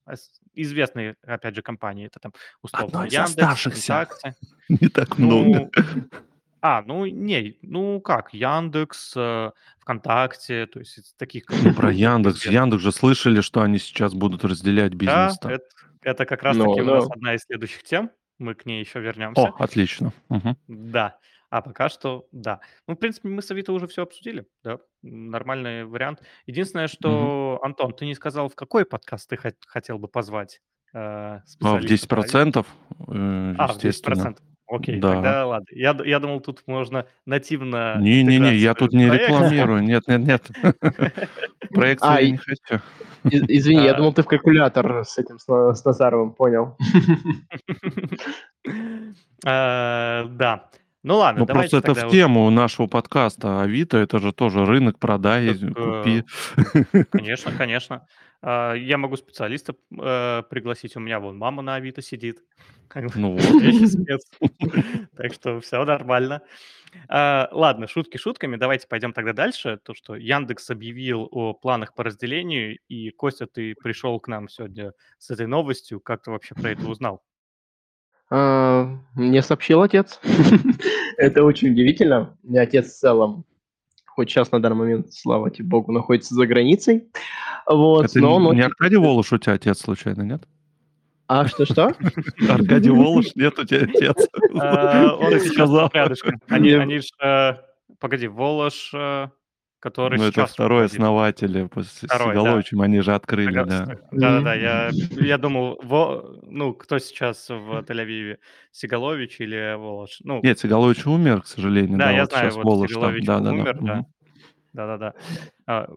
А 0.05 0.15
Известные, 0.53 1.15
опять 1.23 1.55
же, 1.55 1.61
компании, 1.61 2.07
это 2.07 2.19
там 2.19 2.33
условно 2.61 2.87
Одно 2.87 3.05
из 3.05 3.13
Яндекс, 3.13 3.31
оставшихся. 3.37 4.07
Не 4.69 4.89
так 4.89 5.17
много. 5.17 5.69
А, 6.61 6.83
ну, 6.83 7.05
не, 7.07 7.57
ну 7.63 7.99
как, 8.01 8.33
Яндекс, 8.33 9.13
э, 9.15 9.51
ВКонтакте, 9.79 10.67
то 10.67 10.79
есть 10.79 11.15
таких 11.17 11.45
Ну, 11.63 11.73
про 11.73 11.91
Яндекс. 11.91 12.45
Яндекс 12.45 12.83
же 12.83 12.91
слышали, 12.91 13.41
что 13.41 13.61
они 13.61 13.79
сейчас 13.79 14.13
будут 14.13 14.45
разделять 14.45 14.91
Да, 14.91 14.97
бизнес 14.97 15.39
там. 15.39 15.51
это, 15.53 15.65
это 16.03 16.25
как 16.25 16.41
Ну, 16.43 16.47
раз-таки 16.49 16.81
у 16.81 16.85
нас 16.85 17.07
да. 17.07 17.13
одна 17.15 17.33
из 17.35 17.41
следующих 17.41 17.83
тем, 17.83 18.11
мы 18.37 18.53
к 18.53 18.65
ней 18.67 18.79
еще 18.79 18.99
вернемся. 18.99 19.41
О, 19.41 19.55
отлично. 19.57 20.13
Мгм. 20.29 20.55
Да, 20.67 21.17
а 21.49 21.61
пока 21.63 21.89
что 21.89 22.27
да. 22.31 22.59
Ну, 22.87 22.93
в 22.95 22.97
принципе, 22.97 23.27
мы 23.29 23.41
с 23.41 23.49
Авито 23.49 23.73
уже 23.73 23.87
все 23.87 24.03
обсудили, 24.03 24.45
да, 24.63 24.77
нормальный 25.01 25.85
вариант. 25.85 26.21
Единственное, 26.45 26.87
что, 26.87 27.59
Антон, 27.63 27.93
ты 27.93 28.05
не 28.05 28.13
сказал, 28.15 28.49
в 28.49 28.55
какой 28.55 28.85
подкаст 28.85 29.27
ты 29.29 29.35
хот- 29.35 29.55
хотел 29.65 29.97
бы 29.97 30.07
позвать 30.07 30.61
э, 30.93 30.99
А 30.99 31.41
в 31.43 31.49
специалиста 31.49 31.87
10 31.87 32.03
Авито? 32.03 32.15
процентов, 32.15 32.67
э, 33.07 33.55
А, 33.57 33.67
в 33.67 33.75
естественно. 33.77 34.13
10%. 34.35 34.37
Окей, 34.71 34.99
Да. 34.99 35.13
тогда 35.13 35.45
ладно. 35.47 35.65
Я, 35.71 35.97
я 36.05 36.19
думал, 36.19 36.39
тут 36.39 36.61
можно 36.65 37.05
нативно 37.25 37.97
Не-не-не, 37.99 38.55
я 38.55 38.73
тут 38.73 38.93
не 38.93 39.07
проекта. 39.07 39.27
рекламирую. 39.33 39.83
Нет, 39.83 40.03
нет, 40.07 40.21
нет. 40.21 40.49
Проекцию 41.73 42.11
А, 42.11 42.21
я 42.21 42.31
не 42.31 42.37
хочу. 42.37 42.81
из- 43.25 43.43
извини, 43.49 43.83
я 43.83 43.91
А. 43.91 43.97
думал, 43.97 44.13
ты 44.13 44.23
в 44.23 44.27
калькулятор 44.27 45.03
с 45.05 45.17
этим, 45.17 45.39
с, 45.39 45.47
На- 45.49 45.73
с 45.75 45.83
Назаровым, 45.83 46.31
понял. 46.33 46.77
Э, 49.45 50.25
Да. 50.29 50.69
Ну 51.03 51.17
ладно, 51.17 51.39
Ну, 51.41 51.45
просто 51.47 51.77
это 51.77 51.95
в 51.95 52.11
тему 52.11 52.47
нашего 52.51 52.85
подкаста. 52.85 53.61
Авито 53.61 53.97
это 53.97 54.19
же 54.19 54.31
тоже 54.33 54.65
рынок, 54.65 54.99
продай, 54.99 55.55
Так, 55.55 55.73
купи. 55.75 56.23
Конечно, 57.11 57.51
конечно. 57.57 58.05
А, 58.41 58.73
Я 58.73 58.97
могу 58.97 59.15
специалиста 59.17 59.75
э, 59.97 60.43
пригласить. 60.49 60.95
У 60.95 60.99
меня 60.99 61.19
вон 61.19 61.37
мама 61.37 61.61
на 61.61 61.75
Авито 61.75 62.01
сидит. 62.01 62.43
Ну 63.15 63.37
вот. 64.39 65.09
Так 65.15 65.33
что 65.33 65.61
все 65.61 65.85
нормально. 65.85 66.41
А, 67.07 67.47
Ладно, 67.53 67.87
шутки 67.87 68.17
шутками. 68.17 68.57
Давайте 68.57 68.87
пойдем 68.87 69.13
тогда 69.13 69.31
дальше. 69.31 69.79
То, 69.81 69.93
что 69.93 70.15
Яндекс 70.15 70.69
объявил 70.69 71.29
о 71.31 71.53
планах 71.53 71.93
по 71.93 72.03
разделению, 72.03 72.79
и 72.89 73.11
Костя, 73.11 73.47
ты 73.47 73.75
пришел 73.81 74.19
к 74.19 74.27
нам 74.27 74.49
сегодня 74.49 74.91
с 75.19 75.29
этой 75.29 75.47
новостью. 75.47 76.01
Как 76.01 76.23
ты 76.23 76.31
вообще 76.31 76.53
про 76.53 76.71
это 76.71 76.85
узнал? 76.87 77.23
А, 78.29 78.89
Мне 79.15 79.41
сообщил 79.41 79.81
отец. 79.81 80.19
Это 81.17 81.43
очень 81.43 81.71
удивительно. 81.71 82.37
У 82.43 82.49
меня 82.49 82.63
отец 82.63 82.87
в 82.87 82.99
целом, 82.99 83.45
хоть 84.15 84.29
сейчас 84.29 84.51
на 84.51 84.61
данный 84.61 84.75
момент, 84.75 85.13
слава 85.13 85.49
тебе 85.49 85.67
богу, 85.67 85.91
находится 85.91 86.35
за 86.35 86.45
границей. 86.45 87.05
Вот, 87.65 88.05
Это 88.05 88.19
но 88.19 88.35
он 88.35 88.55
не 88.55 88.61
Аркадий 88.61 88.97
Волош 88.97 89.31
у 89.33 89.37
тебя 89.37 89.53
отец 89.53 89.79
случайно, 89.79 90.21
нет? 90.23 90.43
А 91.27 91.47
что-что? 91.47 91.93
Аркадий 92.49 92.89
Волош, 92.89 93.35
нет 93.35 93.57
у 93.57 93.63
тебя 93.65 93.83
отец. 93.83 94.27
А, 94.59 95.15
Он 95.15 95.31
сейчас 95.39 95.47
сказал. 95.53 95.89
рядышком. 95.93 96.41
Они 96.49 96.69
Не- 96.69 96.75
они 96.75 96.99
ж, 96.99 97.05
э, 97.23 97.53
Погоди, 97.99 98.27
Волош, 98.27 98.91
э, 98.93 99.27
который 99.81 100.19
Ну, 100.19 100.25
это 100.27 100.45
второй 100.45 100.83
руководит. 100.83 100.93
основатель 100.93 101.57
э, 101.57 101.81
с 101.81 101.87
Второй, 102.05 102.33
да. 102.35 102.39
Сигаловичем, 102.41 102.81
они 102.81 103.01
же 103.01 103.13
открыли, 103.15 103.57
Ага, 103.57 103.65
да. 103.65 103.85
Да-да-да, 104.11 104.53
я, 104.53 104.89
я 105.17 105.37
думал, 105.37 105.79
Во- 105.83 106.39
ну, 106.43 106.73
кто 106.73 106.99
сейчас 106.99 107.49
в 107.49 107.83
Тель-Авиве, 107.83 108.37
Сигалович 108.71 109.41
или 109.41 109.75
Волош? 109.77 110.19
Ну, 110.23 110.39
Нет, 110.43 110.59
Сигалович 110.59 111.05
умер, 111.07 111.41
к 111.41 111.47
сожалению, 111.47 111.97
да, 111.97 112.05
да, 112.05 112.11
я 112.11 112.21
вот 112.21 112.29
знаю, 112.31 112.45
сейчас 112.45 112.55
вот 112.55 112.63
Волош 112.65 112.91
там, 112.91 112.95
Сигалович 113.01 113.25
да-да-да. 113.25 113.51
умер, 113.51 113.77
да. 113.81 114.05
Да-да-да. 114.73 115.13
А, 115.65 115.89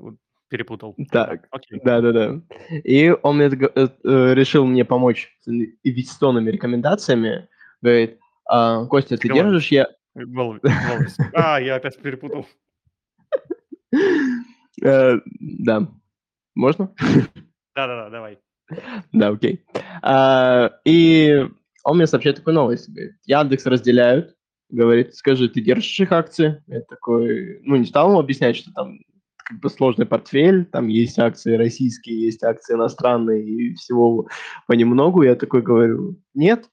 перепутал. 0.49 0.97
Так. 1.13 1.49
Да-да-да. 1.85 2.41
И 2.85 3.15
он 3.23 3.37
мне 3.37 3.47
э, 3.47 3.89
э, 4.03 4.35
решил 4.35 4.65
мне 4.67 4.85
помочь 4.85 5.37
с 5.41 5.49
инвестиционными 5.49 6.51
рекомендациями. 6.51 7.49
Говорит, 7.83 8.19
«А, 8.47 8.87
Костя, 8.87 9.17
ты 9.19 9.29
Сигалович. 9.29 9.45
держишь? 9.45 9.69
Я... 9.73 9.89
Вол- 10.15 10.59
Волос. 10.63 11.17
А, 11.35 11.61
я 11.61 11.77
опять 11.77 11.99
перепутал. 12.01 12.47
Э, 14.83 15.19
Да. 15.41 15.89
Можно? 16.55 16.93
Да-да-да, 17.75 18.11
давай. 18.11 18.39
Да, 19.13 19.29
окей. 19.29 19.65
А, 20.03 20.71
И 20.85 21.47
он 21.85 21.97
мне 21.97 22.07
сообщает 22.07 22.37
такую 22.37 22.55
новость. 22.55 22.89
Говорит, 22.89 23.13
Яндекс 23.27 23.67
разделяют. 23.67 24.35
Говорит, 24.71 25.15
скажи, 25.15 25.49
ты 25.49 25.61
держишь 25.61 26.01
их 26.01 26.13
акции? 26.13 26.63
Я 26.67 26.81
такой, 26.83 27.61
ну, 27.63 27.77
не 27.77 27.85
стал 27.85 28.11
ему 28.11 28.19
объяснять, 28.19 28.57
что 28.57 28.73
там 28.73 28.99
как 29.37 29.61
бы 29.61 29.69
сложный 29.69 30.07
портфель, 30.07 30.65
там 30.65 30.89
есть 30.89 31.19
акции 31.19 31.55
российские, 31.57 32.23
есть 32.23 32.43
акции 32.43 32.75
иностранные, 32.75 33.45
и 33.45 33.75
всего 33.75 34.27
понемногу. 34.67 35.23
Я 35.23 35.35
такой 35.35 35.61
говорю, 35.61 36.19
нет. 36.33 36.65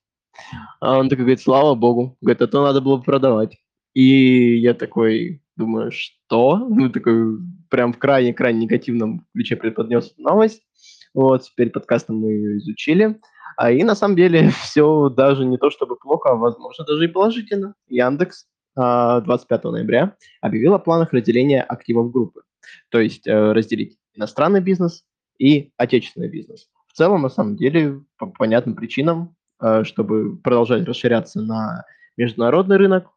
А 0.80 0.98
он 0.98 1.10
такой 1.10 1.26
говорит, 1.26 1.42
слава 1.42 1.76
богу. 1.76 2.18
Говорит, 2.22 2.42
а 2.42 2.48
то 2.48 2.64
надо 2.64 2.80
было 2.80 2.98
бы 2.98 3.04
продавать. 3.04 3.58
И 3.94 4.58
я 4.58 4.74
такой 4.74 5.41
думаю, 5.56 5.92
что? 5.92 6.58
Ну, 6.58 6.90
такой 6.90 7.38
прям 7.70 7.94
в 7.94 8.00
крайне-крайне 8.00 8.62
негативном 8.62 9.26
ключе 9.34 9.56
преподнес 9.56 10.14
новость. 10.18 10.62
Вот, 11.14 11.44
перед 11.56 11.74
подкастом 11.74 12.18
мы 12.18 12.32
ее 12.32 12.58
изучили. 12.58 13.20
А 13.58 13.72
и 13.72 13.84
на 13.84 13.96
самом 13.96 14.16
деле 14.16 14.50
все 14.64 15.10
даже 15.10 15.46
не 15.46 15.58
то 15.58 15.70
чтобы 15.70 15.98
плохо, 15.98 16.32
а 16.32 16.36
возможно 16.36 16.86
даже 16.86 17.06
и 17.06 17.08
положительно. 17.08 17.76
Яндекс 17.88 18.48
25 18.76 19.64
ноября 19.66 20.16
объявил 20.40 20.74
о 20.74 20.80
планах 20.80 21.12
разделения 21.12 21.62
активов 21.62 22.12
группы. 22.12 22.42
То 22.90 23.00
есть 23.00 23.28
э, 23.28 23.52
разделить 23.52 23.98
иностранный 24.14 24.62
бизнес 24.62 25.04
и 25.38 25.72
отечественный 25.78 26.30
бизнес. 26.30 26.70
В 26.88 26.94
целом, 26.94 27.22
на 27.22 27.30
самом 27.30 27.56
деле, 27.56 28.02
по 28.18 28.28
понятным 28.28 28.76
причинам, 28.76 29.36
э, 29.62 29.84
чтобы 29.84 30.38
продолжать 30.38 30.86
расширяться 30.86 31.42
на 31.42 31.84
международный 32.18 32.78
рынок, 32.78 33.08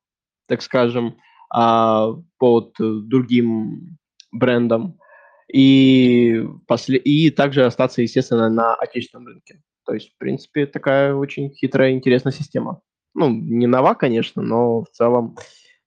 так 0.48 0.62
скажем, 0.62 1.16
а, 1.56 2.08
под 2.38 2.74
другим 2.78 3.96
брендом, 4.32 4.98
и, 5.52 6.44
после... 6.66 6.98
и 6.98 7.30
также 7.30 7.64
остаться, 7.64 8.02
естественно, 8.02 8.48
на 8.50 8.74
отечественном 8.74 9.28
рынке. 9.28 9.62
То 9.86 9.94
есть, 9.94 10.12
в 10.12 10.18
принципе, 10.18 10.66
такая 10.66 11.14
очень 11.14 11.54
хитрая, 11.54 11.92
интересная 11.92 12.32
система. 12.32 12.80
Ну, 13.14 13.30
не 13.30 13.68
нова, 13.68 13.94
конечно, 13.94 14.42
но 14.42 14.82
в 14.82 14.88
целом 14.90 15.36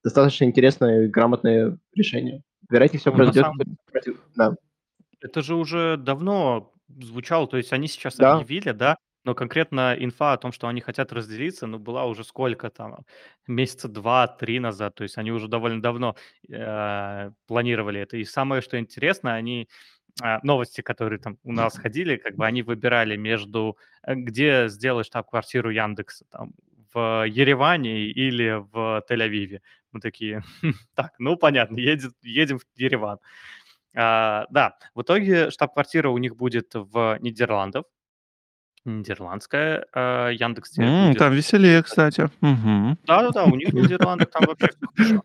достаточно 0.02 0.44
интересное 0.44 1.04
и 1.04 1.08
грамотное 1.08 1.78
решение. 1.94 2.42
Вероятнее 2.70 3.00
всего, 3.00 3.12
Ну, 3.12 3.24
произойдет... 3.24 3.44
самом 3.44 4.18
Да. 4.36 4.56
Это 5.20 5.42
же 5.42 5.54
уже 5.54 5.98
давно 5.98 6.72
звучало, 6.88 7.46
то 7.46 7.58
есть 7.58 7.74
они 7.74 7.88
сейчас 7.88 8.16
Да. 8.16 8.38
объявили, 8.38 8.70
да, 8.70 8.96
но 9.24 9.34
конкретно 9.34 9.94
инфа 9.98 10.32
о 10.32 10.38
том, 10.38 10.52
что 10.52 10.68
они 10.68 10.80
хотят 10.80 11.12
разделиться, 11.12 11.66
ну, 11.66 11.78
была 11.78 12.06
уже 12.06 12.24
сколько 12.24 12.70
там, 12.70 13.04
месяца 13.46 13.88
два-три 13.88 14.60
назад, 14.60 14.94
то 14.94 15.02
есть 15.02 15.18
они 15.18 15.32
уже 15.32 15.48
довольно 15.48 15.82
давно 15.82 16.16
э, 16.48 17.30
планировали 17.46 18.00
это. 18.00 18.16
И 18.16 18.24
самое, 18.24 18.62
что 18.62 18.78
интересно, 18.78 19.34
они 19.34 19.68
а, 20.20 20.40
новости, 20.42 20.80
которые 20.80 21.18
там 21.20 21.38
у 21.44 21.52
нас 21.52 21.76
ходили, 21.78 22.16
как 22.16 22.34
бы 22.36 22.44
они 22.46 22.62
выбирали 22.62 23.16
между, 23.16 23.76
э, 24.02 24.14
где 24.14 24.68
сделать 24.68 25.06
штаб-квартиру 25.06 25.70
Яндекса, 25.70 26.24
там, 26.30 26.52
в 26.92 27.24
Ереване 27.28 28.06
или 28.06 28.64
в 28.72 29.04
Тель-Авиве. 29.08 29.60
Мы 29.92 30.00
такие, 30.00 30.42
«Хм, 30.62 30.72
так, 30.94 31.12
ну, 31.18 31.36
понятно, 31.36 31.76
едем, 31.78 32.12
едем 32.22 32.58
в 32.58 32.64
Ереван. 32.76 33.18
А, 33.94 34.46
да, 34.50 34.76
в 34.94 35.02
итоге 35.02 35.50
штаб-квартира 35.50 36.08
у 36.10 36.18
них 36.18 36.36
будет 36.36 36.70
в 36.74 37.18
Нидерландах. 37.20 37.84
Нидерландская 38.84 39.86
а, 39.92 40.28
Яндекс 40.30 40.78
М. 40.78 41.14
Там 41.14 41.32
веселее, 41.32 41.82
кстати. 41.82 42.30
Мгм. 42.40 42.98
Да-да-да, 43.04 43.44
у 43.44 43.56
них 43.56 43.68
в 43.70 43.74
Нидерландах 43.74 44.30
там 44.30 44.46
вообще 44.46 44.68
все 44.68 44.86
хорошо. 44.94 45.24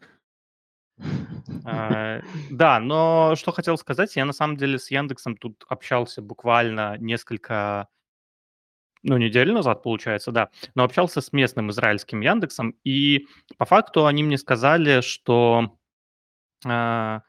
А, 1.66 2.22
Да, 2.50 2.80
но 2.80 3.36
что 3.36 3.52
хотел 3.52 3.78
сказать, 3.78 4.16
я 4.16 4.26
на 4.26 4.34
самом 4.34 4.58
деле 4.58 4.78
с 4.78 4.92
Яндексом 4.92 5.38
тут 5.38 5.64
общался 5.68 6.22
буквально 6.22 6.98
несколько, 6.98 7.88
ну, 9.02 9.18
недель 9.18 9.52
назад, 9.52 9.84
получается, 9.84 10.32
да, 10.32 10.50
но 10.76 10.84
общался 10.84 11.22
с 11.22 11.32
местным 11.34 11.72
израильским 11.72 12.22
Яндексом, 12.22 12.76
и 12.84 13.28
по 13.58 13.66
факту 13.66 14.06
они 14.06 14.24
мне 14.24 14.38
сказали, 14.38 15.02
что 15.02 15.78
а, 16.66 17.22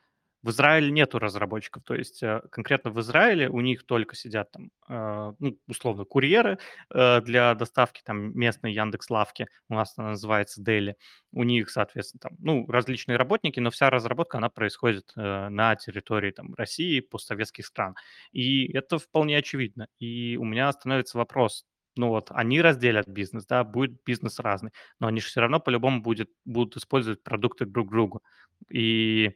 в 0.45 0.51
Израиле 0.51 0.91
нету 0.91 1.19
разработчиков, 1.19 1.83
то 1.85 1.95
есть 1.95 2.23
э, 2.23 2.43
конкретно 2.53 2.91
в 2.91 3.01
Израиле 3.01 3.49
у 3.49 3.61
них 3.61 3.87
только 3.87 4.15
сидят 4.15 4.51
там, 4.53 4.71
э, 4.89 5.33
ну, 5.39 5.59
условно, 5.67 6.05
курьеры 6.05 6.59
э, 6.95 7.21
для 7.23 7.55
доставки 7.55 8.03
там 8.05 8.39
местной 8.39 8.75
Яндекс 8.75 9.09
Лавки, 9.09 9.49
у 9.71 9.75
нас 9.75 9.95
она 9.97 10.11
называется 10.11 10.63
Дели, 10.63 10.97
у 11.33 11.45
них, 11.45 11.71
соответственно, 11.71 12.21
там, 12.21 12.33
ну, 12.41 12.67
различные 12.69 13.17
работники, 13.17 13.59
но 13.59 13.71
вся 13.71 13.89
разработка, 13.89 14.37
она 14.37 14.51
происходит 14.51 15.13
на 15.17 15.77
территории 15.77 16.31
там 16.31 16.55
России, 16.55 17.01
постсоветских 17.01 17.65
стран, 17.67 17.95
и 18.33 18.71
это 18.77 18.99
вполне 18.99 19.39
очевидно, 19.39 19.89
и 19.99 20.37
у 20.37 20.45
меня 20.45 20.71
становится 20.73 21.17
вопрос, 21.17 21.65
ну 21.97 22.09
вот, 22.09 22.29
они 22.31 22.61
разделят 22.61 23.09
бизнес, 23.09 23.47
да, 23.47 23.65
будет 23.65 24.03
бизнес 24.05 24.39
разный, 24.41 24.73
но 25.01 25.07
они 25.07 25.21
же 25.21 25.29
все 25.29 25.41
равно 25.41 25.59
по-любому 25.61 26.03
будет, 26.03 26.29
будут 26.45 26.77
использовать 26.77 27.23
продукты 27.23 27.65
друг 27.67 27.91
другу, 27.91 28.23
и 28.69 29.33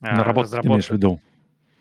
а, 0.00 0.16
Наработки 0.16 0.58
ты 0.60 0.68
имеешь 0.68 0.88
в 0.88 0.90
виду? 0.92 1.20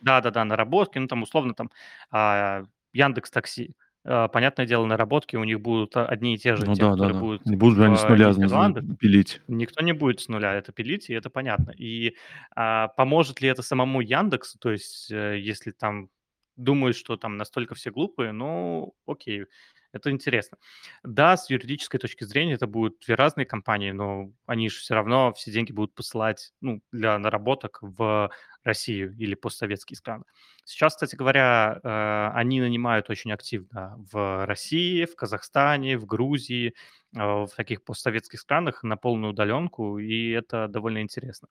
да-да-да, 0.01 0.43
наработки, 0.45 0.97
ну, 0.97 1.07
там, 1.07 1.23
условно, 1.23 1.53
там, 1.53 1.69
а, 2.11 2.63
Яндекс.Такси. 2.93 3.75
А, 4.03 4.27
понятное 4.29 4.65
дело, 4.65 4.85
наработки 4.85 5.35
у 5.35 5.43
них 5.43 5.61
будут 5.61 5.95
одни 5.95 6.33
и 6.35 6.37
те 6.37 6.55
же, 6.55 6.65
Ну 6.65 6.73
те, 6.73 6.81
да, 6.81 6.91
которые 6.91 7.13
да. 7.13 7.19
будут 7.19 7.45
Не 7.45 7.55
будут 7.55 7.77
же 7.77 7.85
они 7.85 7.95
с 7.97 8.03
нуля 8.03 8.29
Нидерландах. 8.31 8.97
пилить. 8.99 9.41
Никто 9.47 9.83
не 9.83 9.93
будет 9.93 10.19
с 10.21 10.27
нуля 10.27 10.55
это 10.55 10.71
пилить, 10.71 11.09
и 11.09 11.13
это 11.13 11.29
понятно. 11.29 11.71
И 11.71 12.15
а, 12.55 12.87
поможет 12.89 13.41
ли 13.41 13.49
это 13.49 13.61
самому 13.61 14.01
Яндексу? 14.01 14.57
То 14.59 14.71
есть, 14.71 15.11
э, 15.11 15.39
если 15.39 15.71
там 15.71 16.09
думают, 16.57 16.97
что 16.97 17.15
там 17.17 17.37
настолько 17.37 17.75
все 17.75 17.91
глупые, 17.91 18.31
ну, 18.31 18.93
окей, 19.05 19.45
это 19.93 20.11
интересно. 20.11 20.57
Да, 21.03 21.37
с 21.37 21.49
юридической 21.49 21.97
точки 21.97 22.23
зрения 22.23 22.53
это 22.53 22.67
будут 22.67 22.99
две 23.05 23.15
разные 23.15 23.45
компании, 23.45 23.91
но 23.91 24.31
они 24.45 24.69
же 24.69 24.77
все 24.79 24.95
равно 24.95 25.33
все 25.33 25.51
деньги 25.51 25.71
будут 25.71 25.93
посылать 25.93 26.53
ну, 26.61 26.81
для 26.91 27.17
наработок 27.19 27.79
в 27.81 28.31
Россию 28.63 29.15
или 29.17 29.35
постсоветские 29.35 29.97
страны. 29.97 30.23
Сейчас, 30.63 30.93
кстати 30.93 31.15
говоря, 31.15 31.79
э, 31.83 32.37
они 32.37 32.61
нанимают 32.61 33.09
очень 33.09 33.31
активно 33.31 33.97
в 34.11 34.45
России, 34.45 35.05
в 35.05 35.15
Казахстане, 35.15 35.97
в 35.97 36.05
Грузии, 36.05 36.73
э, 37.15 37.19
в 37.19 37.49
таких 37.55 37.83
постсоветских 37.83 38.39
странах 38.39 38.83
на 38.83 38.97
полную 38.97 39.31
удаленку, 39.31 39.97
и 39.97 40.29
это 40.29 40.67
довольно 40.67 41.01
интересно. 41.01 41.47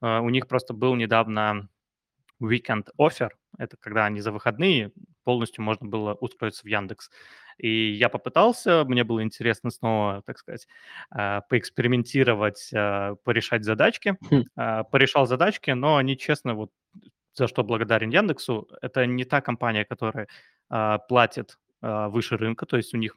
Э, 0.00 0.20
У 0.20 0.30
них 0.30 0.46
просто 0.46 0.72
был 0.72 0.94
недавно 0.94 1.68
weekend 2.40 2.88
offer, 2.98 3.30
это 3.58 3.76
когда 3.78 4.06
они 4.06 4.20
за 4.20 4.32
выходные 4.32 4.92
полностью 5.24 5.62
можно 5.64 5.86
было 5.88 6.14
устроиться 6.14 6.62
в 6.62 6.66
Яндекс. 6.66 7.10
И 7.58 7.92
я 7.92 8.08
попытался, 8.08 8.84
мне 8.84 9.04
было 9.04 9.22
интересно 9.22 9.70
снова, 9.70 10.22
так 10.26 10.38
сказать, 10.38 10.66
а, 11.10 11.42
поэкспериментировать, 11.42 12.70
а, 12.74 13.14
порешать 13.24 13.64
задачки. 13.64 14.16
Хм. 14.30 14.44
А, 14.56 14.84
Порешал 14.84 15.26
задачки, 15.26 15.70
но 15.70 15.96
они, 15.96 16.16
честно, 16.16 16.54
вот 16.54 16.70
за 17.34 17.48
что 17.48 17.64
благодарен 17.64 18.10
Яндексу, 18.10 18.68
это 18.82 19.06
не 19.06 19.24
та 19.24 19.40
компания, 19.40 19.84
которая 19.84 20.28
платит 21.08 21.58
выше 21.80 22.36
рынка, 22.36 22.66
то 22.66 22.76
есть 22.76 22.94
у 22.94 22.98
них, 22.98 23.16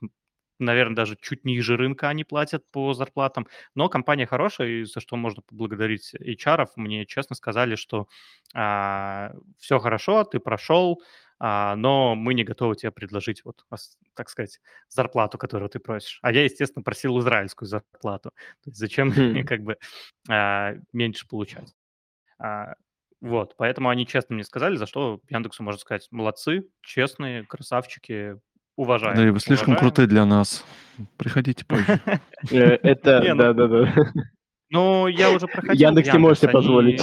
наверное, 0.59 0.95
даже 0.95 1.17
чуть 1.21 1.45
ниже 1.45 1.77
рынка 1.77 2.09
они 2.09 2.23
платят 2.23 2.63
по 2.71 2.93
зарплатам, 2.93 3.47
но 3.75 3.89
компания 3.89 4.25
хорошая, 4.25 4.69
и 4.69 4.83
за 4.83 4.99
что 4.99 5.15
можно 5.15 5.41
поблагодарить 5.41 6.13
HR. 6.15 6.67
Мне 6.75 7.05
честно 7.05 7.35
сказали, 7.35 7.75
что 7.75 8.07
все 8.53 9.79
хорошо, 9.79 10.23
ты 10.23 10.39
прошел, 10.39 11.01
а, 11.39 11.75
но 11.75 12.15
мы 12.15 12.33
не 12.33 12.43
готовы 12.43 12.75
тебе 12.75 12.91
предложить, 12.91 13.43
вот, 13.43 13.65
так 14.13 14.29
сказать, 14.29 14.59
зарплату, 14.87 15.37
которую 15.37 15.69
ты 15.69 15.79
просишь. 15.79 16.19
А 16.21 16.31
я, 16.31 16.43
естественно, 16.43 16.83
просил 16.83 17.19
израильскую 17.19 17.67
зарплату. 17.67 18.31
То 18.63 18.69
есть 18.69 18.77
зачем 18.77 19.09
мне 19.17 19.43
Хм. 19.43 19.45
как 19.45 19.61
бы 19.61 19.77
а, 20.29 20.75
меньше 20.93 21.27
получать? 21.27 21.75
А, 22.39 22.75
вот, 23.21 23.55
поэтому 23.57 23.89
они 23.89 24.07
честно 24.07 24.35
мне 24.35 24.43
сказали, 24.43 24.75
за 24.75 24.85
что 24.85 25.19
Яндексу 25.29 25.63
можно 25.63 25.79
сказать, 25.79 26.07
молодцы, 26.11 26.69
честные, 26.81 27.43
красавчики, 27.43 28.39
уважаем. 28.75 29.15
Да, 29.15 29.27
и 29.27 29.29
вы 29.29 29.39
слишком 29.39 29.73
уважаем. 29.73 29.89
крутые 29.91 30.07
для 30.07 30.25
нас. 30.25 30.63
Приходите 31.17 31.65
позже. 31.65 31.99
Э, 32.51 32.77
Это, 32.83 33.21
Не, 33.23 33.33
ну, 33.33 33.41
да-да-да. 33.43 34.11
Ну, 34.69 35.07
я 35.07 35.31
уже 35.31 35.47
проходил 35.47 35.87
Яндекс 35.89 36.11
не 36.13 36.19
можете 36.19 36.47
Яндекс, 36.47 36.53
позволить. 36.65 37.01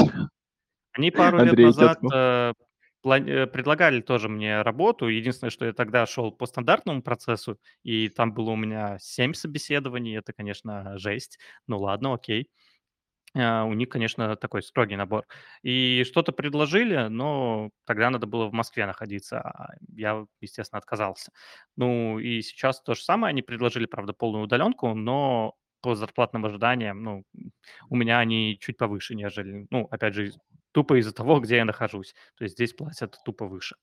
они- 0.93 1.11
пару 1.11 1.39
лет 1.45 1.57
назад 1.59 1.99
э, 2.12 2.53
э, 3.05 3.47
предлагали 3.47 4.01
тоже 4.01 4.29
мне 4.29 4.62
работу. 4.62 5.09
Единственное, 5.09 5.51
что 5.51 5.64
я 5.66 5.73
тогда 5.73 6.07
шел 6.07 6.33
по 6.33 6.47
стандартному 6.47 7.03
процессу, 7.03 7.59
и 7.83 8.09
там 8.09 8.33
было 8.35 8.51
у 8.51 8.57
меня 8.57 8.97
7 9.01 9.33
собеседований. 9.35 10.16
Это, 10.18 10.33
конечно, 10.33 10.99
жесть. 10.99 11.39
Ну 11.66 11.79
ладно, 11.79 12.14
окей. 12.14 12.49
А, 13.35 13.64
У 13.64 13.72
них, 13.74 13.89
конечно, 13.89 14.37
такой 14.37 14.62
строгий 14.62 14.97
набор. 14.97 15.26
И 15.62 16.05
что-то 16.07 16.33
предложили, 16.33 17.09
но 17.09 17.70
тогда 17.87 18.11
надо 18.11 18.26
было 18.26 18.47
в 18.49 18.53
Москве 18.53 18.87
находиться. 18.87 19.41
а 19.41 19.74
Я, 19.95 20.26
естественно, 20.41 20.78
отказался. 20.78 21.33
Ну 21.76 22.18
и 22.18 22.43
сейчас 22.43 22.83
то 22.83 22.95
же 22.95 23.03
самое. 23.03 23.30
Они 23.30 23.43
предложили, 23.43 23.87
правда, 23.87 24.12
полную 24.12 24.45
удаленку, 24.45 24.95
но 24.95 25.55
по 25.80 25.97
зарплатным 25.97 26.47
ожиданиям, 26.47 27.03
ну, 27.03 27.24
у 27.89 27.97
меня 27.97 28.20
они 28.20 28.57
чуть 28.61 28.76
повыше, 28.76 29.14
нежели, 29.16 29.66
ну, 29.70 29.89
опять 29.91 30.14
же, 30.14 30.30
тупо 30.72 30.99
из-за 31.01 31.12
того, 31.12 31.41
где 31.41 31.57
я 31.57 31.64
нахожусь. 31.64 32.14
То 32.37 32.45
есть 32.45 32.55
здесь 32.55 32.72
платят 32.72 33.16
тупо 33.24 33.47
выше. 33.47 33.76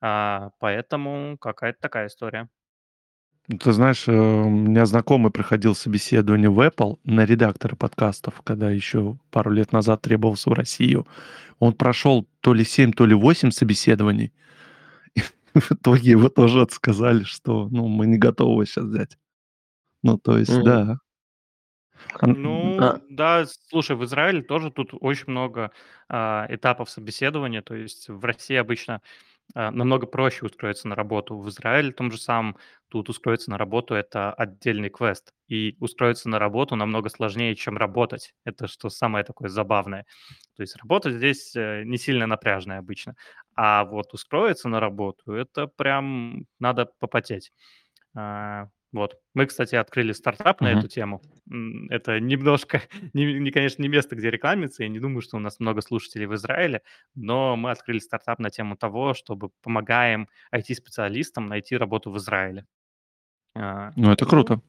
А, 0.00 0.50
поэтому 0.60 1.38
какая-то 1.38 1.78
такая 1.80 2.08
история. 2.08 2.48
Ну, 3.48 3.58
Ты 3.58 3.72
знаешь, 3.72 4.06
э, 4.06 4.12
у 4.12 4.48
меня 4.48 4.86
знакомый 4.86 5.32
проходил 5.32 5.74
собеседование 5.74 6.50
в 6.50 6.60
Apple 6.60 6.98
на 7.04 7.24
редактора 7.24 7.74
подкастов, 7.74 8.40
когда 8.44 8.70
еще 8.70 9.18
пару 9.30 9.50
лет 9.50 9.72
назад 9.72 10.02
требовался 10.02 10.50
в 10.50 10.52
Россию. 10.52 11.06
Он 11.58 11.72
прошел 11.72 12.26
то 12.40 12.54
ли 12.54 12.64
7, 12.64 12.92
то 12.92 13.06
ли 13.06 13.14
8 13.14 13.50
собеседований. 13.50 14.32
И 15.54 15.60
в 15.60 15.72
итоге 15.72 16.12
его 16.12 16.28
тоже 16.28 16.62
отсказали, 16.62 17.24
что 17.24 17.68
ну, 17.70 17.88
мы 17.88 18.06
не 18.06 18.18
готовы 18.18 18.66
сейчас 18.66 18.84
взять. 18.84 19.18
Ну, 20.02 20.18
то 20.18 20.38
есть, 20.38 20.52
Мгм. 20.52 20.64
да. 20.64 20.98
А, 22.20 22.26
Ну, 22.26 22.76
А. 22.80 23.00
да, 23.10 23.44
слушай, 23.68 23.96
в 23.96 24.04
Израиле 24.04 24.42
тоже 24.42 24.70
тут 24.70 24.90
очень 25.00 25.24
много 25.28 25.70
а, 26.08 26.46
этапов 26.48 26.90
собеседования. 26.90 27.62
То 27.62 27.74
есть 27.74 28.08
в 28.08 28.24
России 28.24 28.56
обычно 28.56 29.00
намного 29.54 30.06
проще 30.06 30.46
устроиться 30.46 30.88
на 30.88 30.94
работу 30.94 31.38
в 31.38 31.48
Израиле 31.48 31.92
том 31.92 32.10
же 32.12 32.18
самом. 32.18 32.56
Тут 32.88 33.08
устроиться 33.08 33.50
на 33.50 33.58
работу- 33.58 33.94
это 33.94 34.32
отдельный 34.32 34.90
квест. 34.90 35.32
И 35.48 35.76
устроиться 35.80 36.28
на 36.28 36.38
работу 36.38 36.76
намного 36.76 37.08
сложнее, 37.10 37.54
чем 37.56 37.76
работать. 37.78 38.34
Это 38.44 38.68
что 38.68 38.88
самое 38.90 39.24
такое 39.24 39.48
забавное. 39.48 40.06
То 40.56 40.62
есть 40.62 40.76
работа 40.76 41.10
здесь 41.12 41.54
э, 41.56 41.82
не 41.84 41.98
сильно 41.98 42.26
напряжная 42.26 42.78
обычно. 42.80 43.16
А 43.56 43.84
вот 43.84 44.12
устроиться 44.14 44.68
на 44.68 44.80
работу- 44.80 45.32
это 45.32 45.66
прям 45.68 46.46
надо 46.60 46.86
попотеть. 47.00 47.52
Вот. 48.92 49.16
Мы, 49.34 49.46
кстати, 49.46 49.76
открыли 49.76 50.12
стартап 50.12 50.60
на 50.60 50.72
Мгм. 50.72 50.72
эту 50.72 50.88
тему. 50.88 51.22
Это 51.90 52.18
немножко, 52.18 52.82
не, 53.14 53.34
не, 53.38 53.50
конечно, 53.52 53.82
не 53.82 53.88
место, 53.88 54.16
где 54.16 54.30
рекламиться. 54.30 54.82
Я 54.82 54.88
не 54.88 54.98
думаю, 54.98 55.22
что 55.22 55.36
у 55.36 55.40
нас 55.40 55.60
много 55.60 55.80
слушателей 55.80 56.26
в 56.26 56.34
Израиле, 56.34 56.82
но 57.14 57.56
мы 57.56 57.70
открыли 57.70 58.00
стартап 58.00 58.40
на 58.40 58.50
тему 58.50 58.76
того, 58.76 59.14
чтобы 59.14 59.50
помогаем 59.62 60.28
IT-специалистам 60.52 61.46
найти 61.46 61.76
работу 61.76 62.10
в 62.10 62.18
Израиле. 62.18 62.66
А, 63.54 63.92
Ну, 63.96 64.10
это 64.10 64.26
ну, 64.26 64.26
круто. 64.26 64.60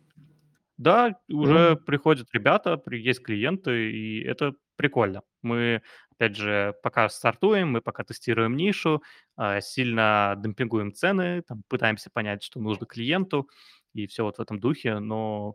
да, 0.77 1.19
уже 1.29 1.75
Мгм. 1.75 1.85
приходят 1.85 2.27
ребята, 2.33 2.81
есть 2.91 3.23
клиенты, 3.23 3.91
и 3.91 4.21
это 4.23 4.55
прикольно. 4.77 5.21
Мы, 5.43 5.83
опять 6.11 6.35
же, 6.35 6.73
пока 6.83 7.07
стартуем, 7.09 7.71
мы 7.71 7.81
пока 7.81 8.03
тестируем 8.03 8.55
нишу, 8.55 9.03
а, 9.35 9.61
сильно 9.61 10.35
демпингуем 10.39 10.93
цены, 10.93 11.43
там, 11.47 11.63
пытаемся 11.67 12.09
понять, 12.11 12.43
что 12.43 12.59
нужно 12.59 12.85
клиенту, 12.87 13.47
и 13.93 14.07
все 14.07 14.23
вот 14.23 14.37
в 14.37 14.41
этом 14.41 14.59
духе, 14.59 14.99
но 14.99 15.53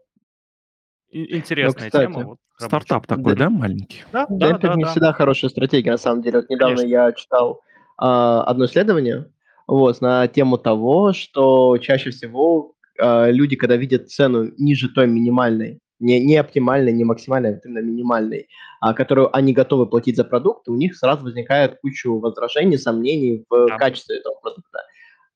Ну, 1.12 1.20
интересная 1.24 1.90
тема, 1.90 2.08
кстати, 2.08 2.24
вот 2.24 2.38
рабочая. 2.58 2.68
Стартап 2.68 3.06
такой, 3.06 3.36
да, 3.36 3.50
маленький? 3.50 4.02
Да, 4.12 4.26
да, 4.28 4.48
демпинг 4.50 4.72
да, 4.72 4.74
не 4.76 4.84
да, 4.84 4.90
всегда 4.90 5.12
хорошая 5.12 5.50
стратегия, 5.50 5.92
на 5.92 5.98
самом 5.98 6.22
деле. 6.22 6.38
Вот 6.38 6.50
недавно 6.50 6.76
конечно. 6.76 6.92
я 6.92 7.12
читал 7.12 7.60
а, 7.98 8.42
одно 8.44 8.66
исследование 8.66 9.30
вот, 9.66 10.00
на 10.00 10.26
тему 10.28 10.58
того, 10.58 11.12
что 11.12 11.78
чаще 11.78 12.10
всего 12.10 12.74
а, 12.98 13.30
люди, 13.30 13.56
когда 13.56 13.76
видят 13.76 14.10
цену 14.10 14.50
ниже 14.58 14.88
той 14.88 15.06
минимальной, 15.06 15.80
не, 15.98 16.20
не 16.20 16.36
оптимальной, 16.36 16.92
не 16.92 17.04
максимальной, 17.04 17.50
а 17.50 17.52
вот 17.54 17.64
именно 17.64 17.78
минимальной, 17.78 18.48
а, 18.80 18.92
которую 18.92 19.34
они 19.34 19.52
готовы 19.52 19.86
платить 19.86 20.16
за 20.16 20.24
продукт, 20.24 20.68
у 20.68 20.74
них 20.74 20.96
сразу 20.96 21.24
возникает 21.24 21.78
кучу 21.80 22.18
возражений, 22.18 22.78
сомнений 22.78 23.44
в 23.48 23.66
Да. 23.68 23.76
качестве 23.78 24.18
этого 24.18 24.34
продукта. 24.42 24.80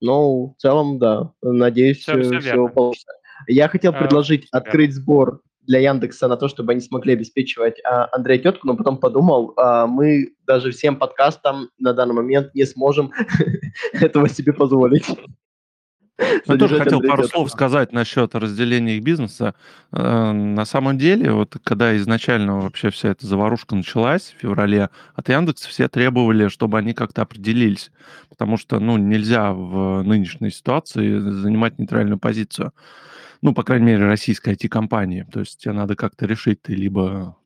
Но 0.01 0.49
в 0.49 0.55
целом, 0.59 0.99
да, 0.99 1.33
надеюсь, 1.43 1.99
всё 1.99 2.21
все, 2.23 2.39
верно. 2.39 2.69
получится. 2.69 3.13
Я 3.47 3.69
хотел 3.69 3.93
А, 3.93 3.99
предложить 3.99 4.49
верно. 4.53 4.59
открыть 4.67 4.95
сбор 4.95 5.41
для 5.67 5.79
Яндекса 5.81 6.27
на 6.29 6.37
то, 6.37 6.49
чтобы 6.49 6.73
они 6.73 6.81
смогли 6.81 7.13
обеспечивать 7.13 7.81
а, 7.85 8.09
Андрея 8.13 8.39
Тетку, 8.39 8.67
но 8.67 8.77
потом 8.77 8.99
подумал, 8.99 9.53
а, 9.57 9.87
мы 9.87 10.31
даже 10.47 10.73
всем 10.73 10.97
подкастам 10.97 11.71
на 11.79 11.93
данный 11.93 12.15
момент 12.15 12.55
не 12.55 12.65
сможем 12.65 13.13
этого 13.93 14.29
себе 14.29 14.53
позволить. 14.53 15.07
Я 16.47 16.57
тоже 16.57 16.79
хотел 16.79 17.01
пару 17.01 17.25
слов 17.25 17.51
сказать 17.51 17.93
насчет 17.93 18.35
разделения 18.35 18.97
их 18.97 19.03
бизнеса. 19.03 19.55
Э, 19.93 20.33
На 20.33 20.65
самом 20.65 20.99
деле, 20.99 21.33
вот 21.33 21.57
когда 21.65 21.97
изначально 21.97 22.61
вообще 22.61 22.91
вся 22.91 23.11
эта 23.11 23.27
заварушка 23.27 23.75
началась 23.75 24.35
в 24.37 24.41
феврале, 24.41 24.91
от 25.15 25.29
Яндекса 25.29 25.69
все 25.69 25.89
требовали, 25.89 26.49
чтобы 26.49 26.79
они 26.79 26.93
как-то 26.95 27.23
определились, 27.23 27.91
потому 28.29 28.57
что, 28.57 28.81
ну, 28.81 28.97
нельзя 28.97 29.53
в 29.53 30.03
нынешней 30.03 30.51
ситуации 30.51 31.19
занимать 31.19 31.79
нейтральную 31.79 32.19
позицию. 32.19 32.73
Ну, 33.43 33.55
по 33.55 33.63
крайней 33.63 33.87
мере, 33.87 34.07
российской 34.07 34.55
IT-компании. 34.55 35.27
То 35.33 35.41
есть 35.41 35.61
тебе 35.61 35.73
надо 35.73 35.97
как-то 35.97 36.27
решить, 36.27 36.61
ты 36.63 36.75
либо 36.75 37.37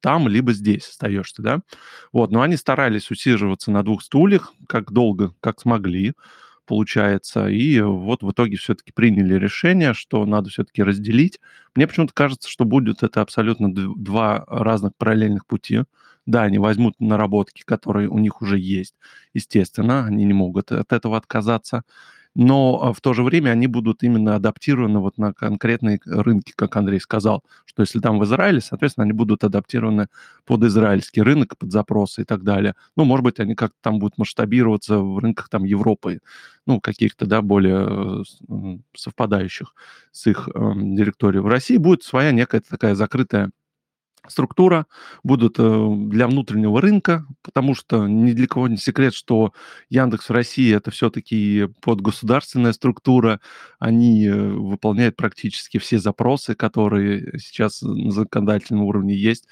там, 0.00 0.28
либо 0.28 0.52
здесь 0.52 0.88
остаешься, 0.88 1.42
да? 1.42 1.60
Вот, 2.12 2.30
но 2.30 2.42
они 2.42 2.56
старались 2.56 3.10
усиживаться 3.10 3.70
на 3.70 3.82
двух 3.82 4.02
стульях, 4.02 4.52
как 4.68 4.92
долго, 4.92 5.32
как 5.40 5.60
смогли 5.60 6.14
получается. 6.68 7.48
И 7.48 7.80
вот 7.80 8.22
в 8.22 8.30
итоге 8.30 8.56
все-таки 8.58 8.92
приняли 8.92 9.34
решение, 9.34 9.94
что 9.94 10.24
надо 10.26 10.50
все-таки 10.50 10.82
разделить. 10.82 11.40
Мне 11.74 11.88
почему-то 11.88 12.12
кажется, 12.12 12.48
что 12.48 12.64
будет 12.64 13.02
это 13.02 13.22
абсолютно 13.22 13.74
два 13.74 14.44
разных 14.46 14.92
параллельных 14.96 15.46
пути. 15.46 15.84
Да, 16.26 16.42
они 16.42 16.58
возьмут 16.58 17.00
наработки, 17.00 17.62
которые 17.64 18.08
у 18.10 18.18
них 18.18 18.42
уже 18.42 18.58
есть. 18.58 18.94
Естественно, 19.32 20.04
они 20.04 20.24
не 20.26 20.34
могут 20.34 20.70
от 20.70 20.92
этого 20.92 21.16
отказаться. 21.16 21.84
Но 22.40 22.80
а, 22.80 22.92
в 22.92 23.00
то 23.00 23.14
же 23.14 23.24
время 23.24 23.50
они 23.50 23.66
будут 23.66 24.04
именно 24.04 24.36
адаптированы 24.36 25.00
вот 25.00 25.18
на 25.18 25.32
конкретные 25.32 25.98
рынки, 26.06 26.52
как 26.54 26.76
Андрей 26.76 27.00
сказал, 27.00 27.42
что 27.66 27.82
если 27.82 27.98
там 27.98 28.20
в 28.20 28.24
Израиле, 28.24 28.60
соответственно, 28.60 29.02
они 29.02 29.12
будут 29.12 29.42
адаптированы 29.42 30.06
под 30.44 30.62
израильский 30.62 31.20
рынок, 31.20 31.58
под 31.58 31.72
запросы 31.72 32.22
и 32.22 32.24
так 32.24 32.44
далее. 32.44 32.76
Ну, 32.96 33.04
может 33.04 33.24
быть, 33.24 33.40
они 33.40 33.56
как-то 33.56 33.76
там 33.82 33.98
будут 33.98 34.18
масштабироваться 34.18 35.00
в 35.00 35.18
рынках 35.18 35.48
там 35.48 35.64
Европы, 35.64 36.20
ну, 36.64 36.80
каких-то, 36.80 37.26
да, 37.26 37.42
более 37.42 38.22
э, 38.48 38.78
совпадающих 38.94 39.74
с 40.12 40.28
их 40.28 40.48
эм, 40.54 40.94
директорией. 40.94 41.42
В 41.42 41.48
России 41.48 41.76
будет 41.76 42.04
своя 42.04 42.30
некая 42.30 42.60
такая 42.60 42.94
закрытая 42.94 43.50
структура, 44.28 44.86
будут 45.22 45.56
э, 45.58 45.94
для 46.08 46.26
внутреннего 46.26 46.80
рынка, 46.80 47.26
потому 47.42 47.74
что 47.74 48.06
ни 48.06 48.32
для 48.32 48.46
кого 48.46 48.68
не 48.68 48.76
секрет, 48.76 49.14
что 49.14 49.52
Яндекс 49.90 50.28
в 50.28 50.32
России 50.32 50.74
это 50.74 50.90
все-таки 50.90 51.68
подгосударственная 51.82 52.72
структура, 52.72 53.40
они 53.78 54.26
э, 54.26 54.34
выполняют 54.34 55.16
практически 55.16 55.78
все 55.78 55.98
запросы, 55.98 56.54
которые 56.54 57.38
сейчас 57.38 57.82
на 57.82 58.10
законодательном 58.10 58.84
уровне 58.84 59.14
есть. 59.14 59.46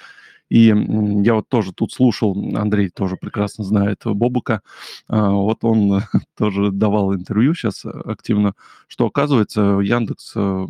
И 0.49 0.67
я 0.67 1.35
вот 1.35 1.49
тоже 1.49 1.73
тут 1.73 1.93
слушал, 1.93 2.33
Андрей 2.57 2.89
тоже 2.89 3.17
прекрасно 3.17 3.65
знает 3.65 4.03
Бобука, 4.05 4.63
а, 5.09 5.31
вот 5.31 5.65
он 5.65 6.03
тоже 6.37 6.71
давал 6.71 7.15
интервью 7.15 7.55
сейчас 7.55 7.85
активно, 7.85 8.55
что 8.87 9.07
оказывается 9.07 9.81
Яндекс 9.81 10.33
э, 10.37 10.67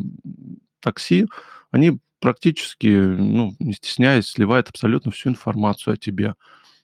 такси, 0.79 1.27
они 1.69 1.99
практически, 2.27 2.87
ну, 2.87 3.55
не 3.57 3.71
стесняясь, 3.71 4.27
сливают 4.27 4.67
абсолютно 4.67 5.11
всю 5.11 5.29
информацию 5.29 5.93
о 5.93 5.97
тебе. 5.97 6.35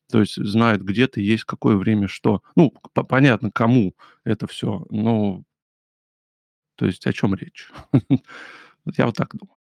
То 0.09 0.21
есть 0.21 0.35
знают, 0.35 0.81
где 0.83 1.05
ты 1.05 1.19
есть, 1.19 1.43
какое 1.43 1.75
время, 1.75 2.07
что. 2.07 2.41
Ну, 2.55 2.73
по- 2.93 3.03
понятно, 3.03 3.51
кому 3.51 3.93
это 4.23 4.47
все. 4.47 4.85
Но, 4.89 5.43
то 6.75 6.85
есть 6.85 7.05
о 7.07 7.11
чем 7.11 7.35
речь? 7.35 7.69
Я 8.95 9.05
вот 9.05 9.17
так 9.17 9.35
думаю. 9.35 9.57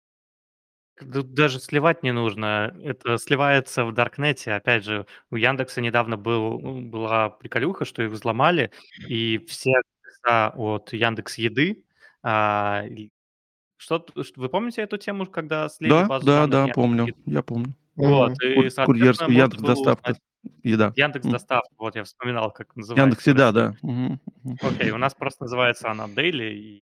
Даже 1.01 1.61
сливать 1.61 2.03
не 2.03 2.13
нужно. 2.13 2.77
Это 2.83 3.17
сливается 3.17 3.85
в 3.85 3.95
Даркнете. 3.95 4.55
Опять 4.55 4.83
же, 4.83 5.07
у 5.31 5.37
Яндекса 5.37 5.81
недавно 5.81 6.17
был, 6.17 6.59
была 6.59 7.31
приколюха, 7.31 7.85
что 7.85 8.03
их 8.03 8.11
взломали, 8.11 8.73
и 9.07 9.39
все 9.47 9.75
от 10.25 10.93
Яндекс 10.93 11.39
Еды, 11.39 11.85
а, 12.25 12.83
что, 13.79 14.05
ш- 14.17 14.33
вы 14.37 14.49
помните 14.51 14.83
эту 14.83 14.99
тему, 14.99 15.27
когда 15.27 15.69
слили 15.71 15.91
Да, 15.91 16.05
базу 16.07 16.27
да, 16.27 16.33
данных 16.47 16.51
да, 16.51 16.59
Яндекс 16.59 16.75
помню, 16.75 17.15
я 17.27 17.43
помню. 17.43 17.75
Вот, 17.97 18.31
Мгм. 18.33 18.39
и, 18.43 18.71
Курьерскую 18.85 19.33
Яндекс 19.37 19.63
доставка, 19.63 20.11
узнать 20.11 20.23
еда. 20.63 20.93
Яндекс. 20.97 21.27
Доставка. 21.27 21.69
Вот 21.79 21.97
я 21.97 22.05
вспоминал, 22.05 22.53
как 22.53 22.77
называется 22.77 23.03
Яндекс 23.03 23.27
еда, 23.27 23.53
да. 23.53 23.75
Окей, 24.63 24.91
у 24.91 24.99
нас 24.99 25.15
просто 25.15 25.45
называется 25.45 25.91
она 25.91 26.07
Daily, 26.07 26.53
и 26.53 26.83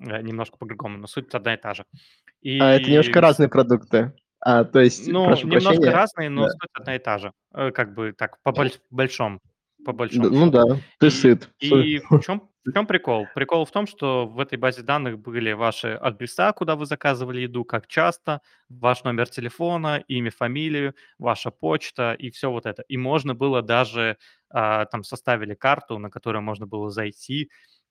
э, 0.00 0.20
немножко 0.22 0.56
по-другому, 0.58 0.98
но 0.98 1.06
суть 1.06 1.32
одна 1.34 1.54
и 1.54 1.56
та 1.56 1.74
же. 1.74 1.84
А 2.44 2.72
это 2.74 2.90
немножко 2.90 3.18
И 3.18 3.22
разные 3.22 3.48
продукты. 3.48 4.12
А, 4.40 4.64
то 4.64 4.80
есть, 4.80 5.06
Ну, 5.06 5.24
прошу 5.26 5.46
немножко 5.46 5.68
прощения. 5.70 5.90
разные, 5.92 6.28
но 6.30 6.44
Да. 6.44 6.50
суть 6.50 6.70
одна 6.74 6.96
и 6.96 6.98
та 6.98 7.18
же. 7.18 7.32
Э, 7.54 7.70
Как 7.70 7.94
бы 7.94 8.12
так, 8.12 8.42
по 8.42 8.50
боль- 8.52 8.72
большом, 8.90 9.40
по 9.84 9.92
Д- 9.92 9.98
большому 9.98 10.28
Ну 10.30 10.46
счету. 10.46 10.50
да, 10.50 10.76
ты 10.98 11.06
И, 11.06 11.10
сыт. 11.10 11.50
И 11.60 12.00
в 12.10 12.20
чем, 12.20 12.50
в 12.64 12.72
чем 12.72 12.86
прикол? 12.86 13.26
Прикол 13.34 13.64
в 13.64 13.72
том, 13.72 13.86
что 13.88 14.26
в 14.26 14.38
этой 14.38 14.56
базе 14.56 14.82
данных 14.82 15.18
были 15.18 15.52
ваши 15.52 15.88
адреса, 15.94 16.52
куда 16.52 16.76
вы 16.76 16.86
заказывали 16.86 17.40
еду, 17.40 17.64
как 17.64 17.88
часто, 17.88 18.40
ваш 18.68 19.02
номер 19.04 19.28
телефона, 19.28 20.04
имя, 20.06 20.30
фамилию, 20.30 20.94
ваша 21.18 21.50
почта 21.50 22.14
и 22.14 22.30
все 22.30 22.50
вот 22.50 22.66
это. 22.66 22.82
И 22.88 22.96
можно 22.96 23.34
было 23.34 23.62
даже, 23.62 24.16
а, 24.50 24.84
там 24.86 25.02
составили 25.02 25.54
карту, 25.54 25.98
на 25.98 26.08
которую 26.10 26.42
можно 26.42 26.66
было 26.66 26.90
зайти 26.90 27.50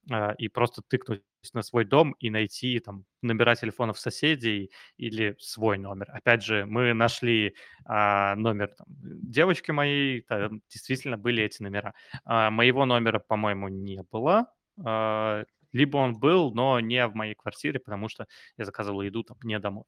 а, 0.10 0.34
и 0.38 0.48
просто 0.48 0.82
тыкнуть 0.88 1.22
на 1.54 1.64
свой 1.64 1.86
дом 1.86 2.14
и 2.20 2.30
найти 2.30 2.80
там 2.80 3.06
номера 3.22 3.56
телефонов 3.56 4.00
соседей 4.00 4.72
или 4.98 5.36
свой 5.40 5.78
номер. 5.78 6.08
Опять 6.14 6.44
же, 6.44 6.66
мы 6.66 6.94
нашли 6.94 7.56
а, 7.86 8.36
номер 8.36 8.70
там, 8.78 8.88
девочки 8.90 9.72
моей, 9.72 10.22
там 10.22 10.62
действительно 10.70 11.18
были 11.18 11.44
эти 11.44 11.62
номера. 11.62 11.94
А, 12.26 12.50
моего 12.52 12.86
номера, 12.86 13.20
по-моему, 13.20 13.68
не 13.68 14.02
было. 14.12 14.48
А, 14.86 15.44
либо 15.74 15.98
он 15.98 16.18
был, 16.20 16.54
но 16.54 16.80
не 16.80 17.06
в 17.08 17.16
моей 17.16 17.36
квартире, 17.36 17.80
потому 17.80 18.10
что 18.10 18.28
я 18.58 18.66
заказывал 18.66 19.02
еду 19.02 19.24
там 19.24 19.38
не 19.44 19.60
домой. 19.60 19.86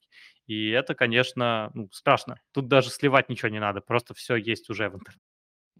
И 0.48 0.70
это, 0.70 0.96
конечно, 0.96 1.72
ну, 1.74 1.90
страшно. 1.92 2.40
Тут 2.54 2.68
даже 2.68 2.90
сливать 2.90 3.30
ничего 3.30 3.50
не 3.50 3.60
надо, 3.60 3.82
просто 3.82 4.14
все 4.14 4.36
есть 4.36 4.70
уже 4.70 4.90
в 4.90 4.96
интернете. 4.96 5.33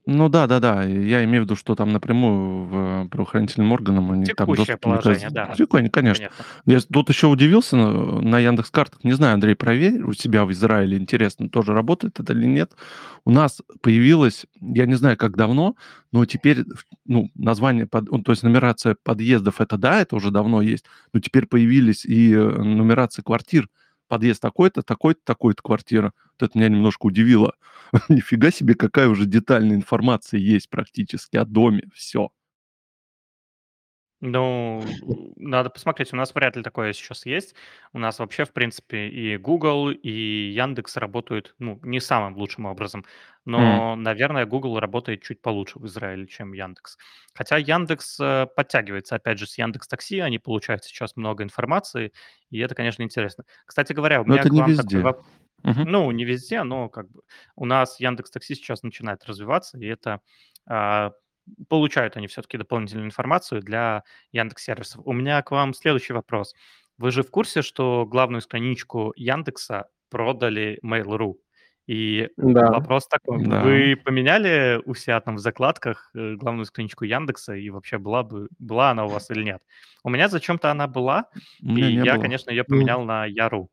Ну 0.06 0.28
да, 0.28 0.48
да, 0.48 0.60
да. 0.60 0.84
Я 0.84 1.24
имею 1.24 1.44
в 1.44 1.46
виду, 1.46 1.56
что 1.56 1.76
там 1.76 1.94
напрямую 1.94 2.66
в 2.66 3.08
правоохранительным 3.10 3.72
органам 3.72 4.12
они 4.12 4.26
там 4.26 4.48
Текущее 4.48 4.66
доступ 4.66 4.86
не 4.86 4.92
положение, 4.92 5.30
да. 5.30 5.54
Текущее, 5.56 5.90
конечно. 5.90 6.28
Понятно. 6.28 6.46
Я 6.66 6.80
тут 6.82 7.10
еще 7.10 7.28
удивился 7.28 7.78
на, 7.78 8.22
на 8.22 8.40
Яндекс 8.40 8.70
картах. 8.70 9.04
Не 9.04 9.14
знаю, 9.14 9.36
Андрей, 9.36 9.56
проверь 9.56 10.02
у 10.02 10.12
себя 10.12 10.44
в 10.44 10.52
Израиле. 10.52 10.98
Интересно, 10.98 11.50
тоже 11.50 11.74
работает 11.74 12.20
это 12.20 12.34
или 12.34 12.46
нет. 12.46 12.74
У 13.24 13.32
нас 13.32 13.62
появилось, 13.82 14.46
я 14.60 14.86
не 14.86 14.96
знаю, 14.96 15.16
как 15.16 15.38
давно, 15.38 15.76
но 16.12 16.26
теперь 16.26 16.66
ну, 17.06 17.30
название, 17.36 17.88
под, 17.88 18.12
ну, 18.12 18.22
то 18.22 18.34
есть 18.34 18.44
нумерация 18.44 18.98
подъездов, 19.02 19.62
это 19.62 19.78
да, 19.78 20.02
это 20.02 20.18
уже 20.18 20.32
давно 20.32 20.62
есть, 20.62 20.86
но 21.14 21.22
теперь 21.22 21.46
появились 21.46 22.04
и 22.04 22.34
э, 22.34 22.38
нумерация 22.40 23.24
квартир. 23.24 23.70
Подъезд 24.14 24.44
такой-то, 24.44 24.84
такой-то, 24.84 25.22
такой-то 25.24 25.64
квартира. 25.64 26.14
Вот 26.40 26.48
это 26.48 26.56
меня 26.56 26.70
немножко 26.70 27.08
удивило. 27.08 27.56
Нифига 28.10 28.52
себе, 28.52 28.76
какая 28.76 29.08
уже 29.08 29.26
детальная 29.26 29.76
информация 29.76 30.40
есть 30.40 30.70
практически 30.70 31.36
о 31.36 31.46
доме. 31.46 31.90
Все. 31.96 32.30
Ну, 34.26 34.82
надо 35.36 35.70
посмотреть. 35.70 36.14
У 36.14 36.16
нас 36.16 36.34
вряд 36.34 36.56
ли 36.56 36.64
такое 36.64 36.94
сейчас 36.94 37.26
есть. 37.26 37.56
У 37.92 38.00
нас 38.00 38.20
вообще, 38.20 38.46
в 38.46 38.54
принципе, 38.54 39.10
и 39.10 39.36
Google, 39.36 39.90
и 39.90 40.10
Яндекс 40.56 40.96
работают, 40.96 41.54
ну, 41.60 41.78
не 41.84 42.00
самым 42.00 42.38
лучшим 42.38 42.66
образом. 42.66 43.04
Но, 43.44 43.98
наверное, 43.98 44.46
Google 44.46 44.80
работает 44.80 45.24
чуть 45.24 45.42
получше 45.42 45.78
в 45.78 45.88
Израиле, 45.88 46.26
чем 46.26 46.54
Яндекс. 46.54 46.98
Хотя 47.34 47.58
Яндекс 47.58 48.18
э, 48.22 48.48
подтягивается, 48.56 49.18
опять 49.18 49.40
же, 49.40 49.46
с 49.46 49.58
Яндекс 49.58 49.90
Такси. 49.90 50.20
Они 50.20 50.40
получают 50.40 50.86
сейчас 50.86 51.18
много 51.18 51.44
информации, 51.44 52.14
и 52.50 52.60
это, 52.60 52.76
конечно, 52.76 53.04
интересно. 53.04 53.44
Кстати 53.66 53.92
говоря, 53.92 54.22
у 54.22 54.24
Но 54.24 54.36
меня 54.36 54.40
это 54.40 54.50
к 54.50 54.54
не 54.54 54.62
вам 54.62 54.76
такой 54.78 54.84
везде. 54.86 55.00
вопрос. 55.00 55.26
Мгм. 55.64 55.84
Ну, 55.92 56.12
не 56.12 56.24
везде, 56.24 56.64
но 56.64 56.88
как 56.88 57.12
бы 57.12 57.24
у 57.58 57.66
нас 57.66 58.00
Яндекс 58.00 58.32
Такси 58.32 58.56
сейчас 58.56 58.84
начинает 58.84 59.26
развиваться, 59.26 59.78
и 59.78 59.86
это 59.86 60.22
а, 60.66 61.12
получают 61.70 62.18
они 62.18 62.28
все-таки 62.28 62.58
дополнительную 62.58 63.08
информацию 63.08 63.62
для 63.62 64.04
Яндекс 64.32 64.64
сервисов. 64.64 65.02
У 65.06 65.14
меня 65.14 65.42
к 65.42 65.52
вам 65.52 65.74
следующий 65.74 66.14
вопрос. 66.14 66.54
Вы 66.98 67.12
же 67.12 67.24
в 67.24 67.32
курсе, 67.32 67.62
что 67.62 68.06
главную 68.06 68.42
страничку 68.42 69.14
Яндекса 69.16 69.88
продали 70.10 70.80
Mail.ru? 70.84 71.36
И 71.88 72.30
Да. 72.38 72.70
вопрос 72.70 73.08
такой, 73.08 73.40
Да. 73.40 73.62
вы 73.62 73.98
поменяли 73.98 74.82
у 74.86 74.96
себя 74.96 75.20
там 75.20 75.36
в 75.36 75.40
закладках 75.40 76.12
э, 76.16 76.36
главную 76.36 76.66
страничку 76.66 77.04
Яндекса, 77.06 77.56
и 77.56 77.70
вообще 77.70 77.98
была 77.98 78.24
бы 78.24 78.48
была 78.60 78.92
она 78.92 79.06
у 79.06 79.10
вас 79.10 79.30
или 79.32 79.44
нет? 79.44 79.62
У 80.04 80.10
меня 80.10 80.30
зачем-то 80.30 80.72
она 80.72 80.88
была, 80.88 81.26
и 81.74 81.82
я, 81.82 82.18
было. 82.18 82.18
конечно, 82.18 82.52
ее 82.52 82.64
поменял 82.64 83.04
на 83.06 83.26
Яру. 83.26 83.70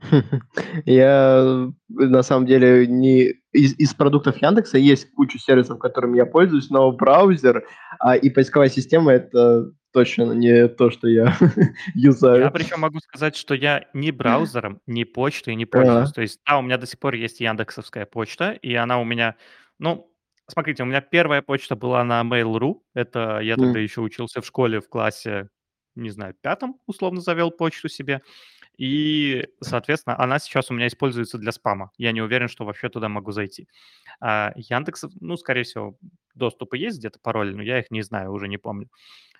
Я 0.86 1.70
на 1.88 2.22
самом 2.22 2.46
деле 2.46 2.86
не 2.86 3.34
из, 3.52 3.78
из 3.78 3.94
продуктов 3.94 4.40
Яндекса 4.40 4.78
есть 4.78 5.10
куча 5.12 5.38
сервисов, 5.38 5.78
которыми 5.78 6.16
я 6.16 6.26
пользуюсь, 6.26 6.70
но 6.70 6.92
браузер 6.92 7.66
а, 7.98 8.16
и 8.16 8.30
поисковая 8.30 8.68
система 8.68 9.12
это 9.12 9.72
точно 9.92 10.32
не 10.32 10.68
то, 10.68 10.90
что 10.90 11.08
я 11.08 11.36
Я 11.40 11.72
юзаю. 11.94 12.50
причем 12.52 12.80
могу 12.80 13.00
сказать, 13.00 13.36
что 13.36 13.54
я 13.54 13.86
ни 13.94 14.10
браузером, 14.10 14.80
ни 14.86 15.04
почтой 15.04 15.54
не 15.54 15.66
пользуюсь. 15.66 16.10
А, 16.10 16.14
То 16.14 16.22
есть, 16.22 16.40
да, 16.46 16.58
у 16.58 16.62
меня 16.62 16.78
до 16.78 16.86
сих 16.86 16.98
пор 16.98 17.14
есть 17.14 17.40
яндексовская 17.40 18.06
почта, 18.06 18.52
и 18.52 18.74
она 18.74 19.00
у 19.00 19.04
меня, 19.04 19.34
ну, 19.78 20.12
смотрите, 20.46 20.82
у 20.82 20.86
меня 20.86 21.00
первая 21.00 21.42
почта 21.42 21.74
была 21.74 22.04
на 22.04 22.22
Mail.ru, 22.22 22.80
это 22.94 23.40
я 23.40 23.56
тогда 23.56 23.78
м. 23.78 23.82
еще 23.82 24.00
учился 24.02 24.40
в 24.40 24.46
школе 24.46 24.80
в 24.80 24.88
классе, 24.88 25.48
не 25.96 26.10
знаю, 26.10 26.34
пятом, 26.40 26.78
условно 26.86 27.20
завел 27.20 27.50
почту 27.50 27.88
себе, 27.88 28.22
и, 28.78 29.48
соответственно, 29.60 30.18
она 30.18 30.38
сейчас 30.38 30.70
у 30.70 30.74
меня 30.74 30.86
используется 30.86 31.36
для 31.36 31.52
спама. 31.52 31.90
Я 31.98 32.12
не 32.12 32.22
уверен, 32.22 32.48
что 32.48 32.64
вообще 32.64 32.88
туда 32.88 33.08
могу 33.08 33.32
зайти. 33.32 33.68
А 34.20 34.52
Яндекс, 34.54 35.04
ну, 35.20 35.36
скорее 35.36 35.64
всего, 35.64 35.98
доступы 36.34 36.78
есть 36.78 36.98
где-то 36.98 37.18
пароли, 37.20 37.52
но 37.52 37.62
я 37.62 37.80
их 37.80 37.90
не 37.90 38.02
знаю, 38.02 38.32
уже 38.32 38.46
не 38.48 38.56
помню. 38.56 38.88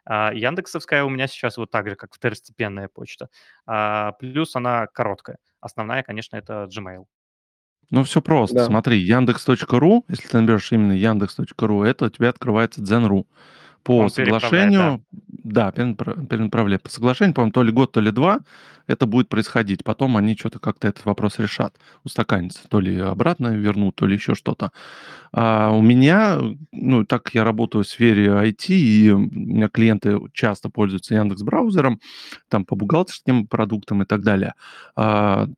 А, 0.05 0.33
Яндексовская 0.35 1.05
у 1.05 1.09
меня 1.09 1.29
сейчас 1.29 1.57
вот 1.57 1.71
так 1.71 1.89
же, 1.89 1.95
как 1.95 2.15
второстепенная 2.15 2.89
почта. 2.89 3.29
А, 3.65 4.13
плюс 4.13 4.57
она 4.57 4.89
короткая. 4.89 5.39
Основная, 5.61 6.03
конечно, 6.03 6.37
это 6.37 6.69
Gmail. 6.77 7.05
Ну, 7.91 8.05
все 8.05 8.21
просто. 8.21 8.57
Да. 8.57 8.65
Смотри, 8.67 8.99
Яндекс.ру, 8.99 10.05
если 10.09 10.29
ты 10.29 10.41
наберешь 10.41 10.73
именно 10.73 10.93
Яндекс.ру, 10.93 11.85
это 11.85 12.07
у 12.07 12.11
тебя 12.11 12.31
открывается 12.31 12.83
Дзен.ру. 12.83 13.27
По 13.89 14.01
Он 14.01 14.09
да. 14.09 14.11
соглашению, 14.11 15.03
да, 15.31 15.71
перенапра- 15.71 16.27
перенаправляет. 16.27 16.83
По 16.83 16.91
соглашению, 16.91 17.33
по-моему, 17.33 17.53
то 17.53 17.63
ли 17.63 17.73
год, 17.73 17.91
то 17.91 18.01
ли 18.03 18.11
два 18.11 18.41
это 18.87 19.07
будет 19.07 19.31
происходить. 19.31 19.83
Потом 19.83 20.19
они 20.19 20.37
что-то 20.37 20.59
как-то 20.59 20.89
этот 20.89 21.07
вопрос 21.07 21.39
решат, 21.39 21.75
устаканится. 22.05 22.69
То 22.69 22.81
ли 22.81 23.01
обратно 23.01 23.57
вернут, 23.57 23.97
то 23.97 24.05
ли 24.05 24.17
еще 24.17 24.35
что-то. 24.35 24.73
А 25.33 25.71
у 25.71 25.81
меня, 25.81 26.39
ну, 26.71 27.07
так 27.07 27.31
я 27.33 27.45
работаю 27.45 27.83
в 27.85 27.89
сфере 27.89 28.27
IT, 28.27 28.75
и 28.75 29.11
у 29.11 29.21
меня 29.21 29.71
клиенты 29.71 30.21
часто 30.35 30.69
пользуются 30.69 31.15
Яндекс 31.15 31.41
браузером, 31.41 31.99
там 32.51 32.67
по 32.67 32.77
бухгалтерским 32.77 33.47
продуктам 33.47 34.03
и 34.03 34.05
так 34.05 34.21
далее. 34.21 34.53
А, 34.97 35.49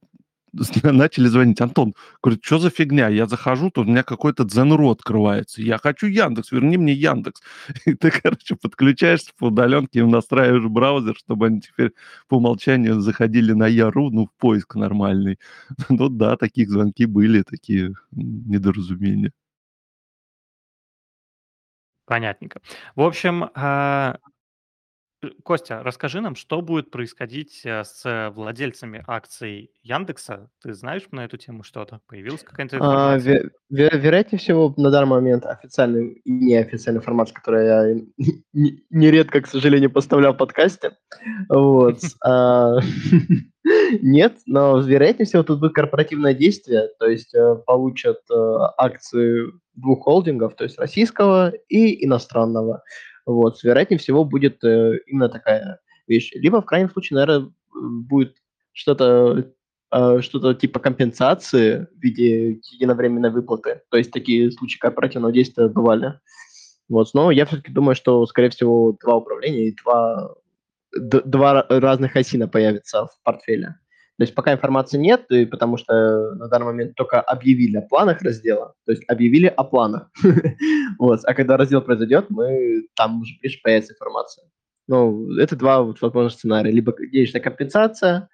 начали 0.82 1.28
звонить. 1.28 1.60
Антон, 1.60 1.94
говорит, 2.22 2.44
что 2.44 2.58
за 2.58 2.70
фигня? 2.70 3.08
Я 3.08 3.26
захожу, 3.26 3.70
тут 3.70 3.86
у 3.86 3.90
меня 3.90 4.02
какой-то 4.02 4.44
Дзен.ру 4.44 4.90
открывается. 4.90 5.62
Я 5.62 5.78
хочу 5.78 6.06
Яндекс, 6.06 6.52
верни 6.52 6.76
мне 6.76 6.92
Яндекс. 6.92 7.42
И 7.86 7.94
ты, 7.94 8.10
короче, 8.10 8.56
подключаешься 8.56 9.32
по 9.38 9.46
удаленке, 9.46 10.04
настраиваешь 10.04 10.64
браузер, 10.64 11.16
чтобы 11.16 11.46
они 11.46 11.60
теперь 11.60 11.92
по 12.28 12.36
умолчанию 12.36 13.00
заходили 13.00 13.52
на 13.52 13.66
Яру, 13.66 14.10
ну, 14.10 14.26
в 14.26 14.40
поиск 14.40 14.74
нормальный. 14.74 15.38
Ну 15.88 16.08
да, 16.08 16.36
таких 16.36 16.70
звонки 16.70 17.04
были, 17.06 17.42
такие 17.42 17.94
недоразумения. 18.12 19.32
Понятненько. 22.06 22.60
В 22.96 23.02
общем, 23.02 23.50
а, 23.54 24.18
Костя, 25.44 25.82
расскажи 25.82 26.20
нам, 26.22 26.34
что 26.34 26.62
будет 26.62 26.90
происходить 26.90 27.60
э, 27.64 27.84
с 27.84 28.32
владельцами 28.34 29.04
акций 29.06 29.70
Яндекса? 29.82 30.48
Ты 30.62 30.72
знаешь 30.72 31.02
на 31.10 31.26
эту 31.26 31.36
тему 31.36 31.62
что-то? 31.62 32.00
Появилась 32.06 32.42
какая-то 32.42 32.76
А, 32.76 32.78
информация? 33.18 33.50
ве- 33.70 33.90
ве- 33.90 33.98
вероятнее 33.98 34.38
всего, 34.38 34.72
на 34.78 34.90
данный 34.90 35.08
момент 35.08 35.44
официальной 35.44 36.22
и 36.24 36.30
неофициальной 36.30 37.00
информации, 37.00 37.34
которую 37.34 37.64
я 37.66 38.00
не- 38.54 38.82
нередко, 38.88 39.42
к 39.42 39.46
сожалению, 39.46 39.90
поставлял 39.90 40.32
в 40.32 40.38
подкасте, 40.38 40.96
вот, 41.50 41.98
а, 42.24 42.78
нет, 44.00 44.38
но 44.46 44.80
вероятнее 44.80 45.26
всего 45.26 45.42
тут 45.42 45.60
будет 45.60 45.74
корпоративное 45.74 46.32
действие, 46.32 46.88
то 46.98 47.06
есть 47.06 47.34
э, 47.34 47.56
получат 47.66 48.20
э, 48.30 48.34
акции 48.78 49.52
двух 49.74 50.04
холдингов, 50.04 50.54
то 50.56 50.64
есть 50.64 50.78
российского 50.78 51.52
и 51.68 52.04
иностранного. 52.06 52.82
Вот, 53.26 53.62
вероятнее 53.62 53.98
всего 53.98 54.24
будет 54.24 54.62
э, 54.64 54.98
именно 55.06 55.28
такая 55.28 55.80
вещь. 56.06 56.32
Либо 56.34 56.60
в 56.60 56.66
крайнем 56.66 56.90
случае, 56.90 57.18
наверное, 57.18 57.52
будет 57.72 58.36
что-то 58.72 59.52
э, 59.92 60.20
что-то 60.20 60.54
типа 60.54 60.80
компенсации 60.80 61.86
в 61.94 62.00
виде 62.00 62.60
единовременной 62.72 63.30
выплаты. 63.30 63.82
То 63.90 63.96
есть 63.98 64.10
такие 64.12 64.50
случаи 64.52 64.78
корпоративного 64.78 65.32
действия 65.32 65.68
бывали. 65.68 66.20
Вот, 66.88 67.08
но 67.14 67.30
я 67.30 67.46
все-таки 67.46 67.72
думаю, 67.72 67.94
что, 67.94 68.26
скорее 68.26 68.50
всего, 68.50 68.96
два 69.00 69.16
управления 69.16 69.68
и 69.68 69.76
два, 69.76 70.34
два 70.92 71.60
ра- 71.60 71.78
разных 71.78 72.16
осина 72.16 72.48
появится 72.48 73.06
в 73.06 73.22
портфеле. 73.22 73.76
То 74.20 74.24
есть 74.24 74.34
пока 74.34 74.52
информации 74.52 74.98
нет, 74.98 75.30
и 75.30 75.46
потому 75.46 75.78
что 75.78 76.34
на 76.34 76.46
данный 76.48 76.66
момент 76.66 76.94
только 76.94 77.22
объявили 77.22 77.78
о 77.78 77.80
планах 77.80 78.20
раздела, 78.20 78.74
то 78.84 78.92
есть 78.92 79.02
объявили 79.08 79.46
о 79.46 79.64
планах. 79.64 80.10
Вот, 80.98 81.20
а 81.24 81.32
когда 81.32 81.56
раздел 81.56 81.80
произойдет, 81.80 82.26
мы 82.28 82.86
там 82.94 83.22
уже 83.22 83.38
ближе 83.40 83.58
появится 83.62 83.94
информация. 83.94 84.44
Ну, 84.88 85.32
это 85.38 85.56
два 85.56 85.80
вот 85.80 86.02
возможных 86.02 86.34
сценария. 86.34 86.70
Либо 86.70 86.94
денежная 86.98 87.40
компенсация, 87.40 88.28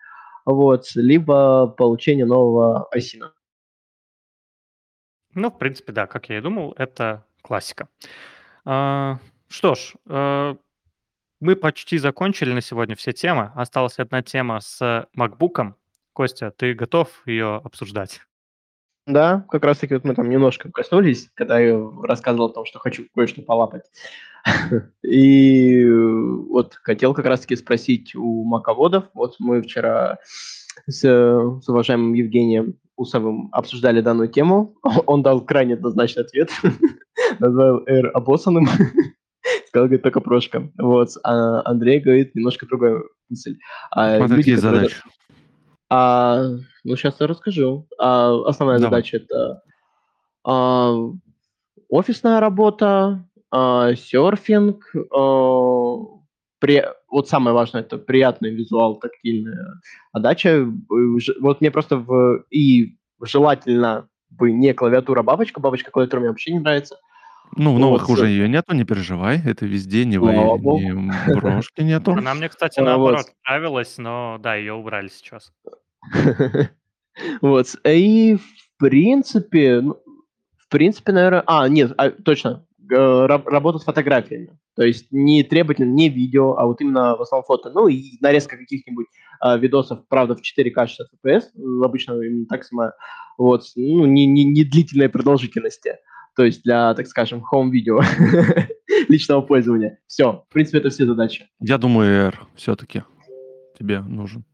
вот, 0.45 0.91
либо 0.97 1.68
получение 1.68 2.26
нового 2.26 2.89
осина. 2.89 3.32
Ну, 5.34 5.53
в 5.53 5.57
принципе, 5.57 5.93
да, 5.93 6.09
как 6.09 6.28
я 6.30 6.39
и 6.39 6.41
думал, 6.41 6.74
это 6.76 7.24
классика. 7.43 7.87
А, 8.64 9.20
Что 9.49 9.76
ж, 9.76 9.95
э, 10.09 10.57
мы 11.41 11.57
почти 11.57 11.99
закончили 11.99 12.53
на 12.53 12.61
сегодня 12.61 12.97
все 12.97 13.12
темы. 13.12 13.53
Осталась 13.55 13.99
одна 13.99 14.22
тема 14.22 14.61
с 14.61 15.07
MacBook. 15.16 15.74
Костя, 16.12 16.51
ты 16.51 16.74
готов 16.74 17.09
ее 17.26 17.57
обсуждать? 17.57 18.20
Да, 19.07 19.45
как 19.51 19.64
раз 19.64 19.78
таки 19.78 19.95
вот 19.95 20.05
мы 20.05 20.14
там 20.14 20.28
немножко 20.28 20.70
коснулись, 20.72 21.30
когда 21.34 21.61
я 21.61 21.78
рассказывал 22.03 22.47
о 22.47 22.53
том, 22.53 22.64
что 22.64 22.80
хочу 22.80 23.05
кое-что 23.14 23.43
полапать. 23.43 23.84
И 25.05 25.84
э, 25.84 25.89
вот 26.49 26.74
хотел 26.82 27.14
как 27.14 27.26
раз 27.26 27.41
таки 27.41 27.55
спросить 27.55 28.16
у 28.16 28.43
маководов. 28.45 29.05
Вот 29.14 29.37
мы 29.39 29.62
вчера 29.62 30.18
с, 30.89 31.05
э, 31.05 31.61
с 31.62 31.68
уважаемым 31.68 32.14
Евгением 32.14 32.78
Усовым 32.97 33.51
обсуждали 33.53 34.01
данную 34.01 34.28
тему. 34.28 34.74
Он 35.07 35.22
дал 35.22 35.43
крайне 35.43 35.74
однозначный 35.74 36.24
ответ. 36.24 36.51
Назвал 37.39 37.84
R 37.87 38.11
обоссанным. 38.14 38.66
Сказал, 39.68 39.86
говорит, 39.86 40.03
только 40.03 40.20
прошка. 40.20 40.68
Вот. 40.78 41.11
А 41.22 41.62
Андрей 41.64 42.01
говорит 42.01 42.34
немножко 42.34 42.66
другая 42.66 43.03
мысль. 43.28 43.59
А 43.90 44.18
Смотри, 44.18 44.36
люди, 44.36 44.42
какие 44.42 44.57
которые- 44.57 44.82
задачи. 44.88 44.97
А, 45.88 46.42
ну, 46.84 46.97
сейчас 46.97 47.20
я 47.20 47.26
расскажу. 47.26 47.86
А, 47.99 48.34
основная 48.47 48.78
Давай. 48.78 49.03
задача 49.03 49.16
это 49.18 49.62
а, 50.44 50.94
офисная 51.88 52.40
работа, 52.40 53.24
а, 53.51 53.94
серфинг, 53.94 54.84
а, 55.14 55.97
при... 56.59 56.84
вот 57.11 57.28
самое 57.28 57.55
важное, 57.55 57.82
это 57.82 57.99
приятный 57.99 58.51
визуал, 58.51 58.97
тактильная 58.97 59.80
отдача. 60.12 60.49
Э, 60.49 60.66
вот 61.40 61.61
мне 61.61 61.70
просто 61.70 61.99
в... 61.99 62.44
и 62.51 62.97
желательно 63.22 64.09
бы 64.30 64.51
не 64.51 64.74
клавиатура 64.74 65.22
бабочка, 65.22 65.61
бабочка 65.61 65.90
клавиатура 65.90 66.20
мне 66.20 66.30
вообще 66.30 66.53
не 66.53 66.59
нравится. 66.59 66.97
Ну, 67.55 67.74
в 67.74 67.78
новых 67.78 68.09
вот. 68.09 68.18
уже 68.18 68.28
ее 68.28 68.49
нету, 68.49 68.74
не 68.74 68.84
переживай, 68.84 69.40
это 69.44 69.66
везде, 69.66 70.05
не, 70.05 70.18
вы, 70.18 70.32
не 70.32 71.34
брошки 71.34 71.82
нету. 71.82 72.12
Она 72.12 72.34
мне, 72.34 72.49
кстати, 72.49 72.80
наоборот 72.80 73.26
нравилась, 73.47 73.97
но 73.99 74.38
да, 74.40 74.55
ее 74.55 74.74
убрали 74.74 75.09
сейчас. 75.09 75.53
Вот, 77.40 77.66
и 77.86 78.36
в 78.36 78.78
принципе, 78.78 79.80
ну, 79.80 79.97
в 80.59 80.68
принципе, 80.68 81.12
наверное... 81.12 81.42
А, 81.47 81.66
нет, 81.66 81.94
а, 81.97 82.11
точно, 82.11 82.66
работа 82.88 83.78
с 83.78 83.84
фотографиями. 83.84 84.59
То 84.76 84.82
есть 84.82 85.07
не 85.11 85.42
требовательно 85.42 85.90
не 85.90 86.09
видео, 86.11 86.57
а 86.59 86.66
вот 86.66 86.80
именно 86.80 87.16
в 87.16 87.22
основном 87.22 87.47
фото. 87.47 87.70
Ну 87.70 87.88
и 87.88 88.18
нарезка 88.20 88.59
каких-нибудь 88.59 89.07
э, 89.42 89.59
видосов, 89.59 90.07
правда, 90.09 90.36
в 90.36 90.40
4К 90.40 90.86
60 90.86 91.07
FPS, 91.24 91.82
обычно 91.82 92.20
именно 92.20 92.47
так 92.47 92.64
снимаю. 92.64 92.92
Вот, 93.38 93.62
ну, 93.74 94.05
не, 94.05 94.26
не, 94.26 94.44
не 94.44 94.64
длительной 94.64 95.09
продолжительности. 95.09 95.97
То 96.37 96.45
есть 96.45 96.62
для, 96.62 96.93
так 96.95 97.07
скажем, 97.07 97.43
home-видео 97.51 98.03
личного 99.09 99.41
пользования. 99.41 99.99
Все, 100.07 100.45
в 100.49 100.53
принципе, 100.53 100.78
это 100.78 100.91
все 100.91 101.07
задачи. 101.07 101.49
Я 101.61 101.78
думаю, 101.78 102.26
R 102.26 102.47
все-таки 102.55 103.03
тебе 103.78 104.01
нужен. 104.01 104.45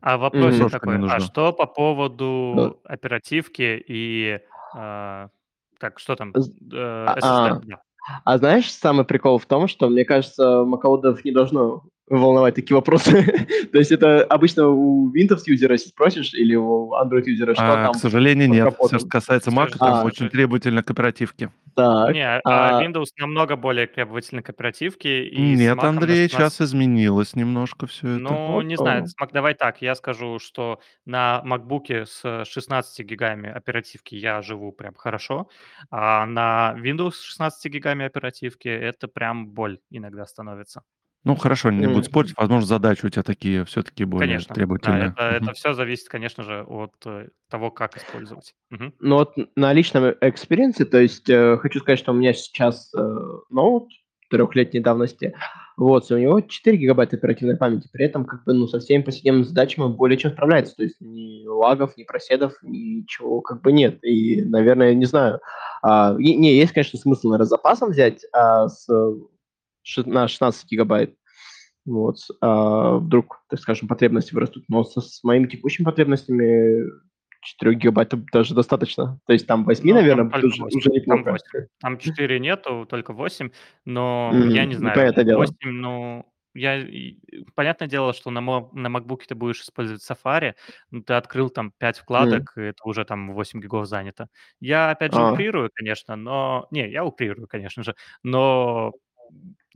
А 0.00 0.18
вопрос 0.18 0.54
mm-hmm. 0.54 0.70
такой, 0.70 1.08
а 1.08 1.18
что 1.18 1.52
по 1.52 1.66
поводу 1.66 2.52
да. 2.84 2.92
оперативки 2.94 3.82
и 3.88 4.38
э, 4.76 5.28
так, 5.78 5.98
что 5.98 6.14
там? 6.14 6.30
Э, 6.30 6.38
SSD. 6.38 7.18
А, 7.22 7.60
да. 7.64 7.82
а 8.24 8.38
знаешь, 8.38 8.70
самый 8.70 9.04
прикол 9.04 9.38
в 9.38 9.46
том, 9.46 9.66
что, 9.66 9.88
мне 9.88 10.04
кажется, 10.04 10.62
Макаудов 10.64 11.24
не 11.24 11.32
должно 11.32 11.82
волновать 12.08 12.54
такие 12.54 12.74
вопросы. 12.74 13.22
То 13.72 13.78
есть 13.78 13.90
это 13.90 14.22
обычно 14.24 14.68
у 14.68 15.12
Windows 15.12 15.42
юзера, 15.46 15.76
спросишь, 15.76 16.34
или 16.34 16.54
у 16.54 16.92
Android 16.92 17.24
юзера, 17.24 17.54
что 17.54 17.64
а, 17.64 17.84
там? 17.84 17.94
К 17.94 17.96
сожалению, 17.96 18.48
нет. 18.48 18.74
Все, 18.78 18.98
что 18.98 19.08
касается 19.08 19.50
Mac, 19.50 19.76
там 19.76 19.94
а, 19.94 20.04
очень 20.04 20.28
требовательно 20.28 20.82
к 20.82 20.90
оперативке. 20.90 21.50
Так, 21.74 22.14
Не, 22.14 22.26
а, 22.26 22.40
а 22.44 22.82
Windows 22.84 23.08
намного 23.18 23.56
более 23.56 23.86
требовательны 23.86 24.42
к 24.42 24.50
оперативке. 24.50 25.24
И 25.26 25.56
Нет, 25.56 25.78
Андрей, 25.82 26.28
сейчас 26.28 26.60
изменилось 26.60 27.34
немножко 27.34 27.86
все 27.86 28.08
это. 28.08 28.18
Ну, 28.20 28.60
не 28.62 28.76
знаю, 28.76 29.04
Mac, 29.20 29.30
давай 29.32 29.54
так, 29.54 29.82
я 29.82 29.94
скажу, 29.94 30.38
что 30.38 30.80
на 31.04 31.42
MacBook 31.44 32.06
с 32.06 32.44
16 32.44 33.04
гигами 33.04 33.50
оперативки 33.50 34.14
я 34.14 34.42
живу 34.42 34.72
прям 34.72 34.94
хорошо, 34.94 35.48
а 35.90 36.24
на 36.26 36.74
Windows 36.78 37.12
с 37.12 37.22
16 37.22 37.72
гигами 37.72 38.04
оперативки 38.04 38.68
это 38.68 39.08
прям 39.08 39.48
боль 39.48 39.78
иногда 39.90 40.24
становится. 40.26 40.82
Ну, 41.24 41.34
хорошо, 41.34 41.70
не 41.70 41.88
буду 41.88 42.04
спорить. 42.04 42.34
Возможно, 42.36 42.66
задачи 42.66 43.04
у 43.04 43.08
тебя 43.08 43.24
такие 43.24 43.64
все-таки 43.64 44.04
более 44.04 44.28
Конечно, 44.28 44.48
да, 44.50 44.54
требовательные. 44.54 45.08
это, 45.08 45.22
это 45.22 45.52
все 45.54 45.72
зависит, 45.72 46.08
конечно 46.08 46.44
же, 46.44 46.62
от 46.62 46.94
э, 47.04 47.28
того, 47.50 47.72
как 47.72 47.96
использовать. 47.96 48.54
Ну 48.70 49.16
вот 49.16 49.34
на 49.56 49.72
личном 49.72 50.14
экспириенсе, 50.20 50.84
то 50.84 50.98
есть 50.98 51.28
э, 51.28 51.56
хочу 51.58 51.80
сказать, 51.80 51.98
что 51.98 52.12
у 52.12 52.14
меня 52.14 52.32
сейчас 52.32 52.92
э, 52.94 53.18
ноут 53.50 53.90
трехлетней 54.30 54.80
давности, 54.80 55.34
вот, 55.76 56.10
и 56.10 56.14
у 56.14 56.18
него 56.18 56.40
4 56.40 56.76
гигабайта 56.76 57.16
оперативной 57.16 57.56
памяти, 57.56 57.88
при 57.92 58.06
этом 58.06 58.24
как 58.24 58.44
бы, 58.44 58.54
ну, 58.54 58.66
со 58.66 58.80
всеми 58.80 59.02
повседневными 59.02 59.44
задачами 59.44 59.84
он 59.84 59.94
более 59.94 60.16
чем 60.18 60.32
справляется, 60.32 60.76
то 60.76 60.82
есть 60.82 60.96
ни 61.00 61.46
лагов, 61.46 61.96
ни 61.96 62.04
проседов, 62.04 62.54
ничего 62.62 63.40
как 63.40 63.62
бы 63.62 63.72
нет, 63.72 64.02
и, 64.02 64.42
наверное, 64.42 64.94
не 64.94 65.04
знаю, 65.04 65.40
а, 65.82 66.14
не, 66.18 66.56
есть, 66.56 66.72
конечно, 66.72 66.98
смысл, 66.98 67.28
наверное, 67.28 67.46
запасом 67.46 67.90
взять, 67.90 68.24
а 68.32 68.68
с 68.68 68.88
на 70.04 70.28
16 70.28 70.70
гигабайт. 70.70 71.14
Вот. 71.84 72.16
А 72.40 72.96
вдруг, 72.96 73.42
так 73.48 73.60
скажем, 73.60 73.88
потребности 73.88 74.34
вырастут. 74.34 74.64
Но 74.68 74.84
со, 74.84 75.00
с 75.00 75.22
моими 75.22 75.46
текущими 75.46 75.84
потребностями 75.84 76.84
4 77.42 77.74
гигабайт 77.74 78.12
даже 78.32 78.54
достаточно. 78.54 79.20
То 79.26 79.32
есть 79.32 79.46
там 79.46 79.64
8, 79.64 79.84
ну, 79.84 79.94
наверное, 79.94 80.28
там 80.28 80.44
уже, 80.44 80.62
8. 80.62 80.78
уже 80.78 80.90
неплохо. 80.90 81.22
Там, 81.24 81.32
8. 81.32 81.66
там 81.80 81.98
4 81.98 82.40
нету, 82.40 82.86
только 82.88 83.12
8. 83.12 83.50
Но 83.84 84.32
mm-hmm. 84.34 84.48
я 84.50 84.64
не 84.64 84.74
знаю, 84.74 85.12
8, 85.14 85.24
дело. 85.24 85.46
ну, 85.62 86.26
я, 86.56 86.84
понятное 87.54 87.86
дело, 87.86 88.12
что 88.12 88.30
на, 88.30 88.40
на 88.40 88.88
MacBook 88.88 89.20
ты 89.28 89.34
будешь 89.34 89.60
использовать 89.60 90.02
Safari, 90.02 90.54
но 90.90 91.02
ты 91.02 91.14
открыл 91.14 91.50
там 91.50 91.72
5 91.78 91.98
вкладок, 91.98 92.54
mm. 92.56 92.62
и 92.62 92.68
это 92.70 92.82
уже 92.84 93.04
там 93.04 93.32
8 93.32 93.60
гигов 93.60 93.86
занято. 93.86 94.28
Я, 94.58 94.90
опять 94.90 95.12
же, 95.12 95.20
а. 95.20 95.32
уприрую, 95.32 95.70
конечно, 95.72 96.16
но... 96.16 96.66
Не, 96.70 96.90
я 96.90 97.04
уприрую, 97.04 97.46
конечно 97.46 97.82
же, 97.82 97.94
но 98.22 98.92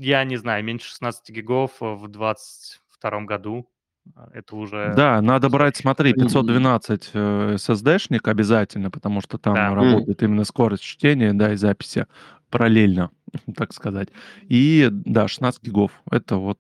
я 0.01 0.24
не 0.24 0.36
знаю, 0.36 0.64
меньше 0.64 0.88
16 0.88 1.30
гигов 1.30 1.72
в 1.80 2.09
22 2.09 3.20
году. 3.22 3.68
А, 4.16 4.30
это 4.32 4.57
уже... 4.57 4.94
Да, 4.96 5.20
надо 5.20 5.51
брать, 5.51 5.76
смотри, 5.76 6.14
512 6.14 7.11
э, 7.12 7.55
SSD-шник 7.57 8.28
обязательно, 8.28 8.90
потому 8.90 9.20
что 9.20 9.36
там 9.36 9.55
да. 9.55 9.74
работает 9.74 10.22
именно 10.22 10.44
скорость 10.44 10.82
чтения, 10.82 11.34
да, 11.34 11.53
и 11.53 11.57
записи 11.57 12.07
параллельно, 12.48 13.11
так 13.57 13.74
сказать. 13.74 14.09
И, 14.48 14.88
да, 14.90 15.28
16 15.28 15.62
гигов. 15.62 15.92
Это 16.11 16.36
вот 16.36 16.59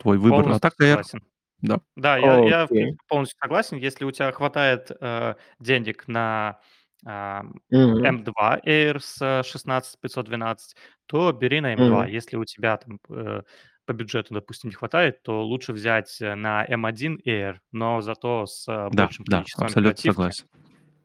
твой 0.00 0.18
выбор. 0.18 0.42
Полностью 0.42 0.56
а 0.56 0.60
так 0.60 0.74
согласен. 0.74 1.22
Да. 1.62 1.80
Да, 1.94 2.16
я, 2.16 2.40
okay. 2.40 2.48
я 2.48 2.92
полностью 3.06 3.38
согласен. 3.40 3.76
Если 3.76 4.04
у 4.04 4.10
тебя 4.10 4.32
хватает 4.32 4.90
э, 5.00 5.34
денег 5.60 6.08
на 6.08 6.58
М2 7.06 8.60
Air 8.66 8.98
с 9.00 9.42
16512, 9.44 10.76
то 11.06 11.32
бери 11.32 11.60
на 11.60 11.74
М2. 11.74 12.02
Мгм. 12.04 12.08
Если 12.12 12.36
у 12.36 12.44
тебя 12.44 12.76
там 12.76 12.98
э, 13.10 13.42
по 13.86 13.92
бюджету, 13.92 14.34
допустим, 14.34 14.70
не 14.70 14.76
хватает, 14.76 15.22
то 15.22 15.42
лучше 15.44 15.72
взять 15.72 16.20
э, 16.20 16.34
на 16.34 16.64
М1 16.64 17.18
Air, 17.26 17.56
но 17.72 18.00
зато 18.00 18.46
с 18.46 18.66
э, 18.68 18.88
Да, 18.92 19.04
большим 19.06 19.24
да, 19.26 19.38
количеством 19.38 19.66
абсолютно 19.66 19.90
оперативки, 19.90 20.16
согласен. 20.16 20.46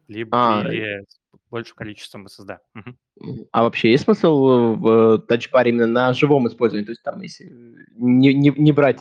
либо 0.08 0.38
А, 0.38 0.62
или 0.62 1.04
с 1.08 1.20
большим 1.50 1.76
количеством 1.76 2.28
SSD. 2.28 2.58
А 3.52 3.64
вообще 3.64 3.92
есть 3.92 4.04
смысл 4.04 4.76
в 4.76 5.20
тачбаре 5.20 5.72
именно 5.72 5.88
на 5.88 6.14
живом 6.14 6.48
использовании? 6.48 6.86
То 6.86 6.92
есть 6.92 7.02
там, 7.04 7.22
если 7.22 7.46
не, 7.96 8.34
не, 8.34 8.50
не 8.50 8.72
брать 8.74 9.00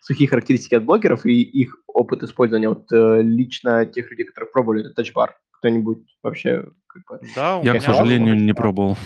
сухие 0.00 0.28
характеристики 0.28 0.74
от 0.74 0.84
блогеров 0.84 1.24
и 1.24 1.40
их 1.42 1.78
опыт 1.86 2.22
использования, 2.24 2.68
вот 2.68 2.86
лично 2.90 3.86
тех 3.86 4.10
людей, 4.10 4.26
которые 4.26 4.50
пробовали 4.50 4.80
этот 4.82 4.96
тачбар, 4.96 5.36
кто-нибудь 5.58 6.16
вообще... 6.22 6.64
Как 6.86 7.04
бы, 7.06 7.20
Да, 7.34 7.58
у 7.58 7.64
Я, 7.64 7.78
к 7.78 7.82
сожалению, 7.82 8.36
не 8.36 8.52
пробовал. 8.52 8.96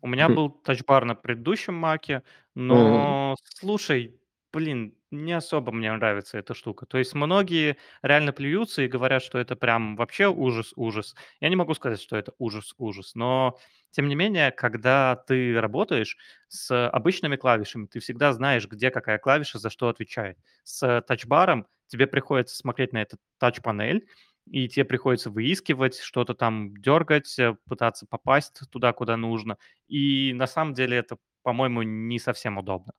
У 0.00 0.08
меня 0.08 0.28
был 0.28 0.50
тачбар 0.50 1.04
на 1.04 1.14
предыдущем 1.14 1.74
маке, 1.74 2.22
но 2.54 3.36
слушай, 3.44 4.16
блин, 4.52 4.94
не 5.12 5.32
особо 5.32 5.72
мне 5.72 5.92
нравится 5.92 6.38
эта 6.38 6.54
штука. 6.54 6.86
То 6.86 6.98
есть 6.98 7.14
многие 7.14 7.76
реально 8.02 8.32
плюются 8.32 8.82
и 8.82 8.88
говорят, 8.88 9.22
что 9.22 9.38
это 9.38 9.56
прям 9.56 9.94
вообще 9.96 10.28
ужас-ужас. 10.28 11.14
Я 11.40 11.48
не 11.48 11.56
могу 11.56 11.74
сказать, 11.74 12.00
что 12.00 12.16
это 12.16 12.32
ужас-ужас, 12.38 13.14
но 13.14 13.58
тем 13.90 14.08
не 14.08 14.14
менее, 14.14 14.50
когда 14.50 15.16
ты 15.16 15.60
работаешь 15.60 16.16
с 16.48 16.88
обычными 16.88 17.36
клавишами, 17.36 17.86
ты 17.86 18.00
всегда 18.00 18.32
знаешь, 18.32 18.66
где 18.66 18.90
какая 18.90 19.18
клавиша 19.18 19.58
за 19.58 19.70
что 19.70 19.88
отвечает. 19.88 20.38
С 20.64 21.02
тачбаром 21.06 21.66
тебе 21.86 22.06
приходится 22.06 22.56
смотреть 22.56 22.92
на 22.92 23.02
этот 23.02 23.20
тач-панель, 23.38 24.06
и 24.46 24.68
тебе 24.68 24.84
приходится 24.84 25.30
выискивать, 25.30 25.98
что-то 25.98 26.34
там 26.34 26.76
дергать, 26.76 27.38
э, 27.38 27.56
пытаться 27.68 28.06
попасть 28.06 28.60
туда, 28.70 28.92
куда 28.92 29.16
нужно. 29.16 29.58
И 29.88 30.32
на 30.34 30.46
самом 30.46 30.74
деле 30.74 30.96
это, 30.98 31.16
по-моему, 31.42 31.82
не 31.82 32.18
совсем 32.18 32.58
удобно. 32.58 32.92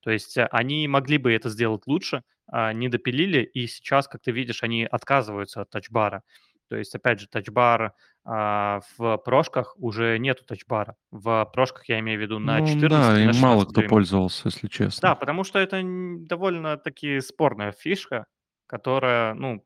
То 0.00 0.10
есть 0.10 0.36
э, 0.36 0.46
они 0.52 0.86
могли 0.88 1.18
бы 1.18 1.32
это 1.32 1.48
сделать 1.48 1.86
лучше, 1.86 2.22
а, 2.46 2.72
не 2.72 2.88
допилили, 2.88 3.42
и 3.42 3.66
сейчас, 3.66 4.06
как 4.06 4.20
ты 4.22 4.30
видишь, 4.30 4.62
они 4.62 4.84
отказываются 4.84 5.62
от 5.62 5.70
тачбара. 5.70 6.22
То 6.68 6.76
есть, 6.76 6.94
опять 6.94 7.20
же, 7.20 7.28
тачбар 7.28 7.94
а, 8.24 8.80
в 8.96 9.16
прошках 9.18 9.74
уже 9.78 10.18
нету 10.18 10.44
тачбара. 10.44 10.96
В 11.10 11.50
прошках 11.52 11.88
я 11.88 11.98
имею 12.00 12.18
в 12.18 12.22
виду 12.22 12.38
на 12.38 12.60
14 12.60 12.82
ну, 12.82 12.88
да, 12.88 13.22
и 13.22 13.26
на 13.26 13.32
мало 13.34 13.64
кто 13.64 13.82
пользовался, 13.82 14.42
если 14.46 14.68
честно. 14.68 15.08
Да, 15.08 15.14
потому 15.14 15.44
что 15.44 15.58
это 15.58 15.80
довольно-таки 15.82 17.20
спорная 17.20 17.72
фишка, 17.72 18.26
которая, 18.66 19.34
ну, 19.34 19.64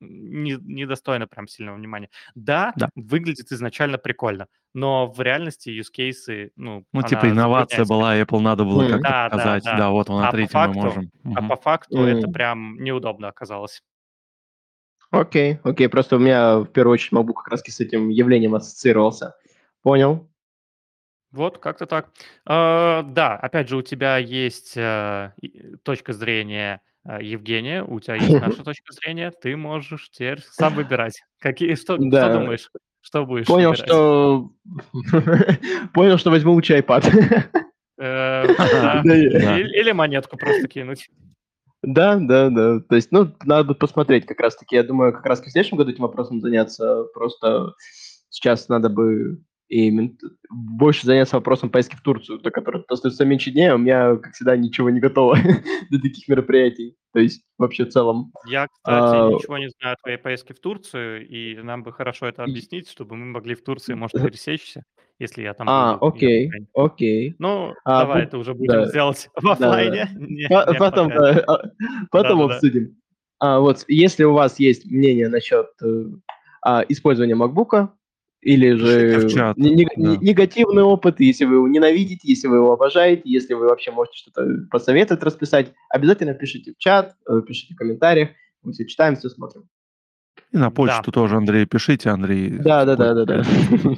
не, 0.00 0.56
недостойно 0.60 1.26
прям 1.26 1.48
сильного 1.48 1.76
внимания. 1.76 2.10
Да, 2.34 2.72
Да. 2.76 2.88
выглядит 2.94 3.52
изначально 3.52 3.98
прикольно, 3.98 4.46
но 4.74 5.06
в 5.06 5.20
реальности 5.20 5.70
use 5.70 5.92
cases, 5.96 6.50
ну, 6.56 6.84
Ну, 6.92 7.02
типа 7.02 7.28
инновация 7.30 7.84
была, 7.84 8.16
Apple 8.18 8.40
надо 8.40 8.64
было 8.64 8.82
Мгм. 8.82 8.90
как-то 8.90 9.08
Да, 9.08 9.24
да, 9.24 9.30
показать. 9.30 9.64
да. 9.64 9.76
Да, 9.78 9.90
вот, 9.90 10.08
А 10.08 10.12
по 10.12 10.18
смотрите, 10.20 10.56
мы 10.58 10.62
факту, 10.62 10.80
можем. 10.80 11.10
а 11.34 11.42
по 11.48 11.56
факту 11.56 12.02
это 12.04 12.28
прям 12.28 12.76
неудобно 12.82 13.28
оказалось. 13.28 13.82
Окей, 15.10 15.58
окей, 15.62 15.88
просто 15.88 16.16
у 16.16 16.18
меня 16.18 16.58
в 16.58 16.66
первую 16.66 16.94
очередь 16.94 17.12
MacBook 17.12 17.34
как 17.34 17.48
раз 17.48 17.60
с 17.62 17.80
этим 17.80 18.08
явлением 18.08 18.54
ассоциировался. 18.54 19.36
Понял. 19.82 20.28
Вот, 21.30 21.58
как-то 21.58 21.86
так. 21.86 22.10
А, 22.44 23.02
да, 23.02 23.36
опять 23.36 23.68
же, 23.68 23.76
у 23.76 23.82
тебя 23.82 24.16
есть 24.18 24.76
э, 24.76 25.32
точка 25.82 26.12
зрения 26.12 26.76
а, 26.76 26.80
Евгения, 27.20 27.84
у 27.84 28.00
тебя 28.00 28.16
есть 28.16 28.40
наша 28.40 28.62
точка 28.64 28.92
зрения, 28.92 29.30
ты 29.30 29.56
можешь 29.56 30.10
теперь 30.10 30.40
сам 30.40 30.74
выбирать. 30.74 31.22
Какие, 31.38 31.74
что, 31.74 31.96
что 31.96 32.32
думаешь? 32.32 32.70
Что 33.00 33.24
будешь 33.24 33.46
Понял, 33.46 33.70
выбирать? 33.70 33.88
что... 33.88 34.50
Понял, 35.94 36.18
что 36.18 36.30
возьму 36.30 36.52
лучше 36.52 36.78
iPad. 36.78 37.04
Э, 37.98 38.46
да. 38.58 39.02
Да, 39.04 39.16
Или 39.16 39.80
или 39.80 39.92
монетку 39.92 40.36
просто 40.36 40.66
кинуть. 40.68 41.08
Да, 41.82 42.16
да, 42.16 42.50
да. 42.50 42.80
То 42.80 42.96
есть, 42.96 43.12
ну, 43.12 43.32
надо 43.44 43.74
посмотреть 43.74 44.26
как 44.26 44.40
раз-таки. 44.40 44.74
Я 44.76 44.82
думаю, 44.82 45.12
как 45.12 45.24
раз 45.26 45.40
в 45.40 45.50
следующем 45.50 45.76
году 45.76 45.92
этим 45.92 46.02
вопросом 46.02 46.40
заняться. 46.40 47.04
Просто 47.14 47.74
сейчас 48.28 48.68
надо 48.68 48.88
бы 48.88 49.38
и 49.68 49.90
больше 50.48 51.06
заняться 51.06 51.36
вопросом 51.36 51.70
поездки 51.70 51.96
в 51.96 52.00
Турцию, 52.02 52.38
до 52.38 52.50
которой 52.50 52.84
остается 52.88 53.24
меньше 53.24 53.50
дней, 53.50 53.70
а 53.70 53.74
у 53.74 53.78
меня, 53.78 54.16
как 54.16 54.32
всегда, 54.34 54.56
ничего 54.56 54.90
не 54.90 55.00
готово 55.00 55.36
для 55.90 56.00
таких 56.00 56.28
мероприятий. 56.28 56.96
То 57.12 57.20
есть, 57.20 57.42
вообще 57.58 57.84
в 57.84 57.88
целом. 57.88 58.32
Я, 58.46 58.64
А, 58.84 59.00
кстати, 59.00 59.34
ничего 59.34 59.58
не 59.58 59.68
знаю 59.70 59.94
о 59.94 60.02
твоей 60.02 60.18
поездке 60.18 60.54
в 60.54 60.60
Турцию, 60.60 61.26
и 61.28 61.56
нам 61.62 61.82
бы 61.82 61.92
хорошо 61.92 62.26
это 62.26 62.44
объяснить, 62.44 62.88
чтобы 62.88 63.16
мы 63.16 63.26
могли 63.26 63.54
в 63.54 63.64
Турции, 63.64 63.94
может, 63.94 64.22
пересечься, 64.22 64.84
если 65.18 65.42
я 65.42 65.54
там 65.54 65.68
А, 65.68 65.94
буду. 65.94 66.06
окей, 66.14 66.50
окей. 66.74 67.34
Ну, 67.38 67.74
А, 67.84 68.02
давай 68.02 68.22
это 68.22 68.38
уже 68.38 68.54
будем 68.54 68.84
да, 68.84 68.92
делать 68.92 69.28
в 69.34 69.42
да, 69.42 69.56
да. 69.56 69.66
оффлайне. 69.68 70.08
Не, 70.14 70.48
По- 70.48 70.70
не 70.70 70.78
Потом, 70.78 71.08
пока. 71.08 71.32
да, 71.32 71.40
а, 71.46 71.62
потом 72.12 72.42
обсудим. 72.42 72.96
А, 73.40 73.58
вот, 73.58 73.84
если 73.88 74.24
у 74.24 74.32
вас 74.32 74.60
есть 74.60 74.86
мнение 74.90 75.28
насчет 75.28 75.66
э, 75.82 76.04
а, 76.62 76.84
использования 76.88 77.34
MacBook, 77.34 77.88
или 78.42 78.72
же 78.74 79.28
чат, 79.28 79.56
не- 79.56 79.84
да. 79.84 79.90
не- 79.96 80.16
негативный 80.18 80.82
опыт, 80.82 81.18
если 81.20 81.44
вы 81.46 81.56
его 81.56 81.68
ненавидите, 81.68 82.20
если 82.28 82.48
вы 82.48 82.56
его 82.56 82.72
обожаете, 82.72 83.22
если 83.24 83.54
вы 83.54 83.66
вообще 83.68 83.90
можете 83.90 84.18
что-то 84.18 84.46
посоветовать, 84.70 85.22
расписать, 85.22 85.72
обязательно 85.90 86.34
пишите 86.34 86.72
в 86.72 86.78
чат, 86.78 87.16
э, 87.28 87.40
пишите 87.46 87.74
в 87.74 87.76
комментариях. 87.76 88.30
Мы 88.62 88.72
все 88.72 88.86
читаем, 88.86 89.16
все 89.16 89.28
смотрим. 89.30 89.64
И 90.52 90.56
на 90.56 90.64
Да. 90.64 90.70
почту 90.70 91.10
тоже, 91.12 91.36
Андрей, 91.36 91.66
пишите, 91.66 92.10
Андрей. 92.10 92.50
Да, 92.50 92.84
да, 92.84 92.94
да, 92.96 93.14
да, 93.14 93.24
да. 93.24 93.42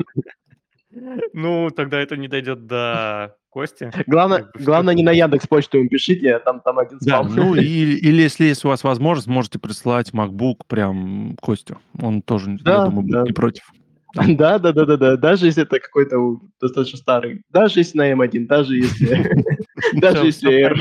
Ну, 1.32 1.70
тогда 1.70 2.00
это 2.00 2.16
не 2.16 2.28
дойдет 2.28 2.66
до 2.66 3.36
Кости. 3.50 3.90
Главное, 4.06 4.38
Как 4.38 4.52
бы, 4.52 4.60
что 4.60 4.64
главное 4.66 4.94
не 4.94 5.02
на 5.02 5.10
Яндекс 5.12 5.46
почту 5.46 5.78
им 5.78 5.88
пишите, 5.88 6.34
а 6.36 6.40
там, 6.40 6.60
там 6.60 6.78
один 6.78 6.98
Да, 7.02 7.22
спам. 7.22 7.34
ну 7.36 7.54
и, 7.54 7.60
или 8.00 8.22
если 8.22 8.46
есть 8.46 8.64
у 8.64 8.68
вас 8.68 8.82
возможность, 8.84 9.28
можете 9.28 9.58
прислать 9.58 10.10
MacBook 10.10 10.62
прям 10.66 11.36
Костю. 11.40 11.78
Он 12.00 12.22
тоже, 12.22 12.52
я 12.52 12.58
Да, 12.62 12.84
думаю, 12.86 13.02
будет 13.02 13.12
да. 13.12 13.22
не 13.24 13.32
против. 13.32 13.70
Да, 14.14 14.58
да, 14.58 14.72
да, 14.72 14.84
да, 14.84 14.96
да. 14.96 15.16
Даже 15.16 15.46
если 15.46 15.62
это 15.62 15.80
какой-то 15.80 16.40
достаточно 16.60 16.98
старый. 16.98 17.42
Даже 17.50 17.80
если 17.80 17.98
на 17.98 18.12
М1, 18.12 18.46
даже 18.46 18.76
если... 18.76 19.44
Даже 19.94 20.26
если. 20.26 20.74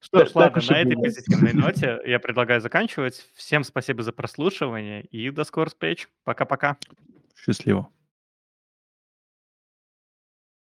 Что 0.00 0.26
ж, 0.26 0.30
ладно, 0.34 0.62
на 0.68 0.78
этой 0.78 0.96
позитивной 0.96 1.52
ноте 1.54 2.00
я 2.04 2.18
предлагаю 2.18 2.60
заканчивать. 2.60 3.24
Всем 3.34 3.64
спасибо 3.64 4.02
за 4.02 4.12
прослушивание 4.12 5.02
и 5.04 5.30
до 5.30 5.44
скорых 5.44 5.72
встреч. 5.72 6.08
Пока-пока. 6.24 6.76
Счастливо. 7.36 7.88